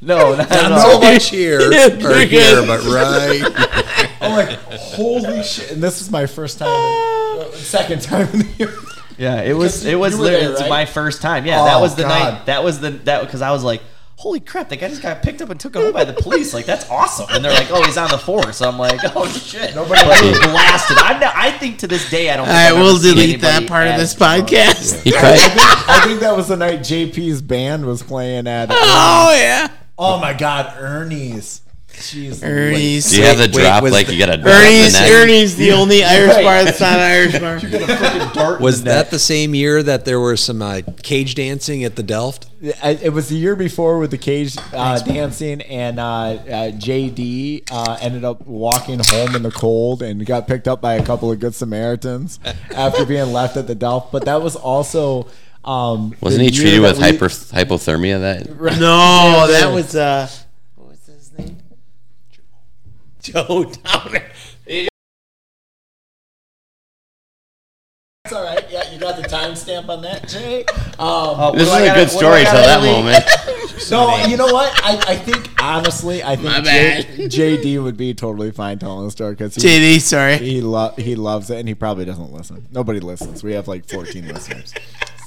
No, 0.00 0.34
not 0.36 0.50
at 0.50 0.62
Not 0.70 0.72
all. 0.72 0.92
so 0.92 1.00
much 1.00 1.30
here 1.30 1.60
or 1.68 1.72
here, 1.72 2.26
good. 2.26 2.66
but 2.66 2.80
right. 2.84 4.08
I'm 4.20 4.32
like, 4.32 4.50
holy 4.70 5.42
shit! 5.42 5.72
And 5.72 5.82
this 5.82 6.00
is 6.00 6.10
my 6.10 6.26
first 6.26 6.58
time, 6.58 6.68
uh, 6.70 7.50
second 7.52 8.02
time 8.02 8.28
in 8.32 8.38
the 8.40 8.48
year. 8.58 8.74
Yeah, 9.16 9.42
it 9.42 9.52
was 9.54 9.84
it 9.84 9.96
was 9.96 10.14
you 10.14 10.20
were 10.20 10.24
there, 10.26 10.38
literally 10.40 10.60
right? 10.62 10.68
my 10.70 10.84
first 10.86 11.20
time. 11.22 11.44
Yeah, 11.44 11.64
that 11.64 11.76
Oh, 11.76 11.80
was 11.80 11.94
the 11.96 12.02
God. 12.02 12.08
night. 12.34 12.46
That 12.46 12.62
was 12.64 12.80
the 12.80 12.90
that 12.90 13.22
because 13.22 13.42
I 13.42 13.50
was 13.50 13.64
like, 13.64 13.82
holy 14.18 14.40
crap, 14.40 14.68
that 14.68 14.80
guy 14.80 14.88
just 14.88 15.00
got 15.00 15.22
picked 15.22 15.40
up 15.40 15.48
and 15.48 15.60
took 15.60 15.76
home 15.76 15.92
by 15.92 16.04
the 16.04 16.12
police. 16.12 16.52
Like 16.52 16.66
that's 16.66 16.90
awesome. 16.90 17.26
And 17.30 17.44
they're 17.44 17.52
like, 17.52 17.70
oh, 17.70 17.84
he's 17.84 17.96
on 17.96 18.10
the 18.10 18.18
force. 18.18 18.60
I'm 18.60 18.76
like, 18.76 18.98
oh 19.14 19.28
shit. 19.28 19.76
Nobody 19.76 20.02
blasted. 20.02 20.98
I'm 20.98 21.20
not, 21.20 21.36
I 21.36 21.52
think 21.52 21.78
to 21.78 21.86
this 21.86 22.10
day 22.10 22.28
I 22.28 22.36
don't. 22.36 22.48
All 22.48 22.52
Think 22.52 22.56
right, 22.56 22.72
I've 22.72 22.74
we'll 22.74 22.96
ever 22.96 22.98
seen 22.98 23.14
delete 23.14 23.40
that 23.42 23.68
part 23.68 23.86
of 23.86 23.96
this 23.96 24.14
podcast. 24.14 25.02
He 25.08 25.14
I 25.14 25.36
think, 25.36 25.88
I 25.88 26.04
think 26.04 26.20
that 26.20 26.36
was 26.36 26.48
the 26.48 26.56
night 26.56 26.80
JP's 26.80 27.40
band 27.42 27.86
was 27.86 28.02
playing 28.02 28.46
at. 28.48 28.68
Oh 28.72 29.34
yeah, 29.36 29.68
Oh 29.96 30.18
my 30.20 30.32
God, 30.32 30.74
Ernie's. 30.78 31.60
Jeez, 31.98 32.42
Ernie's. 32.42 33.10
Do 33.10 33.18
you 33.18 33.24
have 33.24 33.38
the 33.38 33.48
drop 33.48 33.82
was 33.82 33.92
like 33.92 34.06
the- 34.06 34.14
you 34.14 34.18
got 34.24 34.34
a 34.34 34.36
drop 34.38 34.54
Ernie's, 34.54 34.92
the? 34.92 35.10
Ernie's 35.12 35.56
the 35.56 35.72
only 35.72 36.04
Irish 36.04 36.34
Right. 36.34 36.44
bar 36.44 36.64
that's 36.64 36.80
not 36.80 36.94
an 36.98 37.00
Irish 37.10 37.32
bar. 37.38 37.58
freaking 37.58 38.32
dart. 38.32 38.60
Was 38.60 38.84
that 38.84 39.10
the 39.10 39.18
same 39.18 39.54
year 39.54 39.82
that 39.82 40.04
there 40.04 40.20
was 40.20 40.40
some 40.40 40.62
uh, 40.62 40.80
cage 41.02 41.34
dancing 41.34 41.84
at 41.84 41.96
the 41.96 42.02
Delft? 42.02 42.46
I- 42.82 42.98
It 43.02 43.12
was 43.12 43.28
the 43.28 43.36
year 43.36 43.56
before 43.56 43.98
with 43.98 44.10
the 44.10 44.18
cage 44.18 44.56
uh, 44.72 44.98
dancing, 45.00 45.60
and 45.62 45.98
uh, 45.98 46.02
uh, 46.04 46.36
JD 46.72 47.64
uh, 47.70 47.98
ended 48.00 48.24
up 48.24 48.46
walking 48.46 49.00
home 49.04 49.34
in 49.36 49.42
the 49.42 49.50
cold 49.50 50.02
and 50.02 50.24
got 50.26 50.46
picked 50.48 50.66
up 50.68 50.80
by 50.80 50.94
a 50.94 51.04
couple 51.04 51.30
of 51.30 51.38
good 51.40 51.54
Samaritans 51.54 52.38
after 52.74 53.04
being 53.04 53.32
left 53.32 53.56
at 53.56 53.66
the 53.66 53.74
Delft. 53.74 54.12
But 54.12 54.24
that 54.24 54.42
was 54.42 54.56
also. 54.56 55.28
Um, 55.64 56.14
Wasn't 56.22 56.42
he 56.42 56.50
treated 56.50 56.80
with 56.80 56.96
we- 56.96 57.02
hyper 57.02 57.26
hypothermia? 57.28 58.20
That 58.20 58.78
No, 58.80 59.46
that 59.50 59.70
was 59.74 59.94
uh, 59.94 60.26
what 60.26 60.26
was 60.26 60.32
his 60.32 60.34
name? 60.34 60.47
Joe 63.22 63.64
Downer. 63.84 64.24
That's 68.24 68.36
all 68.36 68.44
right. 68.44 68.64
Yeah, 68.70 68.90
you 68.92 68.98
got 68.98 69.16
the 69.16 69.22
timestamp 69.26 69.88
on 69.88 70.02
that, 70.02 70.28
Jay. 70.28 70.60
Um, 70.66 70.66
Oh, 71.00 71.52
this 71.54 71.62
is 71.62 71.68
what 71.68 71.78
do 71.78 71.84
I 71.84 71.86
a 71.86 71.86
gotta- 71.86 72.04
good 72.04 72.14
what 72.14 72.20
do 72.20 72.26
I 72.26 72.44
story 72.44 72.44
till 72.44 72.52
that 72.66 72.80
delete? 72.80 72.96
moment. 72.96 73.24
so 73.80 74.16
you 74.26 74.36
know 74.36 74.52
what? 74.52 74.70
I, 74.84 75.12
I 75.12 75.16
think 75.16 75.50
honestly, 75.62 76.22
I 76.22 76.36
think. 76.36 77.30
J, 77.30 77.56
JD 77.56 77.82
would 77.82 77.96
be 77.96 78.12
totally 78.12 78.50
fine 78.50 78.78
telling 78.78 79.06
the 79.06 79.10
story 79.10 79.32
because 79.32 79.56
JD, 79.56 80.00
sorry. 80.00 80.36
he 80.38 80.60
lo- 80.60 80.92
he 80.98 81.14
loves 81.16 81.48
it 81.48 81.58
and 81.58 81.66
he 81.68 81.74
probably 81.74 82.04
doesn't 82.04 82.30
listen. 82.32 82.66
Nobody 82.70 83.00
listens. 83.00 83.42
We 83.42 83.52
have 83.52 83.66
like 83.66 83.88
14 83.88 84.28
listeners. 84.28 84.74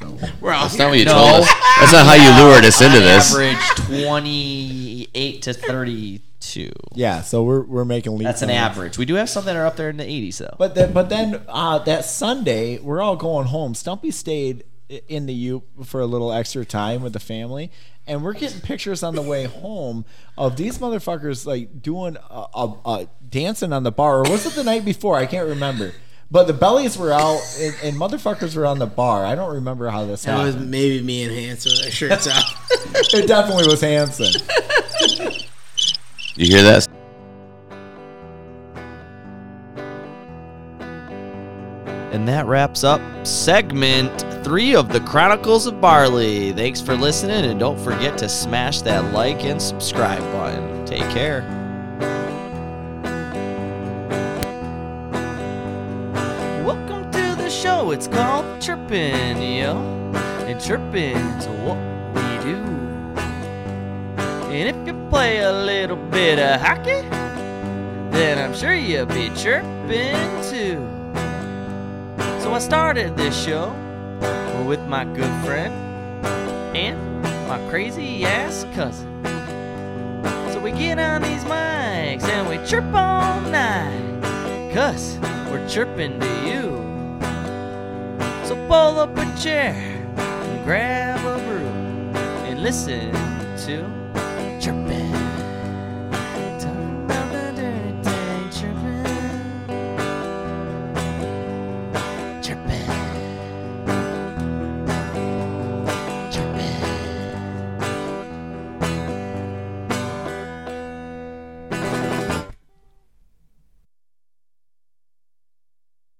So 0.02 0.18
We're 0.42 0.52
all 0.54 0.64
That's 0.64 0.78
not 0.78 0.90
what 0.90 1.00
you 1.00 1.06
No. 1.06 1.14
told 1.14 1.42
us. 1.44 1.48
That's 1.80 1.94
not 1.94 2.06
how 2.06 2.14
you 2.14 2.44
lured 2.44 2.66
us 2.66 2.82
into 2.82 2.98
On 2.98 3.04
this. 3.04 3.34
Average 3.34 3.58
twenty 4.06 5.08
eight 5.16 5.42
to 5.44 5.54
thirty 5.54 6.22
two. 6.40 6.72
yeah, 6.96 7.22
so 7.22 7.44
we're 7.44 7.62
we're 7.62 7.86
making 7.86 8.14
leaps. 8.14 8.24
That's 8.24 8.42
an 8.42 8.50
on 8.50 8.56
it. 8.56 8.60
average. 8.60 8.98
We 8.98 9.06
do 9.06 9.16
have 9.16 9.30
some 9.30 9.46
that 9.46 9.56
are 9.56 9.66
up 9.66 9.76
there 9.76 9.90
in 9.90 9.98
the 9.98 10.04
80s 10.04 10.38
though. 10.40 10.56
But 10.58 10.76
then, 10.76 10.92
but 10.94 11.10
then 11.10 11.42
uh, 11.48 11.80
that 11.80 12.04
Sunday, 12.06 12.80
we're 12.80 13.02
all 13.02 13.16
going 13.16 13.48
home. 13.48 13.76
Stumpy 13.76 14.10
stayed 14.12 14.64
i- 14.90 15.02
in 15.08 15.28
the 15.28 15.34
U 15.34 15.64
for 15.86 16.02
a 16.02 16.06
little 16.08 16.32
extra 16.34 16.66
time 16.66 17.04
with 17.04 17.14
the 17.14 17.20
family, 17.20 17.72
and 18.08 18.24
we're 18.24 18.34
getting 18.34 18.60
pictures 18.60 19.04
on 19.04 19.14
the 19.16 19.22
way 19.22 19.46
home 19.46 20.04
of 20.38 20.58
these 20.58 20.80
motherfuckers 20.80 21.46
like 21.46 21.82
doing 21.82 22.18
a, 22.30 22.46
a, 22.56 22.74
a 22.86 23.08
dancing 23.30 23.72
on 23.72 23.84
the 23.84 23.92
bar. 23.92 24.20
Or 24.20 24.24
was 24.30 24.46
it 24.46 24.54
the 24.54 24.64
night 24.64 24.84
before? 24.84 25.18
I 25.18 25.28
can't 25.28 25.48
remember. 25.48 25.94
But 26.32 26.48
the 26.48 26.54
bellies 26.54 26.98
were 26.98 27.12
out, 27.12 27.42
and, 27.60 27.76
and 27.84 27.98
motherfuckers 27.98 28.56
were 28.56 28.66
on 28.66 28.80
the 28.80 28.86
bar. 28.88 29.26
I 29.26 29.36
don't 29.36 29.54
remember 29.54 29.90
how 29.90 30.06
this 30.06 30.24
That 30.24 30.42
was 30.42 30.56
maybe 30.56 31.04
me 31.04 31.24
and 31.24 31.34
Hans 31.34 31.66
with 31.66 31.82
our 31.86 31.92
shirts 31.92 32.26
off. 32.26 32.70
it 33.14 33.28
definitely 33.28 33.68
was 33.68 33.82
Hanson. 33.82 34.32
You 36.36 36.48
hear 36.48 36.64
that? 36.64 36.88
And 42.14 42.26
that 42.30 42.46
wraps 42.46 42.86
up 42.86 43.02
segment 43.28 44.26
three 44.44 44.74
of 44.74 44.90
the 44.90 45.02
Chronicles 45.02 45.66
of 45.68 45.82
Barley. 45.82 46.54
Thanks 46.54 46.80
for 46.80 46.96
listening, 46.96 47.44
and 47.44 47.60
don't 47.60 47.80
forget 47.80 48.18
to 48.20 48.30
smash 48.30 48.82
that 48.84 49.14
like 49.14 49.44
and 49.44 49.62
subscribe 49.62 50.22
button. 50.32 50.86
Take 50.86 51.10
care. 51.10 51.61
It's 57.92 58.08
called 58.08 58.62
Chirpin', 58.62 59.42
yo. 59.42 59.76
And 60.48 60.62
chirpin's 60.62 61.46
what 61.66 61.78
we 62.16 62.22
do. 62.42 62.64
And 64.48 64.70
if 64.70 64.88
you 64.88 64.94
play 65.10 65.40
a 65.40 65.52
little 65.52 65.98
bit 65.98 66.40
of 66.40 66.62
hockey, 66.62 67.02
then 68.12 68.38
I'm 68.38 68.56
sure 68.56 68.74
you'll 68.74 69.08
be 69.08 69.30
chirping 69.36 70.16
too. 70.50 70.80
So 72.40 72.54
I 72.54 72.60
started 72.60 73.18
this 73.18 73.36
show 73.36 73.76
with 74.66 74.80
my 74.88 75.04
good 75.04 75.46
friend 75.46 75.74
and 76.74 77.22
my 77.50 77.60
crazy 77.70 78.24
ass 78.24 78.66
cousin. 78.74 79.22
So 80.54 80.62
we 80.62 80.72
get 80.72 80.98
on 80.98 81.24
these 81.24 81.44
mics 81.44 82.24
and 82.24 82.48
we 82.48 82.66
chirp 82.66 82.86
all 82.94 83.42
night, 83.42 84.22
cause 84.74 85.20
we're 85.52 85.68
chirping 85.68 86.18
to 86.22 86.48
you. 86.48 86.71
Pull 88.72 89.00
up 89.00 89.18
a 89.18 89.26
chair 89.38 89.74
and 90.16 90.64
grab 90.64 91.20
a 91.26 91.38
brew 91.44 91.68
and 92.48 92.64
listen 92.64 93.12
to 93.66 93.84
chirping. 94.62 95.21